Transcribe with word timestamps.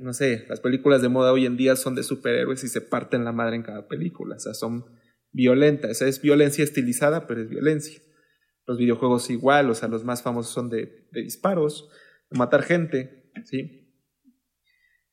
no 0.00 0.14
sé, 0.14 0.46
las 0.48 0.60
películas 0.60 1.02
de 1.02 1.10
moda 1.10 1.32
hoy 1.32 1.44
en 1.44 1.58
día 1.58 1.76
son 1.76 1.94
de 1.94 2.02
superhéroes 2.02 2.64
y 2.64 2.68
se 2.68 2.80
parten 2.80 3.22
la 3.22 3.32
madre 3.32 3.56
en 3.56 3.62
cada 3.62 3.86
película, 3.86 4.36
o 4.36 4.40
sea, 4.40 4.54
son 4.54 4.86
violentas, 5.30 6.00
es 6.00 6.22
violencia 6.22 6.64
estilizada, 6.64 7.26
pero 7.26 7.42
es 7.42 7.50
violencia. 7.50 8.00
Los 8.66 8.78
videojuegos 8.78 9.28
igual, 9.30 9.68
o 9.68 9.74
sea, 9.74 9.88
los 9.88 10.04
más 10.04 10.22
famosos 10.22 10.52
son 10.52 10.70
de, 10.70 11.08
de 11.12 11.22
disparos, 11.22 11.90
de 12.30 12.38
matar 12.38 12.62
gente, 12.62 13.30
¿sí? 13.44 13.80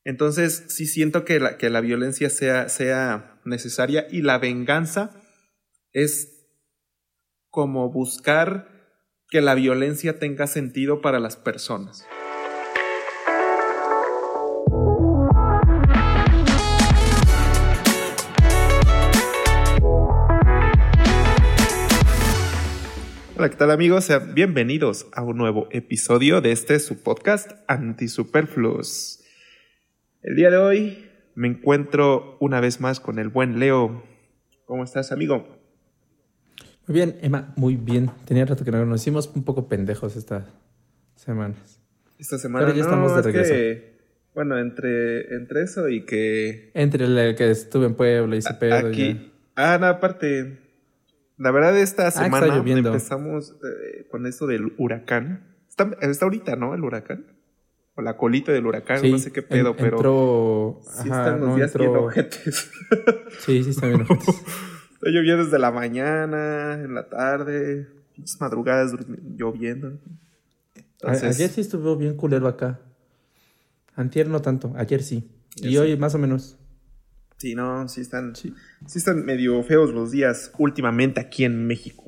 Entonces, 0.04 0.64
sí 0.68 0.86
siento 0.86 1.26
que 1.26 1.38
la, 1.38 1.58
que 1.58 1.68
la 1.68 1.82
violencia 1.82 2.30
sea, 2.30 2.70
sea 2.70 3.40
necesaria 3.44 4.06
y 4.10 4.22
la 4.22 4.38
venganza 4.38 5.20
es 5.92 6.46
como 7.50 7.92
buscar 7.92 8.68
que 9.28 9.42
la 9.42 9.54
violencia 9.54 10.18
tenga 10.18 10.46
sentido 10.46 11.02
para 11.02 11.20
las 11.20 11.36
personas. 11.36 12.06
Hola, 23.40 23.50
¿qué 23.50 23.56
tal 23.56 23.70
amigos? 23.70 24.06
Sean 24.06 24.34
bienvenidos 24.34 25.06
a 25.12 25.22
un 25.22 25.36
nuevo 25.36 25.68
episodio 25.70 26.40
de 26.40 26.50
este 26.50 26.80
su 26.80 27.04
podcast 27.04 27.52
Antisuperfluos. 27.68 29.22
El 30.22 30.34
día 30.34 30.50
de 30.50 30.56
hoy 30.56 31.08
me 31.36 31.46
encuentro 31.46 32.36
una 32.40 32.60
vez 32.60 32.80
más 32.80 32.98
con 32.98 33.20
el 33.20 33.28
buen 33.28 33.60
Leo. 33.60 34.02
¿Cómo 34.64 34.82
estás, 34.82 35.12
amigo? 35.12 35.56
Muy 36.88 36.94
bien, 36.96 37.16
Emma, 37.22 37.52
muy 37.54 37.76
bien. 37.76 38.10
Tenía 38.24 38.44
rato 38.44 38.64
que 38.64 38.72
no 38.72 38.84
nos 38.84 39.02
hicimos 39.02 39.30
un 39.32 39.44
poco 39.44 39.68
pendejos 39.68 40.16
estas 40.16 40.46
semanas. 41.14 41.80
Esta 42.18 42.38
semana 42.38 42.66
Pero 42.66 42.76
ya 42.76 42.82
estamos 42.82 43.12
de 43.14 43.20
es 43.20 43.24
regreso. 43.24 43.54
que, 43.54 43.98
bueno, 44.34 44.58
entre, 44.58 45.32
entre 45.36 45.62
eso 45.62 45.88
y 45.88 46.04
que 46.04 46.72
Entre 46.74 47.04
el 47.04 47.36
que 47.36 47.52
estuve 47.52 47.86
en 47.86 47.94
Puebla 47.94 48.34
y 48.34 48.42
se 48.42 48.54
pedo. 48.54 48.88
aquí... 48.88 49.30
Ah, 49.54 49.78
no, 49.80 49.86
aparte, 49.86 50.67
la 51.38 51.50
verdad 51.50 51.78
esta 51.78 52.08
está 52.08 52.24
semana 52.24 52.46
lloviendo. 52.48 52.88
empezamos 52.90 53.54
eh, 53.64 54.06
con 54.10 54.26
eso 54.26 54.46
del 54.46 54.72
huracán. 54.78 55.46
Está, 55.68 55.90
está 56.02 56.24
ahorita, 56.26 56.56
¿no? 56.56 56.74
El 56.74 56.82
huracán. 56.84 57.26
O 57.94 58.02
la 58.02 58.16
colita 58.16 58.52
del 58.52 58.66
huracán, 58.66 59.00
Sí, 59.00 59.10
no 59.10 59.18
sé 59.18 59.32
qué 59.32 59.42
pedo, 59.42 59.70
en- 59.70 59.76
pero 59.76 59.96
Entró. 59.96 60.80
sí 60.84 61.08
ajá, 61.10 61.24
están 61.24 61.40
los 61.40 61.48
no 61.50 61.56
días 61.56 61.74
bien 61.74 61.86
entró. 61.90 62.04
ojetes. 62.04 62.70
Sí, 63.40 63.62
sí, 63.64 63.70
está 63.70 63.86
bien 63.86 64.00
ojetes. 64.08 64.28
Está 64.94 65.10
lloviendo 65.10 65.44
desde 65.44 65.58
la 65.58 65.70
mañana, 65.70 66.74
en 66.74 66.94
la 66.94 67.08
tarde, 67.08 67.88
pinches 68.14 68.40
madrugadas 68.40 68.92
lloviendo. 69.36 69.92
Entonces, 71.00 71.36
Ayer 71.36 71.50
sí 71.50 71.60
estuvo 71.60 71.96
bien 71.96 72.16
culero 72.16 72.48
acá. 72.48 72.80
Antier 73.94 74.28
no 74.28 74.42
tanto, 74.42 74.72
ayer 74.76 75.02
sí. 75.02 75.30
Y 75.56 75.76
hoy 75.76 75.96
más 75.96 76.14
o 76.14 76.18
menos. 76.18 76.57
Sí, 77.38 77.54
no, 77.54 77.88
sí 77.88 78.00
están, 78.02 78.36
Sí. 78.36 78.52
sí 78.86 78.98
están 78.98 79.24
medio 79.24 79.62
feos 79.64 79.90
los 79.92 80.10
días 80.10 80.52
últimamente 80.58 81.20
aquí 81.20 81.44
en 81.44 81.66
México. 81.66 82.04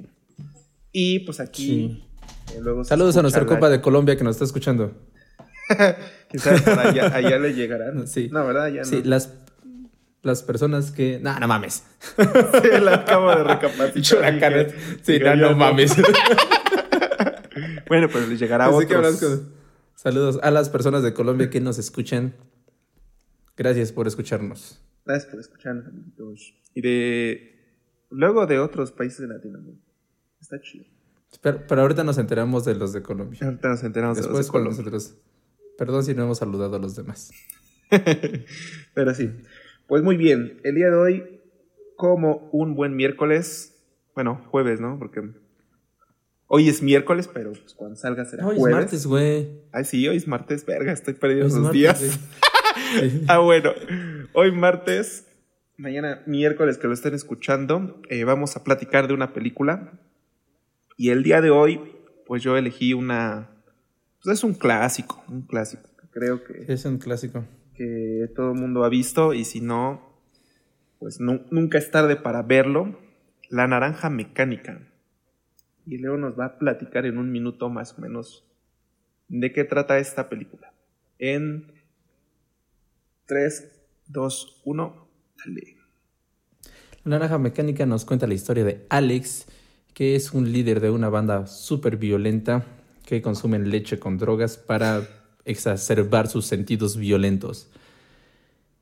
Y 0.92 1.20
pues 1.20 1.40
aquí 1.40 2.02
Sí. 2.48 2.54
eh, 2.56 2.60
luego 2.60 2.84
Saludos 2.84 3.16
a 3.16 3.22
nuestra 3.22 3.44
la- 3.44 3.68
de 3.70 3.80
Colombia 3.80 4.16
que 4.16 4.24
nos 4.24 4.36
está 4.36 4.44
escuchando. 4.44 4.92
Sabe, 6.36 6.60
para 6.62 6.88
allá, 6.90 7.14
allá 7.14 7.38
le 7.38 7.54
llegarán. 7.54 8.06
Sí. 8.06 8.28
No, 8.32 8.46
¿verdad? 8.46 8.68
Ya 8.72 8.84
Sí, 8.84 9.00
no. 9.04 9.10
las, 9.10 9.32
las 10.22 10.42
personas 10.42 10.90
que. 10.90 11.18
No, 11.20 11.38
no 11.40 11.48
mames. 11.48 11.84
Sí, 12.16 12.68
la 12.80 12.94
acabo 12.96 13.30
de 13.30 13.44
recapacitar. 13.44 14.72
Sí, 15.02 15.18
no, 15.20 15.36
no 15.36 15.56
mames. 15.56 15.94
Bueno, 17.88 18.08
pues 18.08 18.28
les 18.28 18.38
llegará 18.38 18.66
a 18.66 18.68
Así 18.68 18.86
que 18.86 18.96
otros. 18.96 19.22
hablas 19.22 19.38
con- 19.40 19.60
Saludos 19.94 20.38
a 20.42 20.50
las 20.50 20.70
personas 20.70 21.02
de 21.02 21.12
Colombia 21.12 21.50
que 21.50 21.60
nos 21.60 21.78
escuchan. 21.78 22.34
Gracias 23.56 23.92
por 23.92 24.06
escucharnos. 24.06 24.80
Gracias 25.04 25.30
por 25.30 25.40
escucharnos, 25.40 25.86
amiguitos. 25.86 26.54
Y 26.74 26.80
de... 26.82 27.56
Luego 28.10 28.46
de 28.46 28.58
otros 28.58 28.92
países 28.92 29.20
de 29.20 29.28
Latinoamérica. 29.28 29.86
Está 30.40 30.60
chido. 30.60 30.84
Pero, 31.42 31.64
pero 31.66 31.82
ahorita 31.82 32.02
nos 32.02 32.18
enteramos 32.18 32.64
de 32.64 32.74
los 32.74 32.92
de 32.92 33.02
Colombia. 33.02 33.38
Ahorita 33.42 33.68
nos 33.68 33.84
enteramos 33.84 34.16
de 34.16 34.28
los 34.28 34.46
de 34.46 34.50
Colombia. 34.50 34.78
nosotros. 34.78 35.16
Perdón 35.78 36.04
si 36.04 36.14
no 36.14 36.24
hemos 36.24 36.38
saludado 36.38 36.76
a 36.76 36.78
los 36.78 36.96
demás. 36.96 37.30
Pero 38.94 39.14
sí. 39.14 39.30
Pues 39.86 40.02
muy 40.02 40.16
bien. 40.16 40.60
El 40.64 40.74
día 40.74 40.88
de 40.88 40.96
hoy, 40.96 41.40
como 41.96 42.48
un 42.52 42.74
buen 42.74 42.96
miércoles, 42.96 43.76
bueno, 44.14 44.44
jueves, 44.50 44.80
¿no? 44.80 44.98
Porque 44.98 45.22
hoy 46.46 46.68
es 46.68 46.82
miércoles, 46.82 47.28
pero 47.32 47.52
pues 47.52 47.74
cuando 47.74 47.96
salga 47.96 48.24
será 48.24 48.46
Hoy 48.46 48.54
es 48.54 48.60
jueves. 48.60 48.78
martes, 48.78 49.06
güey. 49.06 49.62
Ay, 49.72 49.84
sí, 49.84 50.06
hoy 50.06 50.16
es 50.16 50.28
martes, 50.28 50.64
verga, 50.66 50.92
estoy 50.92 51.14
perdiendo 51.14 51.46
Hoy 51.46 51.50
es 51.50 51.54
los 51.54 51.64
martes, 51.64 52.00
días. 52.00 52.20
Ah, 53.28 53.38
bueno. 53.38 53.72
Hoy 54.32 54.52
martes, 54.52 55.26
mañana 55.76 56.22
miércoles 56.26 56.78
que 56.78 56.86
lo 56.86 56.92
estén 56.94 57.14
escuchando, 57.14 58.00
eh, 58.08 58.24
vamos 58.24 58.56
a 58.56 58.64
platicar 58.64 59.08
de 59.08 59.14
una 59.14 59.32
película. 59.32 59.92
Y 60.96 61.10
el 61.10 61.22
día 61.22 61.40
de 61.40 61.50
hoy, 61.50 61.80
pues 62.26 62.42
yo 62.42 62.56
elegí 62.56 62.92
una... 62.92 63.50
Pues 64.22 64.38
es 64.38 64.44
un 64.44 64.54
clásico, 64.54 65.22
un 65.28 65.42
clásico. 65.42 65.88
Creo 66.10 66.44
que 66.44 66.64
Es 66.72 66.84
un 66.84 66.98
clásico. 66.98 67.44
que 67.74 68.28
todo 68.34 68.52
el 68.52 68.58
mundo 68.60 68.84
ha 68.84 68.88
visto 68.88 69.32
y 69.32 69.44
si 69.44 69.60
no, 69.60 70.14
pues 70.98 71.20
nu- 71.20 71.46
nunca 71.50 71.78
es 71.78 71.90
tarde 71.90 72.16
para 72.16 72.42
verlo. 72.42 72.98
La 73.48 73.66
naranja 73.66 74.10
mecánica. 74.10 74.86
Y 75.86 75.96
Leo 75.98 76.16
nos 76.18 76.38
va 76.38 76.44
a 76.44 76.58
platicar 76.58 77.06
en 77.06 77.16
un 77.18 77.32
minuto 77.32 77.68
más 77.70 77.98
o 77.98 78.02
menos 78.02 78.44
de 79.28 79.52
qué 79.52 79.64
trata 79.64 79.98
esta 79.98 80.28
película. 80.28 80.72
En 81.18 81.72
3, 83.30 83.68
2, 84.08 84.60
1, 84.64 85.08
dale. 85.38 85.76
La 87.04 87.10
naranja 87.10 87.38
mecánica 87.38 87.86
nos 87.86 88.04
cuenta 88.04 88.26
la 88.26 88.34
historia 88.34 88.64
de 88.64 88.84
Alex, 88.88 89.46
que 89.94 90.16
es 90.16 90.32
un 90.32 90.50
líder 90.50 90.80
de 90.80 90.90
una 90.90 91.10
banda 91.10 91.46
súper 91.46 91.96
violenta 91.96 92.66
que 93.06 93.22
consumen 93.22 93.70
leche 93.70 94.00
con 94.00 94.18
drogas 94.18 94.56
para 94.56 95.06
exacerbar 95.44 96.26
sus 96.26 96.46
sentidos 96.46 96.96
violentos. 96.96 97.70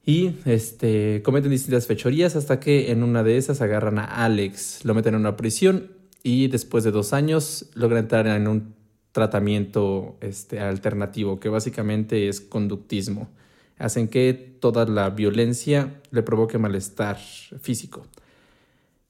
Y 0.06 0.36
este, 0.46 1.20
cometen 1.22 1.50
distintas 1.50 1.86
fechorías 1.86 2.34
hasta 2.34 2.58
que 2.58 2.90
en 2.90 3.02
una 3.02 3.22
de 3.22 3.36
esas 3.36 3.60
agarran 3.60 3.98
a 3.98 4.24
Alex, 4.24 4.82
lo 4.86 4.94
meten 4.94 5.12
en 5.12 5.20
una 5.20 5.36
prisión 5.36 5.92
y 6.22 6.48
después 6.48 6.84
de 6.84 6.90
dos 6.90 7.12
años 7.12 7.66
logran 7.74 8.04
entrar 8.04 8.26
en 8.26 8.48
un 8.48 8.74
tratamiento 9.12 10.16
este, 10.22 10.58
alternativo 10.60 11.38
que 11.38 11.50
básicamente 11.50 12.28
es 12.28 12.40
conductismo. 12.40 13.28
Hacen 13.78 14.08
que 14.08 14.34
toda 14.34 14.84
la 14.86 15.10
violencia 15.10 16.00
le 16.10 16.22
provoque 16.22 16.58
malestar 16.58 17.16
físico. 17.16 18.06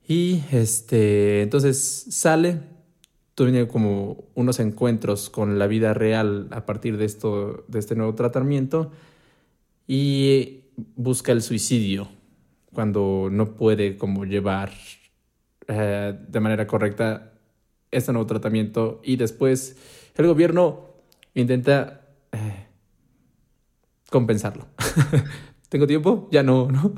Y 0.06 0.42
este, 0.52 1.42
entonces 1.42 2.06
sale, 2.10 2.60
tiene 3.34 3.68
como 3.68 4.24
unos 4.34 4.58
encuentros 4.58 5.30
con 5.30 5.58
la 5.58 5.66
vida 5.66 5.94
real 5.94 6.48
a 6.50 6.66
partir 6.66 6.96
de 6.96 7.04
esto, 7.04 7.64
de 7.68 7.78
este 7.78 7.94
nuevo 7.94 8.14
tratamiento 8.14 8.90
y 9.86 10.64
busca 10.96 11.32
el 11.32 11.42
suicidio 11.42 12.08
cuando 12.72 13.28
no 13.30 13.54
puede 13.54 13.96
como 13.96 14.24
llevar 14.24 14.72
eh, 15.66 16.18
de 16.28 16.40
manera 16.40 16.66
correcta 16.66 17.32
este 17.90 18.12
nuevo 18.12 18.26
tratamiento 18.26 19.00
y 19.02 19.16
después 19.16 19.76
el 20.16 20.26
gobierno 20.26 20.88
intenta 21.34 22.02
eh, 22.32 22.67
compensarlo. 24.10 24.68
¿Tengo 25.68 25.86
tiempo? 25.86 26.28
Ya 26.32 26.42
no, 26.42 26.70
¿no? 26.70 26.94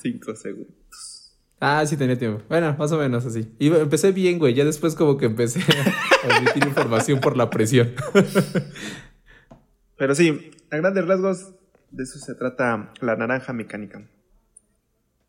5 0.00 0.34
segundos. 0.36 1.38
Ah, 1.60 1.86
sí 1.86 1.96
tenía 1.96 2.18
tiempo. 2.18 2.42
Bueno, 2.48 2.74
más 2.76 2.90
o 2.90 2.98
menos 2.98 3.24
así. 3.24 3.54
Y 3.60 3.68
empecé 3.68 4.10
bien, 4.10 4.38
güey. 4.40 4.52
Ya 4.52 4.64
después 4.64 4.96
como 4.96 5.16
que 5.16 5.26
empecé 5.26 5.60
a 5.60 6.38
emitir 6.38 6.66
información 6.66 7.20
por 7.20 7.36
la 7.36 7.50
presión. 7.50 7.92
Pero 9.96 10.14
sí, 10.16 10.50
a 10.70 10.76
grandes 10.78 11.06
rasgos, 11.06 11.54
de 11.92 12.02
eso 12.02 12.18
se 12.18 12.34
trata 12.34 12.92
La 13.00 13.14
naranja 13.14 13.52
mecánica. 13.52 14.04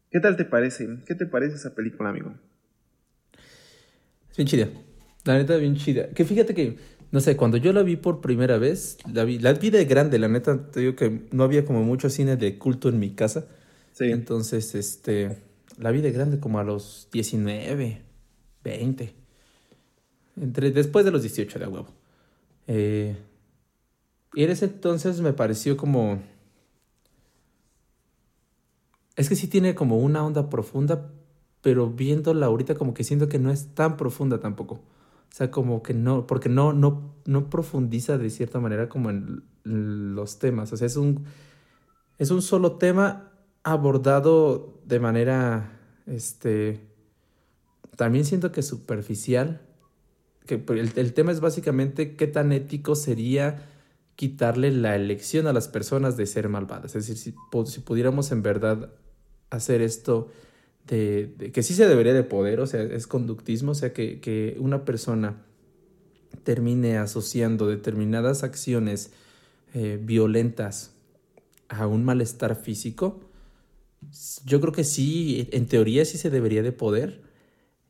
¿Qué 0.09 0.19
tal 0.19 0.35
te 0.35 0.45
parece? 0.45 0.87
¿Qué 1.05 1.13
te 1.13 1.27
parece 1.27 1.55
esa 1.57 1.75
película, 1.75 2.09
amigo? 2.09 2.33
Es 4.31 4.37
bien 4.37 4.47
chida. 4.47 4.69
La 5.25 5.37
neta, 5.37 5.55
bien 5.57 5.75
chida. 5.75 6.09
Que 6.09 6.25
fíjate 6.25 6.55
que, 6.55 6.77
no 7.13 7.19
sé, 7.19 7.37
cuando 7.37 7.57
yo 7.57 7.73
la 7.73 7.83
vi 7.83 7.95
por 7.95 8.21
primera 8.21 8.57
vez, 8.57 8.97
la 9.05 9.23
vi, 9.23 9.37
la 9.37 9.53
vi 9.53 9.69
de 9.69 9.85
grande. 9.85 10.17
La 10.17 10.27
neta, 10.27 10.71
te 10.71 10.79
digo 10.79 10.95
que 10.95 11.27
no 11.31 11.43
había 11.43 11.63
como 11.63 11.83
mucho 11.83 12.09
cine 12.09 12.37
de 12.37 12.57
culto 12.57 12.89
en 12.89 12.97
mi 12.97 13.11
casa. 13.11 13.45
Sí. 13.91 14.05
Entonces, 14.05 14.73
este, 14.73 15.37
la 15.77 15.91
vi 15.91 16.01
de 16.01 16.11
grande 16.11 16.39
como 16.39 16.57
a 16.57 16.63
los 16.63 17.09
19, 17.11 18.01
20. 18.63 19.13
Entre, 20.41 20.71
después 20.71 21.05
de 21.05 21.11
los 21.11 21.21
18 21.21 21.59
de 21.59 21.67
huevo. 21.67 21.87
Eh, 22.65 23.15
y 24.33 24.43
en 24.43 24.49
ese 24.49 24.65
entonces 24.65 25.21
me 25.21 25.33
pareció 25.33 25.77
como... 25.77 26.19
Es 29.15 29.29
que 29.29 29.35
sí 29.35 29.45
tiene 29.45 29.75
como 29.75 29.99
una 29.99 30.25
onda 30.25 30.49
profunda, 30.49 31.11
pero 31.61 31.91
viéndola 31.91 32.47
ahorita 32.47 32.73
como 32.73 32.95
que 32.95 33.03
siento 33.03 33.29
que 33.29 33.37
no 33.37 33.51
es 33.51 33.75
tan 33.75 33.97
profunda 33.97 34.39
tampoco. 34.39 34.81
O 35.33 35.35
sea, 35.35 35.49
como 35.49 35.81
que 35.81 35.95
no, 35.95 36.27
porque 36.27 36.47
no, 36.47 36.73
no, 36.73 37.15
no 37.25 37.49
profundiza 37.49 38.19
de 38.19 38.29
cierta 38.29 38.59
manera 38.59 38.87
como 38.87 39.09
en 39.09 39.41
los 39.63 40.37
temas. 40.37 40.71
O 40.73 40.77
sea, 40.77 40.85
es 40.85 40.95
un, 40.95 41.25
es 42.19 42.29
un 42.29 42.43
solo 42.43 42.73
tema 42.73 43.31
abordado 43.63 44.79
de 44.85 44.99
manera, 44.99 45.79
este, 46.05 46.81
también 47.95 48.25
siento 48.25 48.51
que 48.51 48.61
superficial, 48.61 49.61
que 50.45 50.63
el, 50.67 50.91
el 50.95 51.13
tema 51.15 51.31
es 51.31 51.39
básicamente 51.39 52.15
qué 52.15 52.27
tan 52.27 52.51
ético 52.51 52.93
sería 52.93 53.67
quitarle 54.15 54.69
la 54.69 54.95
elección 54.95 55.47
a 55.47 55.53
las 55.53 55.67
personas 55.67 56.15
de 56.15 56.27
ser 56.27 56.47
malvadas. 56.47 56.95
Es 56.95 57.07
decir, 57.07 57.17
si, 57.17 57.71
si 57.71 57.79
pudiéramos 57.79 58.31
en 58.31 58.43
verdad 58.43 58.91
hacer 59.49 59.81
esto 59.81 60.29
de, 60.87 61.51
que 61.53 61.63
sí 61.63 61.73
se 61.73 61.87
debería 61.87 62.13
de 62.13 62.23
poder, 62.23 62.59
o 62.59 62.67
sea, 62.67 62.81
es 62.81 63.07
conductismo, 63.07 63.71
o 63.71 63.75
sea, 63.75 63.93
que, 63.93 64.19
que 64.19 64.57
una 64.59 64.85
persona 64.85 65.45
termine 66.43 66.97
asociando 66.97 67.67
determinadas 67.67 68.43
acciones 68.43 69.11
eh, 69.73 69.99
violentas 70.01 70.91
a 71.69 71.87
un 71.87 72.03
malestar 72.03 72.55
físico, 72.55 73.21
yo 74.45 74.59
creo 74.61 74.73
que 74.73 74.83
sí, 74.83 75.47
en 75.51 75.67
teoría 75.67 76.05
sí 76.05 76.17
se 76.17 76.29
debería 76.29 76.61
de 76.61 76.71
poder. 76.71 77.21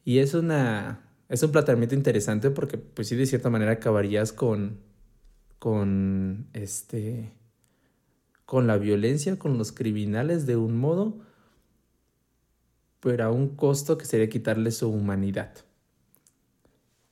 Y 0.06 0.20
es 0.20 0.34
una 0.34 1.02
es 1.30 1.42
un 1.42 1.52
planteamiento 1.52 1.96
interesante 1.96 2.52
porque 2.52 2.78
pues 2.78 3.08
sí 3.08 3.16
de 3.16 3.26
cierta 3.26 3.50
manera 3.50 3.72
acabarías 3.72 4.34
con 4.34 4.80
con 5.60 6.48
este 6.54 7.34
con 8.46 8.68
la 8.68 8.78
violencia, 8.78 9.40
con 9.40 9.58
los 9.58 9.72
criminales 9.72 10.46
de 10.46 10.58
un 10.58 10.78
modo, 10.78 11.22
pero 13.04 13.26
a 13.26 13.32
un 13.32 13.50
costo 13.50 13.98
que 13.98 14.06
sería 14.06 14.30
quitarle 14.30 14.72
su 14.72 14.90
humanidad. 14.90 15.54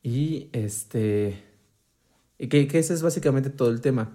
Y 0.01 0.49
este 0.53 1.43
que, 2.37 2.67
que 2.67 2.79
ese 2.79 2.93
es 2.93 3.03
básicamente 3.03 3.49
todo 3.49 3.69
el 3.69 3.81
tema. 3.81 4.11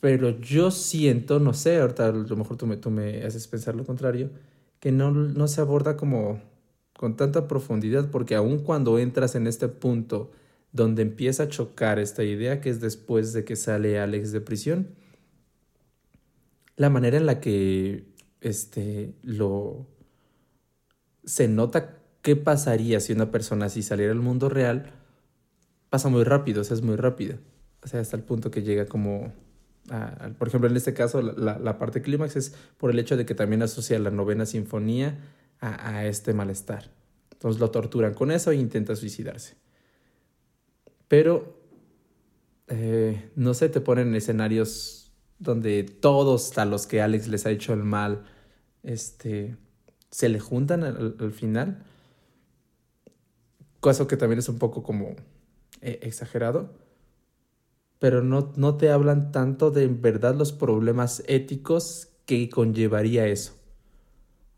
Pero 0.00 0.40
yo 0.40 0.70
siento, 0.70 1.38
no 1.40 1.52
sé, 1.52 1.78
ahorita 1.78 2.06
a 2.08 2.12
lo 2.12 2.36
mejor 2.36 2.56
tú 2.56 2.66
me, 2.66 2.76
tú 2.78 2.90
me 2.90 3.22
haces 3.22 3.46
pensar 3.46 3.76
lo 3.76 3.84
contrario, 3.84 4.30
que 4.80 4.92
no, 4.92 5.10
no 5.10 5.46
se 5.46 5.60
aborda 5.60 5.96
como 5.96 6.40
con 6.96 7.16
tanta 7.16 7.46
profundidad, 7.46 8.10
porque 8.10 8.34
aun 8.34 8.60
cuando 8.60 8.98
entras 8.98 9.34
en 9.34 9.46
este 9.46 9.68
punto 9.68 10.32
donde 10.72 11.02
empieza 11.02 11.44
a 11.44 11.48
chocar 11.48 11.98
esta 11.98 12.24
idea, 12.24 12.60
que 12.60 12.70
es 12.70 12.80
después 12.80 13.32
de 13.34 13.44
que 13.44 13.56
sale 13.56 13.98
Alex 13.98 14.32
de 14.32 14.40
prisión, 14.40 14.88
la 16.76 16.88
manera 16.88 17.18
en 17.18 17.26
la 17.26 17.40
que 17.40 18.09
este, 18.40 19.14
lo 19.22 19.86
se 21.24 21.48
nota 21.48 21.98
qué 22.22 22.36
pasaría 22.36 23.00
si 23.00 23.12
una 23.12 23.30
persona 23.30 23.66
así 23.66 23.82
saliera 23.82 24.12
al 24.12 24.20
mundo 24.20 24.48
real, 24.48 24.92
pasa 25.90 26.08
muy 26.08 26.24
rápido, 26.24 26.62
o 26.62 26.64
sea, 26.64 26.74
es 26.74 26.82
muy 26.82 26.96
rápida. 26.96 27.38
O 27.82 27.88
sea, 27.88 28.00
hasta 28.00 28.16
el 28.16 28.22
punto 28.22 28.50
que 28.50 28.62
llega 28.62 28.86
como... 28.86 29.32
por 30.38 30.48
ejemplo, 30.48 30.68
en 30.68 30.76
este 30.76 30.92
caso, 30.92 31.22
la, 31.22 31.58
la 31.58 31.78
parte 31.78 32.02
clímax 32.02 32.36
es 32.36 32.54
por 32.76 32.90
el 32.90 32.98
hecho 32.98 33.16
de 33.16 33.24
que 33.24 33.34
también 33.34 33.62
asocia 33.62 33.98
la 33.98 34.10
novena 34.10 34.44
sinfonía 34.46 35.18
a, 35.60 35.96
a 35.96 36.06
este 36.06 36.34
malestar. 36.34 36.90
Entonces 37.32 37.60
lo 37.60 37.70
torturan 37.70 38.12
con 38.12 38.30
eso 38.30 38.50
e 38.50 38.56
intenta 38.56 38.94
suicidarse. 38.96 39.56
Pero, 41.08 41.58
eh, 42.68 43.30
no 43.34 43.54
sé, 43.54 43.68
te 43.70 43.80
ponen 43.80 44.08
en 44.08 44.14
escenarios 44.14 45.12
donde 45.38 45.84
todos 45.84 46.56
a 46.58 46.66
los 46.66 46.86
que 46.86 47.00
Alex 47.00 47.28
les 47.28 47.46
ha 47.46 47.50
hecho 47.50 47.72
el 47.72 47.82
mal, 47.82 48.26
este, 48.82 49.56
se 50.10 50.28
le 50.28 50.40
juntan 50.40 50.84
al, 50.84 51.32
final. 51.32 51.84
Cosa 53.80 54.06
que 54.06 54.16
también 54.16 54.38
es 54.38 54.48
un 54.48 54.58
poco 54.58 54.82
como 54.82 55.16
eh, 55.80 56.00
exagerado. 56.02 56.74
Pero 57.98 58.22
no, 58.22 58.52
no 58.56 58.76
te 58.76 58.90
hablan 58.90 59.30
tanto 59.32 59.70
de 59.70 59.84
en 59.84 60.00
verdad 60.00 60.34
los 60.34 60.52
problemas 60.52 61.22
éticos 61.26 62.08
que 62.24 62.48
conllevaría 62.48 63.26
eso. 63.26 63.60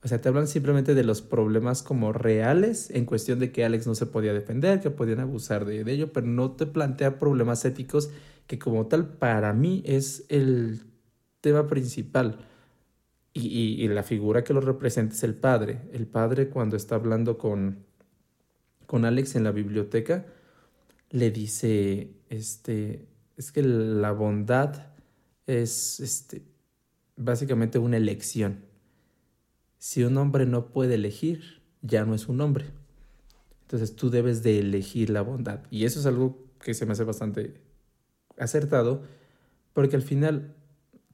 O 0.04 0.08
sea, 0.08 0.20
te 0.20 0.28
hablan 0.28 0.48
simplemente 0.48 0.94
de 0.94 1.04
los 1.04 1.22
problemas 1.22 1.82
como 1.82 2.12
reales 2.12 2.90
en 2.90 3.06
cuestión 3.06 3.38
de 3.38 3.52
que 3.52 3.64
Alex 3.64 3.86
no 3.86 3.94
se 3.94 4.06
podía 4.06 4.32
defender, 4.32 4.80
que 4.80 4.90
podían 4.90 5.20
abusar 5.20 5.64
de, 5.64 5.80
ello, 5.92 6.12
pero 6.12 6.26
no 6.26 6.52
te 6.52 6.66
plantea 6.66 7.20
problemas 7.20 7.64
éticos 7.64 8.10
que 8.48 8.58
como 8.58 8.88
tal 8.88 9.06
para 9.06 9.52
mí 9.52 9.82
es 9.86 10.24
el 10.28 10.82
tema 11.40 11.68
principal. 11.68 12.44
Y, 13.34 13.88
la 13.88 14.02
figura 14.02 14.44
que 14.44 14.52
lo 14.52 14.60
representa 14.60 15.14
es 15.14 15.22
el 15.22 15.34
padre. 15.34 15.80
El 15.92 16.06
padre 16.06 16.48
cuando 16.48 16.76
está 16.76 16.96
hablando 16.96 17.38
con, 17.38 17.84
con 18.86 19.06
Alex 19.06 19.36
en 19.36 19.44
la 19.44 19.52
biblioteca, 19.52 20.26
le 21.10 21.30
dice, 21.30 22.10
este, 22.28 23.06
es 23.36 23.50
que 23.50 23.62
la 23.62 24.12
bondad 24.12 24.88
es 25.46 26.00
este, 26.00 26.42
básicamente 27.16 27.78
una 27.78 27.96
elección 27.96 28.72
si 29.82 30.04
un 30.04 30.16
hombre 30.16 30.46
no 30.46 30.66
puede 30.68 30.94
elegir, 30.94 31.60
ya 31.80 32.04
no 32.04 32.14
es 32.14 32.28
un 32.28 32.40
hombre. 32.40 32.66
Entonces 33.62 33.96
tú 33.96 34.10
debes 34.10 34.44
de 34.44 34.60
elegir 34.60 35.10
la 35.10 35.22
bondad. 35.22 35.58
Y 35.72 35.86
eso 35.86 35.98
es 35.98 36.06
algo 36.06 36.38
que 36.60 36.72
se 36.72 36.86
me 36.86 36.92
hace 36.92 37.02
bastante 37.02 37.60
acertado, 38.38 39.02
porque 39.72 39.96
al 39.96 40.02
final 40.02 40.54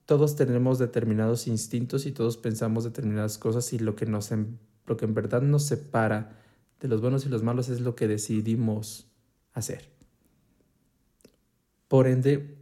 todos 0.09 0.37
tenemos 0.37 0.79
determinados 0.79 1.47
instintos 1.47 2.07
y 2.07 2.13
todos 2.13 2.39
pensamos 2.39 2.85
determinadas 2.85 3.37
cosas 3.37 3.75
y 3.75 3.79
lo 3.79 3.95
que, 3.95 4.07
nos, 4.07 4.31
lo 4.87 4.97
que 4.97 5.05
en 5.05 5.13
verdad 5.13 5.43
nos 5.43 5.67
separa 5.67 6.41
de 6.81 6.89
los 6.89 7.03
buenos 7.03 7.27
y 7.27 7.29
los 7.29 7.43
malos 7.43 7.69
es 7.69 7.83
lo 7.83 7.95
que 7.95 8.09
decidimos 8.09 9.07
hacer. 9.53 9.91
Por 11.89 12.07
ende, 12.07 12.57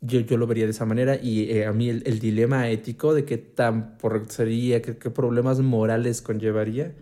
yo, 0.00 0.20
yo 0.20 0.38
lo 0.38 0.46
vería 0.46 0.64
de 0.64 0.70
esa 0.70 0.86
manera 0.86 1.20
y 1.22 1.50
eh, 1.50 1.66
a 1.66 1.74
mí 1.74 1.90
el, 1.90 2.18
dilema 2.20 2.70
ético 2.70 3.12
de 3.12 3.26
qué 3.26 3.36
tan 3.36 3.98
por 3.98 4.26
sería, 4.30 4.80
qué, 4.80 4.94
problemas 4.94 5.60
morales 5.60 6.22
conllevaría, 6.22 6.94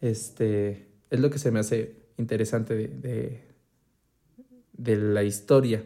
este, 0.00 0.88
es 1.10 1.20
lo 1.20 1.28
que 1.28 1.38
se 1.38 1.50
me 1.50 1.60
hace 1.60 1.94
interesante 2.16 2.74
de, 2.74 3.42
de, 4.72 4.96
la 4.96 5.24
historia. 5.24 5.84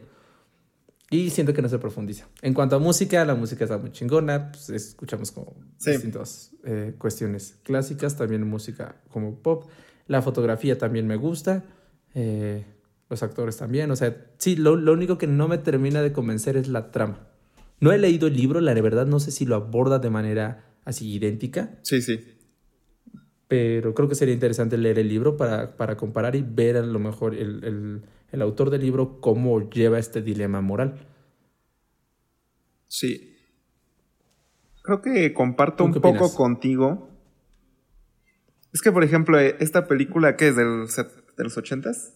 Y 1.10 1.30
siento 1.30 1.54
que 1.54 1.62
no 1.62 1.68
se 1.68 1.78
profundiza. 1.78 2.28
En 2.42 2.52
cuanto 2.52 2.76
a 2.76 2.78
música, 2.78 3.24
la 3.24 3.34
música 3.34 3.64
está 3.64 3.78
muy 3.78 3.92
chingona, 3.92 4.52
pues 4.52 4.68
escuchamos 4.68 5.32
como 5.32 5.56
distintas 5.82 6.52
eh, 6.64 6.94
cuestiones 6.98 7.56
clásicas, 7.62 8.16
también 8.16 8.46
música 8.46 8.96
como 9.10 9.36
pop. 9.36 9.64
La 10.06 10.20
fotografía 10.20 10.76
también 10.76 11.06
me 11.06 11.16
gusta. 11.16 11.64
Eh, 12.14 12.64
los 13.08 13.22
actores 13.22 13.56
también. 13.56 13.90
O 13.90 13.96
sea, 13.96 14.16
sí, 14.38 14.56
lo, 14.56 14.72
único 14.72 15.18
que 15.18 15.26
no 15.26 15.48
me 15.48 15.58
termina 15.58 16.02
de 16.02 16.12
convencer 16.12 16.56
es 16.56 16.68
la 16.68 16.90
trama. 16.90 17.26
No 17.80 17.92
he 17.92 17.98
leído 17.98 18.26
el 18.26 18.36
libro, 18.36 18.60
la 18.60 18.74
verdad 18.74 19.06
no 19.06 19.20
sé 19.20 19.30
si 19.30 19.46
lo 19.46 19.54
aborda 19.54 19.98
de 19.98 20.10
manera 20.10 20.64
así 20.84 21.10
idéntica. 21.10 21.78
Sí, 21.82 22.02
sí. 22.02 22.20
Pero 23.46 23.94
creo 23.94 24.08
que 24.08 24.14
sería 24.14 24.34
interesante 24.34 24.76
leer 24.76 24.98
el 24.98 25.08
libro 25.08 25.36
para, 25.36 25.76
para 25.76 25.96
comparar 25.96 26.36
y 26.36 26.42
ver 26.42 26.76
a 26.76 26.82
lo 26.82 26.98
mejor 26.98 27.34
el, 27.34 27.64
el 27.64 28.02
autor 28.42 28.70
del 28.70 28.82
libro 28.82 29.20
cómo 29.20 29.70
lleva 29.70 29.98
este 29.98 30.22
dilema 30.22 30.60
moral. 30.60 31.06
Sí. 32.86 33.36
Creo 34.82 35.02
que 35.02 35.32
comparto 35.32 35.84
un 35.84 35.92
poco 35.94 36.34
contigo. 36.34 37.10
Es 38.72 38.82
que, 38.82 38.92
por 38.92 39.04
ejemplo, 39.04 39.38
esta 39.38 39.86
película 39.86 40.36
que 40.36 40.48
es 40.48 40.56
del, 40.56 40.86
de 41.36 41.44
los 41.44 41.56
ochentas, 41.56 42.14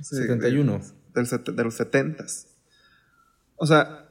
71. 0.00 0.80
de 1.14 1.64
los 1.64 1.74
70. 1.74 2.24
O 3.56 3.66
sea, 3.66 4.08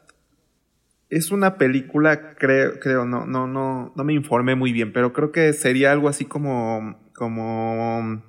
es 1.10 1.32
una 1.32 1.58
película, 1.58 2.36
creo, 2.36 2.80
creo, 2.80 3.06
no, 3.06 3.26
no, 3.26 3.48
no, 3.48 3.94
no 3.96 4.04
me 4.04 4.14
informé 4.14 4.56
muy 4.56 4.72
bien, 4.72 4.94
pero 4.94 5.12
creo 5.12 5.32
que 5.32 5.52
sería 5.52 5.92
algo 5.92 6.08
así 6.08 6.24
como, 6.24 6.98
como 7.14 8.24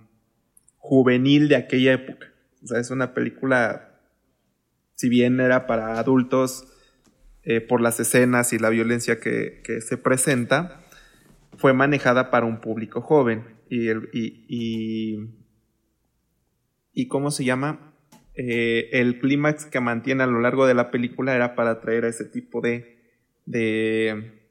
juvenil 0.78 1.48
de 1.48 1.56
aquella 1.56 1.92
época. 1.92 2.31
O 2.62 2.66
sea, 2.66 2.80
es 2.80 2.90
una 2.90 3.14
película, 3.14 4.00
si 4.94 5.08
bien 5.08 5.40
era 5.40 5.66
para 5.66 5.98
adultos, 5.98 6.68
eh, 7.44 7.60
por 7.60 7.80
las 7.80 7.98
escenas 7.98 8.52
y 8.52 8.58
la 8.58 8.70
violencia 8.70 9.18
que, 9.18 9.62
que, 9.64 9.80
se 9.80 9.96
presenta, 9.96 10.84
fue 11.56 11.72
manejada 11.72 12.30
para 12.30 12.46
un 12.46 12.60
público 12.60 13.00
joven. 13.00 13.44
Y, 13.68 13.88
el, 13.88 14.08
y, 14.12 15.30
y 16.92 17.08
cómo 17.08 17.30
se 17.30 17.44
llama, 17.44 17.92
eh, 18.34 18.88
el 18.92 19.18
clímax 19.18 19.66
que 19.66 19.80
mantiene 19.80 20.22
a 20.22 20.26
lo 20.26 20.40
largo 20.40 20.66
de 20.66 20.74
la 20.74 20.90
película 20.90 21.34
era 21.34 21.54
para 21.54 21.72
atraer 21.72 22.04
a 22.04 22.08
ese 22.08 22.24
tipo 22.24 22.60
de, 22.60 22.98
de, 23.44 24.41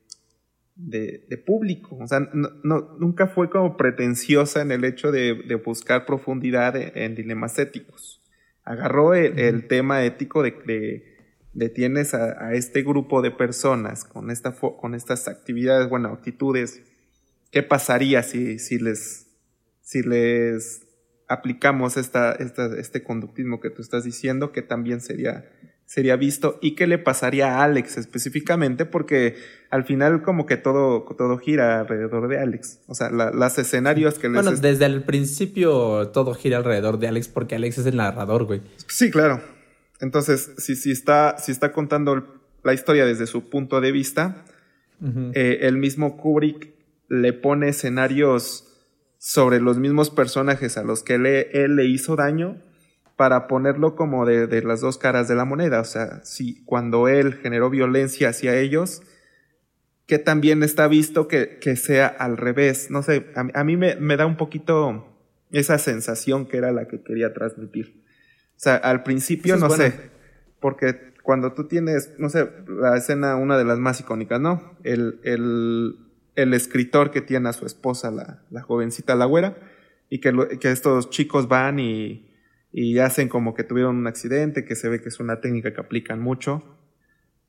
de, 0.87 1.43
público. 1.45 1.97
O 1.99 2.07
sea, 2.07 2.19
no, 2.33 2.97
nunca 2.99 3.27
fue 3.27 3.49
como 3.49 3.77
pretenciosa 3.77 4.61
en 4.61 4.71
el 4.71 4.83
hecho 4.83 5.11
de, 5.11 5.55
buscar 5.63 6.05
profundidad 6.05 6.75
en, 6.75 7.15
dilemas 7.15 7.57
éticos. 7.59 8.21
Agarró 8.63 9.13
el, 9.13 9.67
tema 9.67 10.03
ético 10.03 10.43
de 10.43 10.57
que 10.57 11.11
detienes 11.53 12.13
a, 12.13 12.47
a, 12.47 12.53
este 12.53 12.83
grupo 12.83 13.21
de 13.21 13.31
personas 13.31 14.03
con, 14.03 14.31
esta, 14.31 14.53
con 14.53 14.95
estas 14.95 15.27
actividades, 15.27 15.89
bueno, 15.89 16.09
actitudes. 16.09 16.81
¿Qué 17.51 17.63
pasaría 17.63 18.23
si, 18.23 18.59
si 18.59 18.79
les, 18.79 19.27
si 19.81 20.01
les 20.03 20.87
aplicamos 21.27 21.97
esta, 21.97 22.33
esta, 22.33 22.77
este 22.77 23.03
conductismo 23.03 23.59
que 23.59 23.69
tú 23.69 23.81
estás 23.81 24.03
diciendo, 24.03 24.51
que 24.51 24.61
también 24.61 25.01
sería, 25.01 25.49
sería 25.91 26.15
visto 26.15 26.57
y 26.61 26.75
qué 26.75 26.87
le 26.87 26.97
pasaría 26.99 27.57
a 27.57 27.63
Alex 27.65 27.97
específicamente, 27.97 28.85
porque 28.85 29.35
al 29.69 29.83
final 29.83 30.23
como 30.23 30.45
que 30.45 30.55
todo, 30.55 31.03
todo 31.17 31.37
gira 31.37 31.81
alrededor 31.81 32.29
de 32.29 32.39
Alex. 32.39 32.79
O 32.87 32.95
sea, 32.95 33.09
las 33.09 33.57
escenarios 33.57 34.17
que 34.17 34.29
les... 34.29 34.41
Bueno, 34.41 34.57
desde 34.57 34.85
el 34.85 35.03
principio 35.03 36.07
todo 36.13 36.33
gira 36.33 36.59
alrededor 36.59 36.97
de 36.97 37.09
Alex 37.09 37.27
porque 37.27 37.55
Alex 37.55 37.79
es 37.79 37.85
el 37.87 37.97
narrador, 37.97 38.45
güey. 38.45 38.61
Sí, 38.87 39.11
claro. 39.11 39.41
Entonces, 39.99 40.53
si, 40.59 40.77
si, 40.77 40.91
está, 40.91 41.35
si 41.37 41.51
está 41.51 41.73
contando 41.73 42.41
la 42.63 42.73
historia 42.73 43.05
desde 43.05 43.27
su 43.27 43.49
punto 43.49 43.81
de 43.81 43.91
vista, 43.91 44.45
eh, 45.33 45.57
el 45.63 45.75
mismo 45.75 46.15
Kubrick 46.15 46.69
le 47.09 47.33
pone 47.33 47.67
escenarios 47.67 48.65
sobre 49.17 49.59
los 49.59 49.77
mismos 49.77 50.09
personajes 50.09 50.77
a 50.77 50.83
los 50.83 51.03
que 51.03 51.15
él 51.15 51.75
le 51.75 51.85
hizo 51.85 52.15
daño 52.15 52.61
para 53.21 53.45
ponerlo 53.45 53.95
como 53.95 54.25
de, 54.25 54.63
las 54.63 54.81
dos 54.81 54.97
caras 54.97 55.27
de 55.27 55.35
la 55.35 55.45
moneda. 55.45 55.79
O 55.79 55.85
sea, 55.85 56.23
si 56.23 56.63
cuando 56.65 57.07
él 57.07 57.35
generó 57.35 57.69
violencia 57.69 58.29
hacia 58.29 58.57
ellos, 58.57 59.03
que 60.07 60.17
también 60.17 60.63
está 60.63 60.87
visto 60.87 61.27
que, 61.27 61.59
sea 61.75 62.07
al 62.07 62.35
revés. 62.35 62.89
No 62.89 63.03
sé, 63.03 63.27
a, 63.35 63.63
mí 63.63 63.77
me, 63.77 64.17
da 64.17 64.25
un 64.25 64.37
poquito 64.37 65.19
esa 65.51 65.77
sensación 65.77 66.47
que 66.47 66.57
era 66.57 66.71
la 66.71 66.87
que 66.87 67.03
quería 67.03 67.31
transmitir. 67.31 68.03
O 68.55 68.59
sea, 68.59 68.77
al 68.77 69.03
principio, 69.03 69.55
no 69.55 69.69
sé, 69.69 69.93
porque 70.59 71.13
cuando 71.21 71.53
tú 71.53 71.67
tienes, 71.67 72.15
no 72.17 72.27
sé, 72.29 72.49
la 72.67 72.97
escena, 72.97 73.35
una 73.35 73.55
de 73.55 73.65
las 73.65 73.77
más 73.77 73.99
icónicas, 73.99 74.41
¿no? 74.41 74.79
El, 74.81 75.19
el, 75.23 76.53
escritor 76.55 77.11
que 77.11 77.21
tiene 77.21 77.49
a 77.49 77.53
su 77.53 77.67
esposa, 77.67 78.09
la, 78.09 78.41
la 78.49 78.63
jovencita 78.63 79.13
la 79.13 79.25
güera, 79.25 79.59
y 80.09 80.21
que, 80.21 80.33
que 80.59 80.71
estos 80.71 81.11
chicos 81.11 81.47
van 81.47 81.79
y 81.79 82.30
y 82.71 82.99
hacen 82.99 83.27
como 83.27 83.53
que 83.53 83.63
tuvieron 83.63 83.97
un 83.97 84.07
accidente, 84.07 84.65
que 84.65 84.75
se 84.75 84.89
ve 84.89 85.01
que 85.01 85.09
es 85.09 85.19
una 85.19 85.41
técnica 85.41 85.73
que 85.73 85.81
aplican 85.81 86.21
mucho. 86.21 86.63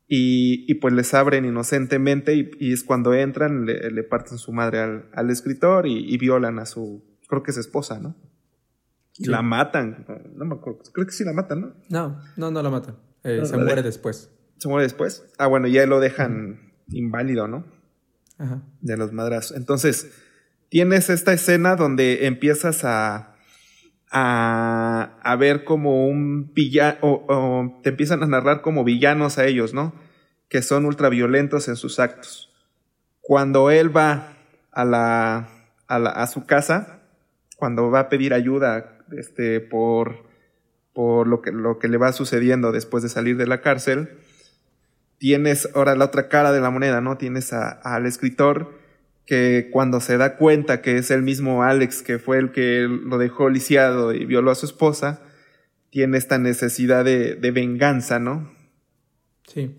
Y, 0.09 0.67
y 0.69 0.75
pues 0.75 0.93
les 0.93 1.14
abren 1.14 1.45
inocentemente 1.45 2.35
y, 2.35 2.73
es 2.73 2.83
cuando 2.83 3.14
entran, 3.14 3.64
le, 3.64 4.02
parten 4.02 4.37
su 4.37 4.52
madre 4.52 4.81
al, 4.81 5.09
al 5.14 5.31
escritor 5.31 5.87
y, 5.87 6.17
violan 6.19 6.59
a 6.59 6.67
su, 6.67 7.02
creo 7.29 7.43
que 7.43 7.52
es 7.52 7.57
esposa, 7.57 7.99
¿no? 7.99 8.17
Y 9.17 9.29
la 9.29 9.43
matan, 9.43 10.07
no, 10.35 10.45
me 10.45 10.55
acuerdo, 10.55 10.81
creo 10.93 11.07
que 11.07 11.12
sí 11.12 11.25
la 11.25 11.33
matan, 11.33 11.61
¿no? 11.61 11.75
No, 11.88 12.21
no, 12.37 12.50
no 12.50 12.62
la 12.62 12.71
matan, 12.71 12.97
eh, 13.23 13.43
se 13.45 13.57
muere 13.57 13.83
después. 13.83 14.31
Se 14.59 14.69
muere 14.69 14.85
después. 14.85 15.25
Ah, 15.38 15.47
bueno, 15.47 15.67
ya 15.67 15.87
lo 15.87 16.00
dejan 16.00 16.73
inválido, 16.88 17.49
¿no? 17.49 17.64
Ajá. 18.38 18.62
De 18.81 18.97
los 18.97 19.12
madrazos. 19.12 19.57
Entonces, 19.57 20.12
tienes 20.69 21.11
esta 21.11 21.33
escena 21.33 21.76
donde 21.76 22.26
empiezas 22.26 22.85
a 22.85 23.32
a, 24.12 25.37
ver 25.38 25.64
como 25.64 26.07
un 26.07 26.52
villano, 26.52 26.99
o, 27.00 27.81
te 27.83 27.90
empiezan 27.90 28.23
a 28.23 28.26
narrar 28.26 28.61
como 28.61 28.85
villanos 28.85 29.38
a 29.38 29.47
ellos, 29.47 29.73
¿no? 29.73 29.95
Que 30.49 30.62
son 30.62 30.85
ultraviolentos 30.85 31.69
en 31.69 31.76
sus 31.76 31.99
actos. 31.99 32.52
Cuando 33.21 33.71
él 33.71 33.97
va 33.97 34.37
a, 34.71 34.85
la, 34.85 35.49
a, 35.88 36.26
su 36.26 36.45
casa, 36.45 37.00
cuando 37.57 37.90
va 37.90 38.00
a 38.00 38.09
pedir 38.09 38.35
ayuda 38.35 38.99
este, 39.16 39.61
por, 39.61 40.25
por 40.92 41.26
lo, 41.26 41.40
que, 41.40 41.52
lo 41.52 41.78
que 41.78 41.88
le 41.88 41.97
va 41.97 42.12
sucediendo 42.12 42.71
después 42.73 43.02
de 43.02 43.09
salir 43.09 43.38
de 43.38 43.47
la 43.47 43.62
cárcel, 43.62 44.19
tienes 45.19 45.71
ahora 45.75 45.95
la 45.95 46.07
otra 46.07 46.28
cara 46.28 46.52
de 46.52 46.61
la 46.61 46.71
moneda, 46.71 47.00
¿no? 47.00 47.16
Tienes 47.16 47.52
al 47.52 48.07
escritor 48.07 48.82
que 49.33 49.71
cuando 49.71 50.03
se 50.03 50.19
da 50.19 50.37
cuenta 50.37 50.83
que 50.83 50.99
es 50.99 51.11
el 51.11 51.23
mismo 51.23 51.62
Alex 51.62 52.03
que 52.03 52.19
fue 52.19 52.37
el 52.37 52.53
que 52.53 52.87
lo 52.87 53.17
dejó 53.17 53.49
lisiado 53.49 54.12
y 54.12 54.27
violó 54.27 54.51
a 54.51 54.55
su 54.55 54.67
esposa, 54.67 55.23
tiene 55.89 56.19
esta 56.19 56.37
necesidad 56.37 57.03
de, 57.07 57.51
venganza, 57.51 58.19
¿no? 58.19 58.53
Sí. 59.49 59.75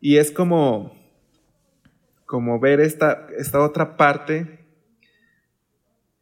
Y 0.00 0.16
es 0.16 0.32
como, 0.32 0.98
como 2.26 2.58
ver 2.58 2.80
esta, 2.80 3.28
esta 3.38 3.60
otra 3.60 3.96
parte, 3.96 4.66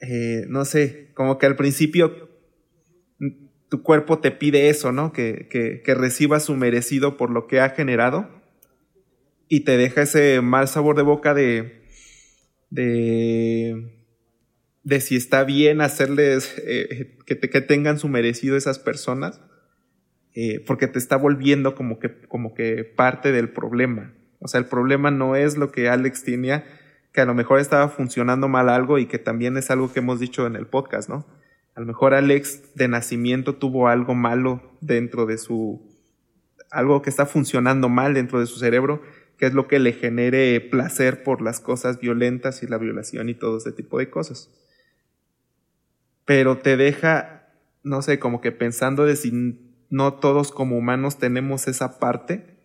eh, 0.01 0.45
no 0.47 0.67
sé, 0.67 1.13
como 1.15 1.39
que 1.39 1.47
al 1.47 1.57
principio 1.57 2.29
tu 3.71 3.83
cuerpo 3.83 4.19
te 4.19 4.33
pide 4.33 4.69
eso, 4.69 4.93
¿no? 4.93 5.15
Que, 5.15 5.49
que, 5.49 5.81
que 5.81 5.95
recibas 5.95 6.45
su 6.45 6.55
merecido 6.57 7.17
por 7.17 7.31
lo 7.31 7.47
que 7.47 7.59
ha 7.59 7.71
generado 7.71 8.29
y 9.49 9.61
te 9.61 9.79
deja 9.79 10.03
ese 10.03 10.43
mal 10.43 10.69
sabor 10.69 10.95
de 10.97 11.03
boca 11.03 11.33
de, 11.33 11.80
de, 12.71 14.01
de 14.83 15.01
si 15.01 15.17
está 15.17 15.45
bien 15.45 15.81
hacerles 15.81 16.55
eh, 16.65 17.19
que, 17.27 17.39
que, 17.39 17.61
tengan 17.61 17.99
su 17.99 18.09
merecido 18.09 18.57
esas 18.57 18.79
personas, 18.79 19.41
eh, 20.35 20.65
porque 20.67 20.87
te 20.87 20.99
está 20.99 21.17
volviendo 21.17 21.75
como 21.75 21.99
que, 21.99 22.21
como 22.29 22.55
que 22.55 22.85
parte 22.85 23.33
del 23.33 23.51
problema. 23.51 24.15
O 24.39 24.49
sea, 24.49 24.61
el 24.61 24.67
problema 24.67 25.11
no 25.11 25.37
es 25.37 25.57
lo 25.57 25.71
que 25.71 25.89
Alex 25.89 26.25
tenía, 26.25 26.65
que 27.13 27.21
a 27.21 27.27
lo 27.27 27.35
mejor 27.35 27.59
estaba 27.59 27.89
funcionando 27.89 28.49
mal 28.49 28.69
algo 28.69 28.99
y 28.99 29.07
que 29.07 29.19
también 29.19 29.57
es 29.57 29.71
algo 29.71 29.93
que 29.93 29.99
hemos 29.99 30.21
dicho 30.21 30.47
en 30.47 30.57
el 30.57 30.67
podcast, 30.67 31.09
¿no? 31.09 31.27
A 31.75 31.81
lo 31.81 31.87
mejor 31.87 32.15
Alex 32.15 32.75
de 32.75 32.89
nacimiento 32.89 33.57
tuvo 33.57 33.89
algo 33.89 34.15
malo 34.15 34.77
dentro 34.81 35.27
de 35.27 35.39
su, 35.39 35.91
algo 36.71 37.03
que 37.03 37.11
está 37.11 37.27
funcionando 37.27 37.89
mal 37.89 38.15
dentro 38.15 38.39
de 38.41 38.47
su 38.47 38.59
cerebro 38.59 39.03
qué 39.41 39.47
es 39.47 39.55
lo 39.55 39.67
que 39.69 39.79
le 39.79 39.95
genere 39.95 40.61
placer 40.61 41.23
por 41.23 41.41
las 41.41 41.61
cosas 41.61 41.99
violentas 41.99 42.63
y 42.63 42.67
la 42.67 42.77
violación 42.77 43.31
y 43.31 43.35
todo 43.35 43.57
ese 43.57 43.73
tipo 43.73 43.99
de 43.99 44.11
cosas. 44.11 44.51
Pero 46.27 46.59
te 46.59 46.77
deja, 46.77 47.49
no 47.83 48.03
sé, 48.03 48.19
como 48.19 48.43
que 48.43 48.53
pensando 48.53 49.07
de 49.07 49.17
si 49.17 49.59
no 49.89 50.13
todos 50.13 50.53
como 50.53 50.77
humanos 50.77 51.19
tenemos 51.19 51.69
esa 51.69 51.99
parte 51.99 52.59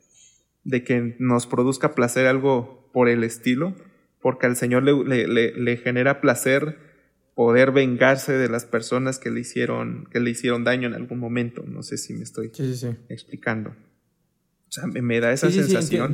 de 0.65 0.84
que 0.84 1.15
nos 1.17 1.48
produzca 1.48 1.96
placer 1.96 2.27
algo 2.27 2.89
por 2.91 3.08
el 3.08 3.24
estilo, 3.24 3.74
porque 4.20 4.46
al 4.46 4.58
Señor 4.58 4.84
le, 4.84 5.27
le, 5.27 5.77
genera 5.77 6.20
placer 6.20 6.77
poder 7.36 7.72
vengarse 7.72 8.34
de 8.34 8.50
las 8.50 8.65
personas 8.65 9.17
que 9.17 9.32
le 9.32 9.39
hicieron, 9.39 10.10
que 10.12 10.20
le 10.20 10.32
hicieron 10.32 10.65
daño 10.65 10.89
en 10.89 10.94
algún 10.94 11.20
momento. 11.20 11.63
No 11.65 11.84
sé 11.84 11.98
si 11.98 12.13
me 12.13 12.24
estoy 12.24 12.51
explicando. 13.08 13.74
O 14.68 14.72
sea, 14.72 14.88
me, 14.88 15.20
da 15.20 15.32
esa 15.32 15.50
sensación. 15.52 16.14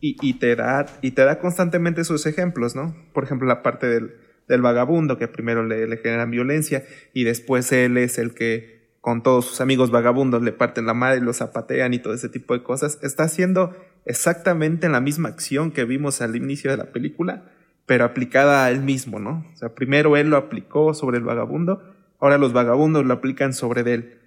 y, 0.00 0.16
y, 0.20 0.34
te 0.34 0.56
da, 0.56 0.86
y 1.02 1.12
te 1.12 1.24
da 1.24 1.38
constantemente 1.38 2.04
sus 2.04 2.26
ejemplos, 2.26 2.74
¿no? 2.74 2.94
Por 3.12 3.24
ejemplo, 3.24 3.46
la 3.46 3.62
parte 3.62 3.86
del, 3.86 4.14
del 4.48 4.62
vagabundo, 4.62 5.18
que 5.18 5.28
primero 5.28 5.64
le, 5.64 5.86
le, 5.86 5.96
generan 5.98 6.30
violencia 6.30 6.84
y 7.14 7.24
después 7.24 7.70
él 7.72 7.96
es 7.96 8.18
el 8.18 8.34
que 8.34 8.80
con 9.00 9.22
todos 9.22 9.46
sus 9.46 9.60
amigos 9.60 9.90
vagabundos 9.90 10.42
le 10.42 10.52
parten 10.52 10.86
la 10.86 10.94
madre 10.94 11.18
y 11.18 11.22
lo 11.22 11.32
zapatean 11.32 11.94
y 11.94 12.00
todo 12.00 12.12
ese 12.12 12.28
tipo 12.28 12.54
de 12.54 12.62
cosas. 12.62 12.98
Está 13.02 13.24
haciendo 13.24 13.74
exactamente 14.04 14.88
la 14.88 15.00
misma 15.00 15.28
acción 15.28 15.70
que 15.70 15.84
vimos 15.84 16.20
al 16.20 16.36
inicio 16.36 16.70
de 16.70 16.76
la 16.76 16.92
película, 16.92 17.50
pero 17.86 18.04
aplicada 18.04 18.64
a 18.64 18.70
él 18.70 18.82
mismo, 18.82 19.18
¿no? 19.18 19.46
O 19.54 19.56
sea, 19.56 19.74
primero 19.74 20.16
él 20.16 20.30
lo 20.30 20.36
aplicó 20.36 20.94
sobre 20.94 21.18
el 21.18 21.24
vagabundo, 21.24 21.82
ahora 22.18 22.36
los 22.36 22.52
vagabundos 22.52 23.06
lo 23.06 23.14
aplican 23.14 23.52
sobre 23.52 23.80
él. 23.92 24.18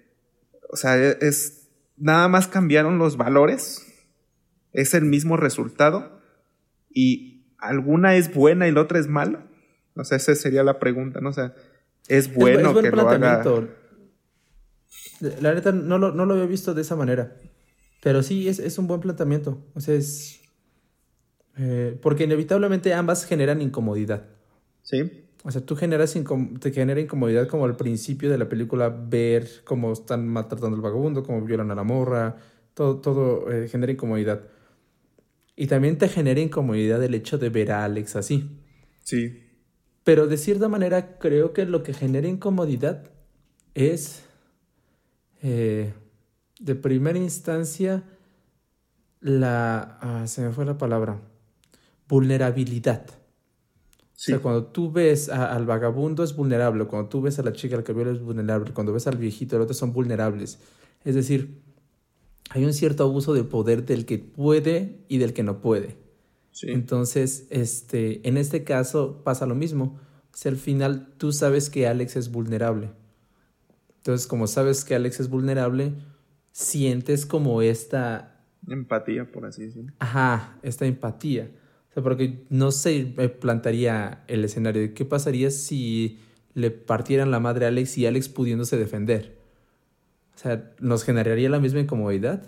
O 0.70 0.76
sea, 0.76 0.96
es 0.96 1.63
nada 1.96 2.28
más 2.28 2.48
cambiaron 2.48 2.98
los 2.98 3.16
valores, 3.16 3.86
es 4.72 4.94
el 4.94 5.04
mismo 5.04 5.36
resultado 5.36 6.20
y 6.90 7.46
alguna 7.58 8.16
es 8.16 8.32
buena 8.34 8.68
y 8.68 8.72
la 8.72 8.82
otra 8.82 8.98
es 8.98 9.08
mala. 9.08 9.46
O 9.96 10.04
sea, 10.04 10.16
esa 10.16 10.34
sería 10.34 10.64
la 10.64 10.78
pregunta, 10.78 11.20
¿no? 11.20 11.30
O 11.30 11.32
sea, 11.32 11.54
es 12.08 12.34
bueno 12.34 12.74
que 12.80 12.90
lo 12.90 13.08
haga. 13.08 13.44
La 15.40 15.54
neta 15.54 15.72
no 15.72 15.98
lo, 15.98 16.12
no 16.12 16.26
lo 16.26 16.34
había 16.34 16.46
visto 16.46 16.74
de 16.74 16.82
esa 16.82 16.96
manera. 16.96 17.36
Pero 18.02 18.22
sí, 18.22 18.48
es, 18.48 18.58
es 18.58 18.78
un 18.78 18.86
buen 18.86 19.00
planteamiento. 19.00 19.64
O 19.74 19.80
sea, 19.80 19.94
es. 19.94 20.42
Eh, 21.56 21.98
porque 22.02 22.24
inevitablemente 22.24 22.92
ambas 22.92 23.24
generan 23.24 23.62
incomodidad. 23.62 24.26
Sí. 24.82 25.23
O 25.46 25.50
sea, 25.50 25.60
tú 25.60 25.76
generas 25.76 26.16
te 26.58 26.72
genera 26.72 27.00
incomodidad 27.00 27.46
como 27.48 27.66
al 27.66 27.76
principio 27.76 28.30
de 28.30 28.38
la 28.38 28.48
película 28.48 28.88
ver 28.88 29.46
cómo 29.64 29.92
están 29.92 30.26
maltratando 30.26 30.74
al 30.74 30.80
vagabundo, 30.80 31.22
cómo 31.22 31.42
violan 31.42 31.70
a 31.70 31.74
la 31.74 31.84
morra, 31.84 32.36
todo, 32.72 32.96
todo 32.96 33.52
eh, 33.52 33.68
genera 33.68 33.92
incomodidad. 33.92 34.40
Y 35.54 35.66
también 35.66 35.98
te 35.98 36.08
genera 36.08 36.40
incomodidad 36.40 37.02
el 37.04 37.14
hecho 37.14 37.36
de 37.36 37.50
ver 37.50 37.72
a 37.72 37.84
Alex 37.84 38.16
así. 38.16 38.58
Sí. 39.02 39.42
Pero 40.02 40.28
de 40.28 40.38
cierta 40.38 40.68
manera 40.68 41.18
creo 41.18 41.52
que 41.52 41.66
lo 41.66 41.82
que 41.82 41.92
genera 41.92 42.26
incomodidad 42.26 43.10
es, 43.74 44.24
eh, 45.42 45.92
de 46.58 46.74
primera 46.74 47.18
instancia, 47.18 48.02
la... 49.20 49.98
Ah, 50.00 50.26
se 50.26 50.40
me 50.40 50.52
fue 50.52 50.64
la 50.64 50.78
palabra. 50.78 51.20
Vulnerabilidad. 52.08 53.23
O 54.14 54.16
sea, 54.16 54.38
cuando 54.38 54.66
tú 54.66 54.92
ves 54.92 55.28
al 55.28 55.66
vagabundo 55.66 56.22
es 56.22 56.36
vulnerable, 56.36 56.84
cuando 56.84 57.08
tú 57.08 57.20
ves 57.20 57.38
a 57.40 57.42
la 57.42 57.52
chica 57.52 57.76
al 57.76 57.82
que 57.82 57.92
viola 57.92 58.12
es 58.12 58.20
vulnerable, 58.20 58.72
cuando 58.72 58.92
ves 58.92 59.08
al 59.08 59.16
viejito, 59.16 59.56
el 59.56 59.62
otro 59.62 59.74
son 59.74 59.92
vulnerables. 59.92 60.60
Es 61.04 61.16
decir, 61.16 61.60
hay 62.50 62.64
un 62.64 62.72
cierto 62.72 63.02
abuso 63.02 63.34
de 63.34 63.42
poder 63.42 63.84
del 63.84 64.06
que 64.06 64.18
puede 64.18 65.00
y 65.08 65.18
del 65.18 65.32
que 65.32 65.42
no 65.42 65.60
puede. 65.60 65.96
Entonces, 66.62 67.46
este, 67.50 68.26
en 68.28 68.36
este 68.36 68.62
caso 68.62 69.22
pasa 69.24 69.46
lo 69.46 69.56
mismo. 69.56 69.98
O 70.32 70.36
sea, 70.36 70.52
al 70.52 70.58
final 70.58 71.12
tú 71.18 71.32
sabes 71.32 71.68
que 71.68 71.88
Alex 71.88 72.14
es 72.16 72.30
vulnerable. 72.30 72.90
Entonces, 73.96 74.26
como 74.26 74.46
sabes 74.46 74.84
que 74.84 74.94
Alex 74.94 75.20
es 75.20 75.28
vulnerable, 75.28 75.94
sientes 76.52 77.26
como 77.26 77.62
esta... 77.62 78.40
Empatía, 78.68 79.30
por 79.30 79.46
así 79.46 79.64
decirlo. 79.64 79.92
Ajá, 79.98 80.58
esta 80.62 80.86
empatía. 80.86 81.50
O 81.94 82.00
sea, 82.02 82.02
porque 82.02 82.40
no 82.50 82.72
se 82.72 83.12
me 83.16 83.28
plantaría 83.28 84.24
el 84.26 84.44
escenario 84.44 84.82
de 84.82 84.94
qué 84.94 85.04
pasaría 85.04 85.52
si 85.52 86.18
le 86.54 86.72
partieran 86.72 87.30
la 87.30 87.38
madre 87.38 87.66
a 87.66 87.68
Alex 87.68 87.96
y 87.98 88.06
Alex 88.06 88.28
pudiéndose 88.28 88.76
defender. 88.76 89.36
O 90.34 90.38
sea, 90.38 90.72
¿nos 90.80 91.04
generaría 91.04 91.48
la 91.48 91.60
misma 91.60 91.78
incomodidad? 91.78 92.42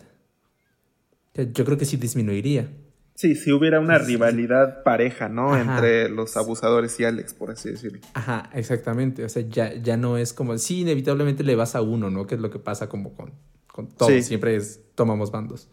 Yo 1.35 1.65
creo 1.65 1.79
que 1.79 1.85
sí 1.85 1.97
disminuiría. 1.97 2.69
Sí, 3.15 3.37
si 3.37 3.53
hubiera 3.53 3.79
una 3.79 3.99
rivalidad 3.99 4.83
pareja, 4.83 5.29
¿no? 5.29 5.57
Entre 5.57 6.09
los 6.09 6.37
abusadores 6.37 6.99
y 6.99 7.05
Alex, 7.05 7.33
por 7.33 7.53
así 7.53 7.71
decirlo. 7.71 8.01
Ajá, 8.15 8.51
exactamente. 8.53 9.25
O 9.25 9.29
sea, 9.29 9.43
ya, 9.49 9.75
ya 9.75 9.97
no 9.97 10.19
es 10.19 10.33
como, 10.33 10.59
sí, 10.59 10.81
inevitablemente 10.81 11.45
le 11.45 11.55
vas 11.55 11.77
a 11.77 11.83
uno, 11.83 12.11
¿no? 12.11 12.27
Que 12.27 12.35
es 12.35 12.41
lo 12.41 12.51
que 12.51 12.59
pasa 12.59 12.89
como 12.89 13.15
con, 13.15 13.33
con 13.69 13.87
todos. 13.87 14.25
Siempre 14.25 14.57
es, 14.57 14.81
tomamos 14.97 15.31
bandos. 15.31 15.69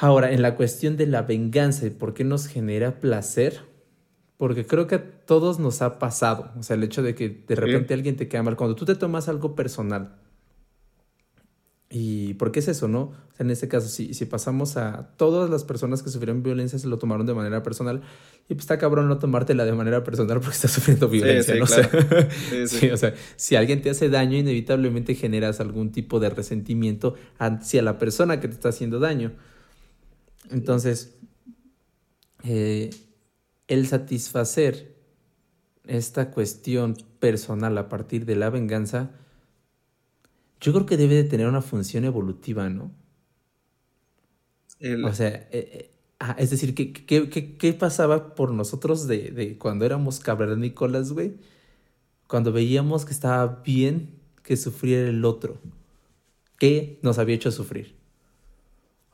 Ahora, 0.00 0.32
en 0.32 0.42
la 0.42 0.56
cuestión 0.56 0.96
de 0.96 1.06
la 1.06 1.22
venganza 1.22 1.86
y 1.86 1.90
por 1.90 2.14
qué 2.14 2.24
nos 2.24 2.46
genera 2.46 3.00
placer, 3.00 3.60
porque 4.36 4.66
creo 4.66 4.86
que 4.86 4.94
a 4.94 5.10
todos 5.26 5.58
nos 5.58 5.82
ha 5.82 5.98
pasado. 5.98 6.50
O 6.58 6.62
sea, 6.62 6.76
el 6.76 6.82
hecho 6.82 7.02
de 7.02 7.14
que 7.14 7.28
de 7.46 7.54
repente 7.54 7.92
alguien 7.94 8.16
te 8.16 8.26
queda 8.26 8.42
mal. 8.42 8.56
Cuando 8.56 8.74
tú 8.74 8.86
te 8.86 8.94
tomas 8.94 9.28
algo 9.28 9.54
personal, 9.54 10.16
¿Y 11.92 12.34
por 12.34 12.52
qué 12.52 12.60
es 12.60 12.68
eso, 12.68 12.86
no? 12.86 13.00
O 13.00 13.34
sea, 13.34 13.44
en 13.44 13.50
este 13.50 13.66
caso, 13.66 13.88
si, 13.88 14.14
si 14.14 14.24
pasamos 14.24 14.76
a 14.76 15.10
todas 15.16 15.50
las 15.50 15.64
personas 15.64 16.04
que 16.04 16.10
sufrieron 16.10 16.44
violencia 16.44 16.78
se 16.78 16.86
lo 16.86 16.98
tomaron 16.98 17.26
de 17.26 17.34
manera 17.34 17.64
personal, 17.64 18.00
y 18.48 18.54
pues 18.54 18.60
está 18.60 18.78
cabrón 18.78 19.08
no 19.08 19.18
tomártela 19.18 19.64
de 19.64 19.72
manera 19.72 20.04
personal 20.04 20.38
porque 20.38 20.54
estás 20.54 20.70
sufriendo 20.70 21.08
violencia, 21.08 21.56
¿no? 21.56 21.66
sí, 22.66 22.90
o 22.90 22.96
sea, 22.96 23.14
si 23.34 23.56
alguien 23.56 23.82
te 23.82 23.90
hace 23.90 24.08
daño, 24.08 24.36
inevitablemente 24.36 25.16
generas 25.16 25.58
algún 25.58 25.90
tipo 25.90 26.20
de 26.20 26.30
resentimiento 26.30 27.16
hacia 27.38 27.82
la 27.82 27.98
persona 27.98 28.38
que 28.38 28.46
te 28.46 28.54
está 28.54 28.68
haciendo 28.68 29.00
daño. 29.00 29.32
Entonces, 30.48 31.18
eh, 32.44 32.90
el 33.68 33.86
satisfacer 33.86 34.96
esta 35.86 36.30
cuestión 36.30 36.96
personal 37.18 37.76
a 37.78 37.88
partir 37.88 38.24
de 38.24 38.36
la 38.36 38.50
venganza, 38.50 39.10
yo 40.60 40.72
creo 40.72 40.86
que 40.86 40.96
debe 40.96 41.16
de 41.16 41.24
tener 41.24 41.46
una 41.48 41.62
función 41.62 42.04
evolutiva, 42.04 42.68
¿no? 42.68 42.92
O 45.04 45.12
sea, 45.12 45.28
eh, 45.28 45.48
eh, 45.52 45.90
es 46.38 46.50
decir, 46.50 46.74
¿qué, 46.74 46.92
qué, 47.58 47.72
pasaba 47.74 48.34
por 48.34 48.52
nosotros 48.52 49.06
de, 49.06 49.30
de 49.30 49.58
cuando 49.58 49.84
éramos 49.84 50.20
cavernícolas, 50.20 51.12
güey? 51.12 51.34
Cuando 52.26 52.52
veíamos 52.52 53.04
que 53.04 53.12
estaba 53.12 53.62
bien 53.64 54.20
que 54.42 54.56
sufriera 54.56 55.08
el 55.08 55.24
otro. 55.24 55.60
¿Qué 56.58 56.98
nos 57.02 57.18
había 57.18 57.36
hecho 57.36 57.50
sufrir? 57.50 57.99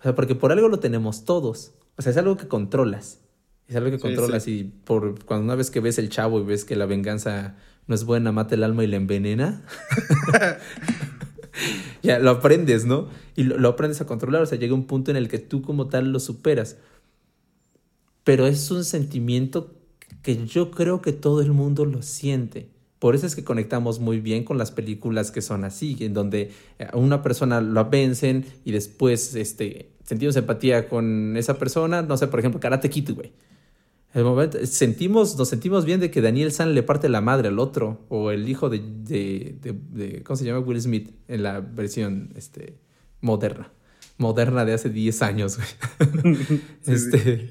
O 0.07 0.09
sea, 0.09 0.15
porque 0.15 0.37
por 0.37 0.53
algo 0.53 0.69
lo 0.69 0.79
tenemos 0.79 1.25
todos. 1.25 1.73
O 1.97 2.03
sea, 2.03 2.13
es 2.13 2.17
algo 2.17 2.37
que 2.37 2.47
controlas. 2.47 3.19
Es 3.67 3.75
algo 3.75 3.91
que 3.91 3.99
controlas 3.99 4.47
y 4.47 4.63
por 4.63 5.25
cuando 5.25 5.43
una 5.43 5.57
vez 5.57 5.73
que 5.73 5.81
ves 5.81 5.99
el 5.99 6.11
chavo 6.11 6.39
y 6.39 6.45
ves 6.45 6.65
que 6.65 6.77
la 6.77 6.87
venganza 6.87 7.57
no 7.89 7.95
es 7.97 8.05
buena, 8.05 8.31
mata 8.31 8.55
el 8.55 8.63
alma 8.63 8.85
y 8.85 8.87
la 8.87 8.99
envenena. 8.99 9.65
ya 12.05 12.21
lo 12.21 12.31
aprendes, 12.31 12.85
¿no? 12.85 13.09
Y 13.35 13.43
lo, 13.43 13.69
aprendes 13.69 14.01
a 14.01 14.07
controlar, 14.07 14.43
o 14.43 14.47
sea, 14.47 14.57
llega 14.57 14.75
un 14.75 14.87
punto 14.87 15.11
en 15.11 15.17
el 15.17 15.27
que 15.29 15.41
tú 15.41 15.61
como 15.61 15.89
tal 15.89 16.13
lo 16.13 16.21
superas. 16.21 16.77
Pero 18.23 18.47
es 18.47 18.71
un 18.71 18.85
sentimiento 18.85 19.75
que 20.23 20.47
yo 20.47 20.71
creo 20.71 21.03
que 21.03 21.15
todo 21.15 21.41
el 21.41 21.51
mundo 21.51 21.85
lo 21.85 22.03
siente. 22.03 22.69
Por 23.01 23.17
eso 23.17 23.27
es 23.27 23.35
que 23.35 23.43
conectamos 23.43 23.99
muy 23.99 24.21
bien 24.21 24.45
con 24.45 24.57
las 24.57 24.71
películas 24.71 25.33
que 25.33 25.43
son 25.43 25.65
así, 25.65 25.97
en 25.99 26.15
donde 26.15 26.53
a 26.93 26.97
una 26.97 27.25
persona 27.25 27.61
lo 27.61 27.91
vencen 27.91 28.47
y 28.65 28.71
después 28.71 29.35
este, 29.35 29.96
sentimos 30.07 30.37
empatía 30.37 30.89
con 30.89 31.37
esa 31.37 31.59
persona. 31.59 32.03
No 32.03 32.17
sé, 32.17 32.29
por 32.29 32.39
ejemplo, 32.41 32.61
Karate 32.61 32.89
Kid, 32.89 33.11
güey. 33.13 33.33
El 34.15 34.25
momento, 34.25 34.65
sentimos, 34.65 35.37
nos 35.37 35.49
sentimos 35.49 35.85
bien 35.85 36.01
de 36.01 36.11
que 36.11 36.23
Daniel 36.23 36.51
San 36.51 36.75
le 36.75 36.83
parte 36.83 37.11
la 37.11 37.21
madre 37.21 37.49
al 37.49 37.59
otro, 37.59 38.07
o 38.09 38.31
el 38.31 38.49
hijo 38.49 38.71
de, 38.71 38.81
de, 38.81 40.23
¿cómo 40.23 40.39
se 40.39 40.45
llama? 40.47 40.61
Will 40.61 40.81
Smith, 40.81 41.11
en 41.29 41.43
la 41.43 41.61
versión 41.61 42.33
este, 42.35 42.79
moderna. 43.21 43.71
Moderna 44.17 44.65
de 44.65 44.73
hace 44.73 44.89
10 44.89 45.21
años, 45.21 45.59
güey. 45.59 46.61
este, 46.87 47.51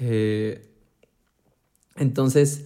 eh, 0.00 0.66
entonces, 1.94 2.64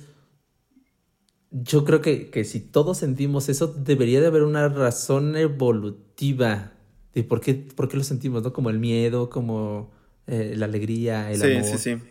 yo 1.50 1.84
creo 1.84 2.00
que, 2.00 2.30
que, 2.30 2.44
si 2.44 2.60
todos 2.60 2.96
sentimos 2.96 3.50
eso, 3.50 3.66
debería 3.66 4.22
de 4.22 4.28
haber 4.28 4.44
una 4.44 4.66
razón 4.70 5.36
evolutiva 5.36 6.72
de 7.18 7.24
por 7.24 7.40
qué, 7.40 7.54
por 7.54 7.88
qué 7.88 7.96
lo 7.96 8.04
sentimos, 8.04 8.42
¿no? 8.42 8.52
Como 8.52 8.70
el 8.70 8.78
miedo, 8.78 9.28
como 9.28 9.90
eh, 10.26 10.54
la 10.56 10.66
alegría, 10.66 11.32
el 11.32 11.42
amor. 11.42 11.64
Sí, 11.64 11.78
sí, 11.78 11.78
sí. 11.78 12.02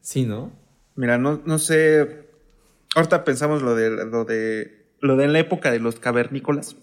Sí, 0.00 0.26
¿no? 0.26 0.52
Mira, 0.96 1.16
no, 1.16 1.42
no 1.44 1.58
sé. 1.58 2.26
Ahorita 2.96 3.24
pensamos 3.24 3.62
lo 3.62 3.74
de 3.74 3.90
lo 3.90 4.24
de 4.24 4.86
lo 5.00 5.16
de 5.16 5.28
la 5.28 5.38
época 5.38 5.70
de 5.70 5.78
los 5.78 6.00
cavernícolas. 6.00 6.76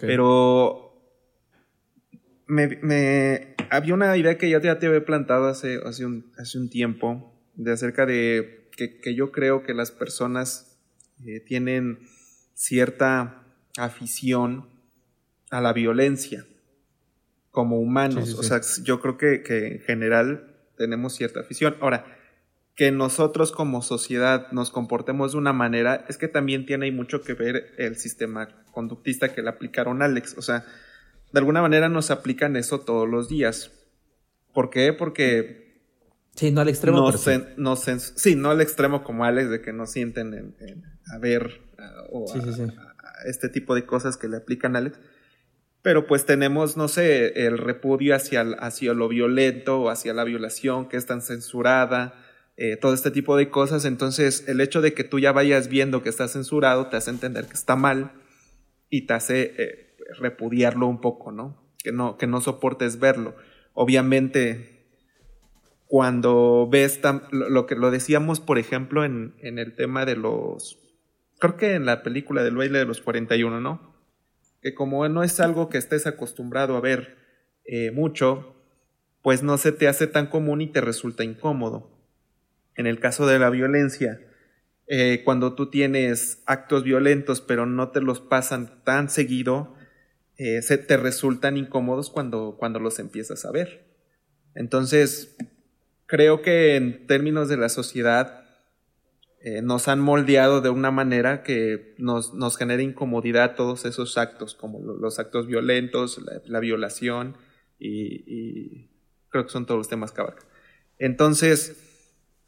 Pero 0.00 0.92
me, 2.46 2.78
me, 2.82 3.54
había 3.70 3.94
una 3.94 4.14
idea 4.16 4.36
que 4.36 4.50
ya 4.50 4.60
te, 4.60 4.68
había 4.68 5.04
plantado 5.04 5.48
hace, 5.48 5.80
hace, 5.86 6.04
un, 6.04 6.30
hace 6.36 6.58
un 6.58 6.68
tiempo 6.68 7.32
de 7.54 7.72
acerca 7.72 8.04
de 8.04 8.68
que, 8.76 9.00
que 9.00 9.14
yo 9.14 9.32
creo 9.32 9.62
que 9.62 9.72
las 9.72 9.90
personas 9.90 10.78
eh, 11.24 11.40
tienen 11.40 12.00
cierta 12.52 13.44
afición 13.78 14.68
a 15.50 15.60
la 15.60 15.72
violencia 15.72 16.46
como 17.50 17.78
humanos. 17.80 18.34
O 18.34 18.42
sea, 18.42 18.60
yo 18.82 19.00
creo 19.00 19.16
que, 19.16 19.42
que 19.42 19.66
en 19.66 19.80
general 19.80 20.56
tenemos 20.76 21.14
cierta 21.14 21.40
afición. 21.40 21.76
Ahora, 21.80 22.04
que 22.78 22.92
nosotros 22.92 23.50
como 23.50 23.82
sociedad 23.82 24.52
nos 24.52 24.70
comportemos 24.70 25.32
de 25.32 25.38
una 25.38 25.52
manera, 25.52 26.04
es 26.08 26.16
que 26.16 26.28
también 26.28 26.64
tiene 26.64 26.90
mucho 26.92 27.22
que 27.22 27.34
ver 27.34 27.74
el 27.76 27.96
sistema 27.96 28.48
conductista 28.70 29.34
que 29.34 29.42
le 29.42 29.48
aplicaron 29.48 30.00
a 30.00 30.04
Alex. 30.04 30.36
O 30.38 30.42
sea, 30.42 30.64
de 31.32 31.38
alguna 31.40 31.60
manera 31.60 31.88
nos 31.88 32.12
aplican 32.12 32.54
eso 32.54 32.78
todos 32.78 33.08
los 33.08 33.28
días. 33.28 33.72
¿Por 34.54 34.70
qué? 34.70 34.92
Porque... 34.92 35.82
Sí, 36.36 36.52
no 36.52 36.60
al 36.60 36.68
extremo. 36.68 36.98
No, 37.56 37.76
sí, 37.76 38.36
no 38.36 38.50
al 38.50 38.60
extremo 38.60 39.02
como 39.02 39.24
Alex, 39.24 39.50
de 39.50 39.60
que 39.60 39.72
no 39.72 39.86
sienten 39.86 40.54
a 41.12 41.18
ver 41.18 41.60
o 42.10 42.32
este 43.26 43.48
tipo 43.48 43.74
de 43.74 43.86
cosas 43.86 44.16
que 44.16 44.28
le 44.28 44.36
aplican 44.36 44.76
a 44.76 44.78
Alex. 44.78 45.00
Pero 45.82 46.06
pues 46.06 46.26
tenemos, 46.26 46.76
no 46.76 46.88
sé, 46.88 47.46
el 47.46 47.58
repudio 47.58 48.14
hacia, 48.14 48.42
hacia 48.58 48.94
lo 48.94 49.08
violento 49.08 49.80
o 49.80 49.90
hacia 49.90 50.12
la 50.12 50.24
violación 50.24 50.88
que 50.88 50.96
es 50.96 51.06
tan 51.06 51.22
censurada 51.22 52.14
eh, 52.60 52.76
todo 52.76 52.92
este 52.92 53.12
tipo 53.12 53.36
de 53.36 53.50
cosas. 53.50 53.84
Entonces, 53.84 54.44
el 54.48 54.60
hecho 54.60 54.80
de 54.80 54.92
que 54.92 55.04
tú 55.04 55.20
ya 55.20 55.30
vayas 55.30 55.68
viendo 55.68 56.02
que 56.02 56.08
está 56.08 56.26
censurado 56.26 56.88
te 56.88 56.96
hace 56.96 57.10
entender 57.10 57.46
que 57.46 57.54
está 57.54 57.76
mal 57.76 58.10
y 58.90 59.02
te 59.02 59.14
hace 59.14 59.54
eh, 59.58 59.96
repudiarlo 60.18 60.88
un 60.88 61.00
poco, 61.00 61.30
¿no? 61.30 61.56
Que, 61.84 61.92
¿no? 61.92 62.18
que 62.18 62.26
no 62.26 62.40
soportes 62.40 62.98
verlo. 62.98 63.36
Obviamente, 63.74 64.88
cuando 65.86 66.68
ves 66.68 67.00
lo, 67.30 67.66
que 67.66 67.76
lo 67.76 67.92
decíamos, 67.92 68.40
por 68.40 68.58
ejemplo, 68.58 69.04
en, 69.04 69.36
en, 69.38 69.60
el 69.60 69.76
tema 69.76 70.04
de 70.04 70.16
los. 70.16 70.80
Creo 71.38 71.56
que 71.56 71.74
en 71.74 71.86
la 71.86 72.02
película 72.02 72.42
del 72.42 72.56
baile 72.56 72.80
de 72.80 72.86
los 72.86 73.00
41, 73.00 73.60
¿no? 73.60 73.94
Que 74.62 74.74
como 74.74 75.08
no 75.08 75.22
es 75.22 75.40
algo 75.40 75.68
que 75.68 75.78
estés 75.78 76.06
acostumbrado 76.06 76.76
a 76.76 76.80
ver 76.80 77.16
eh, 77.64 77.90
mucho, 77.90 78.56
pues 79.22 79.42
no 79.42 79.58
se 79.58 79.72
te 79.72 79.88
hace 79.88 80.06
tan 80.06 80.26
común 80.26 80.60
y 80.60 80.66
te 80.68 80.80
resulta 80.80 81.24
incómodo 81.24 81.98
en 82.78 82.86
el 82.86 83.00
caso 83.00 83.26
de 83.26 83.40
la 83.40 83.50
violencia, 83.50 84.20
eh, 84.86 85.22
cuando 85.24 85.54
tú 85.54 85.68
tienes 85.68 86.42
actos 86.46 86.84
violentos 86.84 87.42
pero 87.42 87.66
no 87.66 87.90
te 87.90 88.00
los 88.00 88.20
pasan 88.20 88.82
tan 88.84 89.10
seguido, 89.10 89.74
eh, 90.38 90.62
se 90.62 90.78
te 90.78 90.96
resultan 90.96 91.56
incómodos 91.56 92.08
cuando, 92.08 92.56
cuando 92.56 92.78
los 92.78 93.00
empiezas 93.00 93.44
a 93.44 93.50
ver. 93.50 93.84
Entonces, 94.54 95.36
creo 96.06 96.40
que 96.40 96.76
en 96.76 97.06
términos 97.08 97.48
de 97.48 97.56
la 97.56 97.68
sociedad, 97.68 98.37
eh, 99.40 99.62
nos 99.62 99.86
han 99.86 100.00
moldeado 100.00 100.60
de 100.60 100.68
una 100.68 100.90
manera 100.90 101.44
que 101.44 101.94
nos, 101.96 102.34
nos 102.34 102.56
genera 102.56 102.82
incomodidad 102.82 103.54
todos 103.54 103.84
esos 103.84 104.18
actos, 104.18 104.54
como 104.54 104.80
los 104.80 105.20
actos 105.20 105.46
violentos, 105.46 106.20
la, 106.44 106.58
violación 106.58 107.36
y, 107.78 108.88
creo 109.28 109.44
que 109.44 109.52
son 109.52 109.64
todos 109.64 109.78
los 109.78 109.88
temas 109.88 110.10
que 110.10 110.22
abarca. 110.22 110.44
Entonces, 110.98 111.76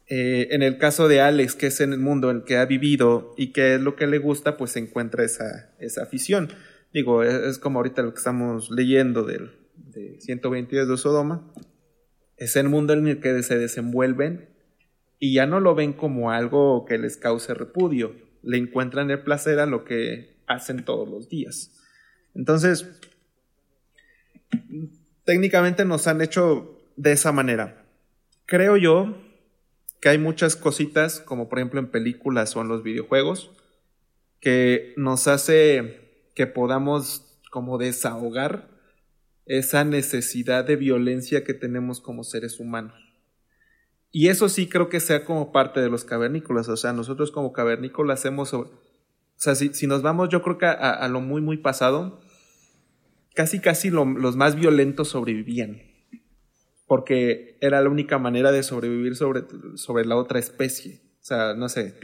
eh, 0.07 0.49
en 0.51 0.63
el 0.63 0.77
caso 0.77 1.07
de 1.07 1.21
Alex, 1.21 1.55
que 1.55 1.67
es 1.67 1.79
en 1.79 1.93
el 1.93 1.99
mundo 1.99 2.29
en 2.29 2.37
el 2.37 2.43
que 2.43 2.57
ha 2.57 2.65
vivido 2.65 3.33
y 3.37 3.53
que 3.53 3.75
es 3.75 3.81
lo 3.81 3.95
que 3.95 4.07
le 4.07 4.17
gusta, 4.17 4.57
pues 4.57 4.75
encuentra 4.75 5.23
esa, 5.23 5.73
esa 5.79 6.03
afición. 6.03 6.49
Digo, 6.93 7.23
es, 7.23 7.57
como 7.57 7.79
ahorita 7.79 8.01
lo 8.01 8.11
que 8.13 8.17
estamos 8.17 8.69
leyendo 8.69 9.23
del, 9.23 9.51
de 9.75 10.19
122 10.19 10.89
de 10.89 10.97
Sodoma. 10.97 11.53
Es 12.35 12.57
el 12.57 12.67
mundo 12.67 12.91
en 12.91 13.07
el 13.07 13.21
que 13.21 13.41
se 13.43 13.57
desenvuelven 13.57 14.50
y 15.23 15.35
ya 15.35 15.45
no 15.45 15.59
lo 15.59 15.75
ven 15.75 15.93
como 15.93 16.31
algo 16.31 16.83
que 16.83 16.97
les 16.97 17.15
cause 17.15 17.53
repudio. 17.53 18.15
Le 18.41 18.57
encuentran 18.57 19.11
el 19.11 19.21
placer 19.21 19.59
a 19.59 19.67
lo 19.67 19.85
que 19.85 20.35
hacen 20.47 20.83
todos 20.83 21.07
los 21.07 21.29
días. 21.29 21.79
Entonces, 22.33 22.87
técnicamente 25.23 25.85
nos 25.85 26.07
han 26.07 26.23
hecho 26.23 26.75
de 26.95 27.11
esa 27.11 27.31
manera. 27.31 27.85
Creo 28.47 28.77
yo 28.77 29.15
que 30.01 30.09
hay 30.09 30.17
muchas 30.17 30.55
cositas, 30.55 31.19
como 31.19 31.49
por 31.49 31.59
ejemplo 31.59 31.79
en 31.79 31.91
películas 31.91 32.55
o 32.55 32.61
en 32.61 32.67
los 32.67 32.81
videojuegos, 32.81 33.51
que 34.39 34.95
nos 34.97 35.27
hace 35.27 35.99
que 36.33 36.47
podamos 36.47 37.39
como 37.51 37.77
desahogar 37.77 38.71
esa 39.45 39.83
necesidad 39.83 40.65
de 40.65 40.77
violencia 40.77 41.43
que 41.43 41.53
tenemos 41.53 42.01
como 42.01 42.23
seres 42.23 42.59
humanos. 42.59 43.10
Y 44.11 44.27
eso 44.27 44.49
sí 44.49 44.67
creo 44.67 44.89
que 44.89 44.99
sea 44.99 45.23
como 45.23 45.51
parte 45.51 45.79
de 45.79 45.89
los 45.89 46.03
cavernícolas, 46.03 46.67
o 46.67 46.75
sea, 46.75 46.91
nosotros 46.91 47.31
como 47.31 47.53
cavernícolas 47.53 48.25
hemos, 48.25 48.53
o 48.53 48.69
sea, 49.37 49.55
si, 49.55 49.87
nos 49.87 50.01
vamos 50.01 50.27
yo 50.29 50.41
creo 50.41 50.57
que 50.57 50.65
a, 50.65 51.07
lo 51.07 51.21
muy, 51.21 51.41
muy 51.41 51.57
pasado, 51.57 52.19
casi, 53.35 53.61
casi 53.61 53.89
los 53.89 54.35
más 54.35 54.55
violentos 54.55 55.07
sobrevivían, 55.07 55.81
porque 56.87 57.57
era 57.61 57.81
la 57.81 57.89
única 57.89 58.17
manera 58.17 58.51
de 58.51 58.63
sobrevivir 58.63 59.15
sobre, 59.15 59.43
sobre 59.75 60.03
la 60.03 60.17
otra 60.17 60.39
especie. 60.39 60.99
O 61.21 61.23
sea, 61.23 61.53
no 61.53 61.69
sé, 61.69 61.95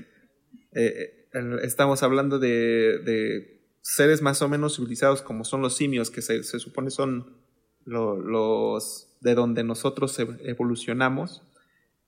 eh, 0.71 1.27
eh, 1.33 1.57
estamos 1.63 2.03
hablando 2.03 2.39
de, 2.39 2.99
de, 2.99 3.57
seres 3.81 4.21
más 4.21 4.41
o 4.41 4.47
menos 4.47 4.77
civilizados 4.77 5.21
como 5.21 5.43
son 5.43 5.61
los 5.61 5.75
simios, 5.75 6.09
que 6.09 6.21
se, 6.21 6.43
se 6.43 6.59
supone 6.59 6.89
son 6.89 7.35
los 7.83 9.17
de 9.21 9.33
donde 9.33 9.63
nosotros 9.63 10.17
evolucionamos 10.19 11.41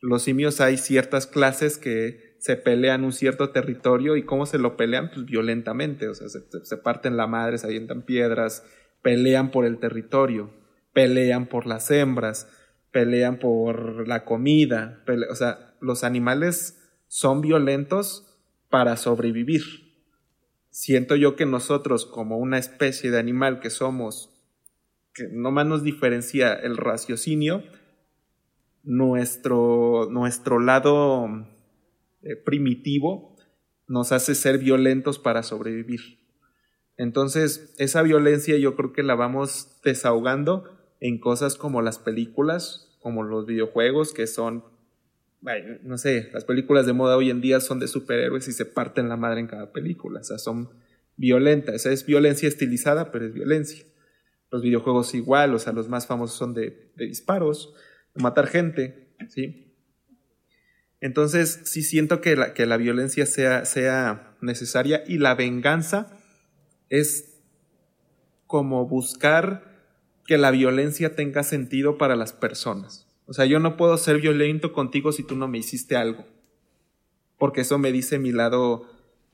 los 0.02 0.24
simios 0.24 0.62
hay 0.62 0.78
ciertas 0.78 1.28
clases 1.28 1.78
que 1.78 2.36
se 2.40 2.56
pelean 2.56 3.04
un 3.04 3.12
cierto 3.12 3.50
territorio 3.50 4.16
y 4.16 4.24
cómo 4.24 4.46
se 4.46 4.58
lo 4.58 4.78
pelean, 4.78 5.12
pues 5.14 5.26
violentamente, 5.26 6.08
o 6.08 6.16
sea, 6.16 6.28
se, 6.30 6.78
parten 6.78 7.18
la 7.18 7.28
madre, 7.28 7.58
se 7.58 7.68
avientan 7.68 8.04
piedras, 8.04 8.64
pelean 9.02 9.52
por 9.52 9.66
el 9.66 9.78
territorio, 9.78 10.52
pelean 10.94 11.48
por 11.48 11.66
las 11.68 11.92
hembras, 11.92 12.50
pelean 12.92 13.40
por 13.40 14.08
la 14.08 14.24
comida, 14.24 15.04
o 15.30 15.36
sea, 15.36 15.76
los 15.82 16.04
animales 16.04 16.80
son 17.08 17.42
violentos 17.42 18.40
para 18.70 18.96
sobrevivir. 18.96 19.64
Siento 20.70 21.16
yo 21.16 21.36
que 21.36 21.46
nosotros, 21.46 22.06
como 22.06 22.38
una 22.38 22.58
especie 22.58 23.12
de 23.12 23.20
animal 23.20 23.60
que 23.60 23.70
somos, 23.70 24.34
que 25.14 25.28
no 25.30 25.52
más 25.52 25.66
nos 25.66 25.84
diferencia 25.84 26.54
el 26.54 26.78
raciocinio, 26.78 27.64
nuestro, 28.84 30.08
nuestro 30.10 30.60
lado 30.60 31.28
eh, 32.22 32.36
primitivo 32.36 33.36
nos 33.88 34.12
hace 34.12 34.36
ser 34.36 34.60
violentos 34.60 35.20
para 35.20 35.44
sobrevivir. 35.44 36.20
Entonces, 36.98 37.74
esa 37.78 38.02
violencia 38.02 38.58
yo 38.58 38.76
creo 38.76 38.94
que 38.94 39.04
la 39.04 39.16
vamos 39.16 39.80
desahogando 39.84 40.66
en 41.00 41.18
cosas 41.20 41.56
como 41.56 41.82
las 41.82 41.98
películas, 41.98 42.98
como 43.00 43.24
los 43.24 43.46
videojuegos, 43.46 44.14
que 44.14 44.28
son, 44.28 44.66
no 45.84 45.98
sé, 45.98 46.30
las 46.34 46.44
películas 46.44 46.86
de 46.86 46.94
moda 46.94 47.16
hoy 47.16 47.30
en 47.30 47.40
día 47.40 47.62
son 47.62 47.80
de 47.80 47.88
superhéroes 47.88 48.48
y 48.50 48.52
se 48.52 48.66
parten 48.66 49.08
la 49.08 49.16
madre 49.16 49.40
en 49.40 49.48
cada 49.48 49.72
película, 49.72 50.20
o 50.20 50.24
sea, 50.24 50.38
son 50.38 50.70
violentas, 51.16 51.86
es 51.86 52.06
violencia 52.06 52.48
estilizada, 52.48 53.12
pero 53.12 53.26
es 53.26 53.34
violencia. 53.34 53.86
Los 54.52 54.62
videojuegos 54.62 55.16
igual, 55.16 55.54
o 55.54 55.60
sea, 55.60 55.74
los 55.74 55.88
más 55.88 56.06
famosos 56.06 56.38
son 56.38 56.54
de 56.54 56.92
disparos, 56.96 57.74
matar 58.20 58.48
gente, 58.48 59.08
¿sí? 59.28 59.74
Entonces, 61.02 61.62
sí 61.66 61.82
siento 61.82 62.22
que 62.22 62.36
la, 62.36 62.54
que 62.54 62.66
la 62.66 62.78
violencia 62.78 63.26
sea, 63.26 63.66
sea 63.66 64.36
necesaria 64.42 65.04
y 65.08 65.18
la 65.18 65.34
venganza 65.36 66.12
es 66.90 67.40
como 68.48 68.86
buscar 68.88 69.70
que 70.26 70.38
la 70.38 70.52
violencia 70.52 71.16
tenga 71.16 71.44
sentido 71.44 71.98
para 71.98 72.16
las 72.16 72.34
personas. 72.34 73.08
O 73.26 73.34
sea, 73.34 73.46
yo 73.46 73.60
no 73.60 73.78
puedo 73.78 73.98
ser 73.98 74.20
violento 74.20 74.74
contigo 74.74 75.12
si 75.12 75.24
tú 75.24 75.36
no 75.36 75.48
me 75.48 75.60
hiciste 75.60 75.96
algo. 75.96 76.26
Porque 77.38 77.62
eso 77.62 77.78
me 77.78 77.92
dice 77.92 78.20
mi 78.20 78.32
lado 78.32 78.88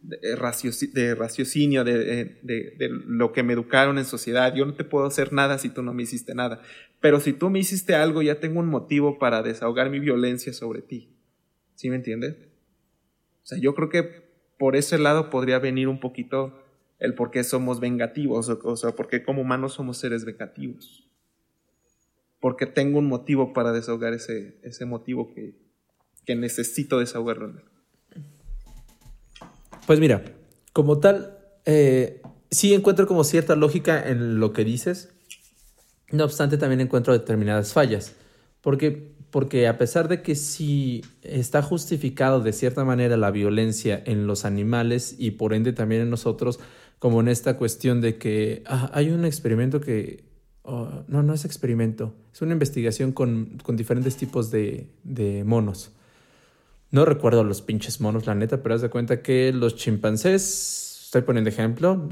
de, 0.08 1.16
raciocinio, 1.16 1.84
de, 1.84 2.40
de, 2.42 2.90
lo 2.90 3.32
que 3.34 3.44
me 3.44 3.54
educaron 3.54 3.98
en 3.98 4.06
sociedad. 4.06 4.54
Yo 4.54 4.66
no 4.66 4.74
te 4.74 4.84
puedo 4.84 5.06
hacer 5.06 5.34
nada 5.34 5.58
si 5.58 5.70
tú 5.70 5.82
no 5.82 5.94
me 5.94 6.04
hiciste 6.04 6.36
nada. 6.36 6.62
Pero 7.02 7.20
si 7.20 7.34
tú 7.34 7.50
me 7.50 7.60
hiciste 7.60 7.96
algo, 7.96 8.22
ya 8.22 8.40
tengo 8.40 8.60
un 8.60 8.68
motivo 8.68 9.20
para 9.20 9.42
desahogar 9.42 9.90
mi 9.90 10.00
violencia 10.00 10.54
sobre 10.54 10.82
ti. 10.82 11.16
¿Sí 11.76 11.90
me 11.90 11.98
entiendes? 11.98 12.36
O 13.44 13.48
sea, 13.48 13.58
yo 13.60 13.76
creo 13.76 13.90
que 13.90 14.26
por 14.58 14.76
ese 14.76 14.98
lado 14.98 15.30
podría 15.30 15.60
venir 15.60 15.88
un 15.88 16.00
poquito 16.00 16.62
el 17.00 17.14
por 17.14 17.32
qué 17.32 17.44
somos 17.44 17.80
vengativos, 17.80 18.50
o, 18.50 18.76
sea, 18.78 18.92
por 18.92 19.08
qué 19.08 19.24
como 19.24 19.42
humanos 19.42 19.74
somos 19.74 19.98
seres 19.98 20.26
vengativos. 20.26 21.08
Porque 22.40 22.66
tengo 22.66 23.00
un 23.00 23.08
motivo 23.08 23.54
para 23.54 23.72
desahogar 23.72 24.14
ese, 24.14 24.60
ese 24.64 24.86
motivo 24.86 25.34
que, 25.34 25.56
que 26.26 26.36
necesito 26.36 27.00
desahogarlo. 27.00 27.62
Pues 29.86 30.00
mira, 30.00 30.24
como 30.74 31.00
tal, 31.00 31.38
eh, 31.66 32.22
sí 32.50 32.74
encuentro 32.74 33.08
como 33.08 33.24
cierta 33.24 33.56
lógica 33.56 34.10
en 34.10 34.40
lo 34.40 34.52
que 34.52 34.64
dices. 34.64 35.14
No 36.12 36.24
obstante, 36.24 36.58
también 36.58 36.82
encuentro 36.82 37.14
determinadas 37.14 37.74
fallas. 37.74 38.16
Porque, 38.62 39.14
porque 39.30 39.68
a 39.68 39.78
pesar 39.78 40.08
de 40.08 40.24
que 40.24 40.36
sí 40.36 41.04
está 41.22 41.62
justificado 41.62 42.42
de 42.42 42.54
cierta 42.54 42.84
manera 42.84 43.16
la 43.16 43.30
violencia 43.30 44.02
en 44.06 44.26
los 44.26 44.44
animales 44.44 45.16
y 45.20 45.32
por 45.32 45.54
ende 45.54 45.72
también 45.72 46.02
en 46.02 46.10
nosotros, 46.10 46.60
como 46.98 47.22
en 47.22 47.28
esta 47.28 47.58
cuestión 47.58 48.02
de 48.02 48.18
que 48.18 48.64
ah, 48.66 48.90
hay 48.94 49.10
un 49.10 49.26
experimento 49.26 49.82
que... 49.82 50.24
Oh, 50.68 51.04
no, 51.08 51.22
no 51.22 51.36
es 51.36 51.46
experimento, 51.46 52.16
es 52.34 52.42
una 52.42 52.54
investigación 52.54 53.12
con, 53.12 53.60
con 53.62 53.78
diferentes 53.78 54.18
tipos 54.18 54.50
de, 54.50 54.90
de 55.04 55.44
monos 55.44 55.92
no 56.92 57.06
recuerdo 57.06 57.44
los 57.44 57.62
pinches 57.62 58.00
monos, 58.02 58.26
la 58.26 58.36
neta, 58.36 58.62
pero 58.64 58.76
haz 58.76 58.82
de 58.82 58.90
cuenta 58.90 59.22
que 59.22 59.52
los 59.54 59.76
chimpancés, 59.76 61.04
estoy 61.06 61.22
poniendo 61.22 61.50
ejemplo, 61.50 62.10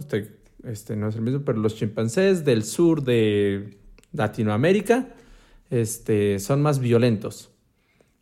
este 0.64 0.96
no 0.96 1.10
es 1.10 1.16
el 1.16 1.22
mismo, 1.22 1.42
pero 1.46 1.60
los 1.60 1.76
chimpancés 1.76 2.46
del 2.46 2.64
sur 2.64 3.04
de 3.04 3.78
Latinoamérica 4.12 5.10
este, 5.70 6.40
son 6.40 6.62
más 6.62 6.80
violentos 6.80 7.52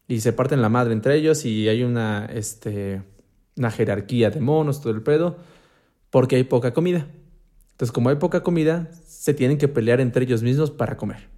y 0.08 0.22
se 0.22 0.34
parten 0.34 0.62
la 0.62 0.70
madre 0.70 0.94
entre 0.94 1.16
ellos 1.16 1.46
y 1.46 1.70
hay 1.70 1.84
una, 1.84 2.26
este, 2.26 3.02
una 3.56 3.72
jerarquía 3.72 4.30
de 4.30 4.42
monos, 4.42 4.82
todo 4.82 4.94
el 4.94 5.02
pedo, 5.02 5.38
porque 6.10 6.36
hay 6.36 6.44
poca 6.44 6.74
comida. 6.74 7.08
Entonces, 7.72 7.92
como 7.92 8.10
hay 8.10 8.18
poca 8.18 8.44
comida, 8.44 8.92
se 9.06 9.34
tienen 9.34 9.58
que 9.58 9.68
pelear 9.68 10.02
entre 10.02 10.26
ellos 10.26 10.44
mismos 10.44 10.70
para 10.70 10.98
comer. 10.98 11.30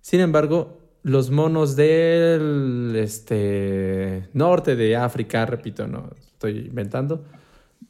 Sin 0.00 0.20
embargo, 0.20 0.80
los 1.02 1.30
monos 1.30 1.76
del 1.76 2.92
este, 2.96 4.28
norte 4.32 4.76
de 4.76 4.96
África, 4.96 5.46
repito, 5.46 5.86
no 5.86 6.10
estoy 6.18 6.66
inventando, 6.66 7.24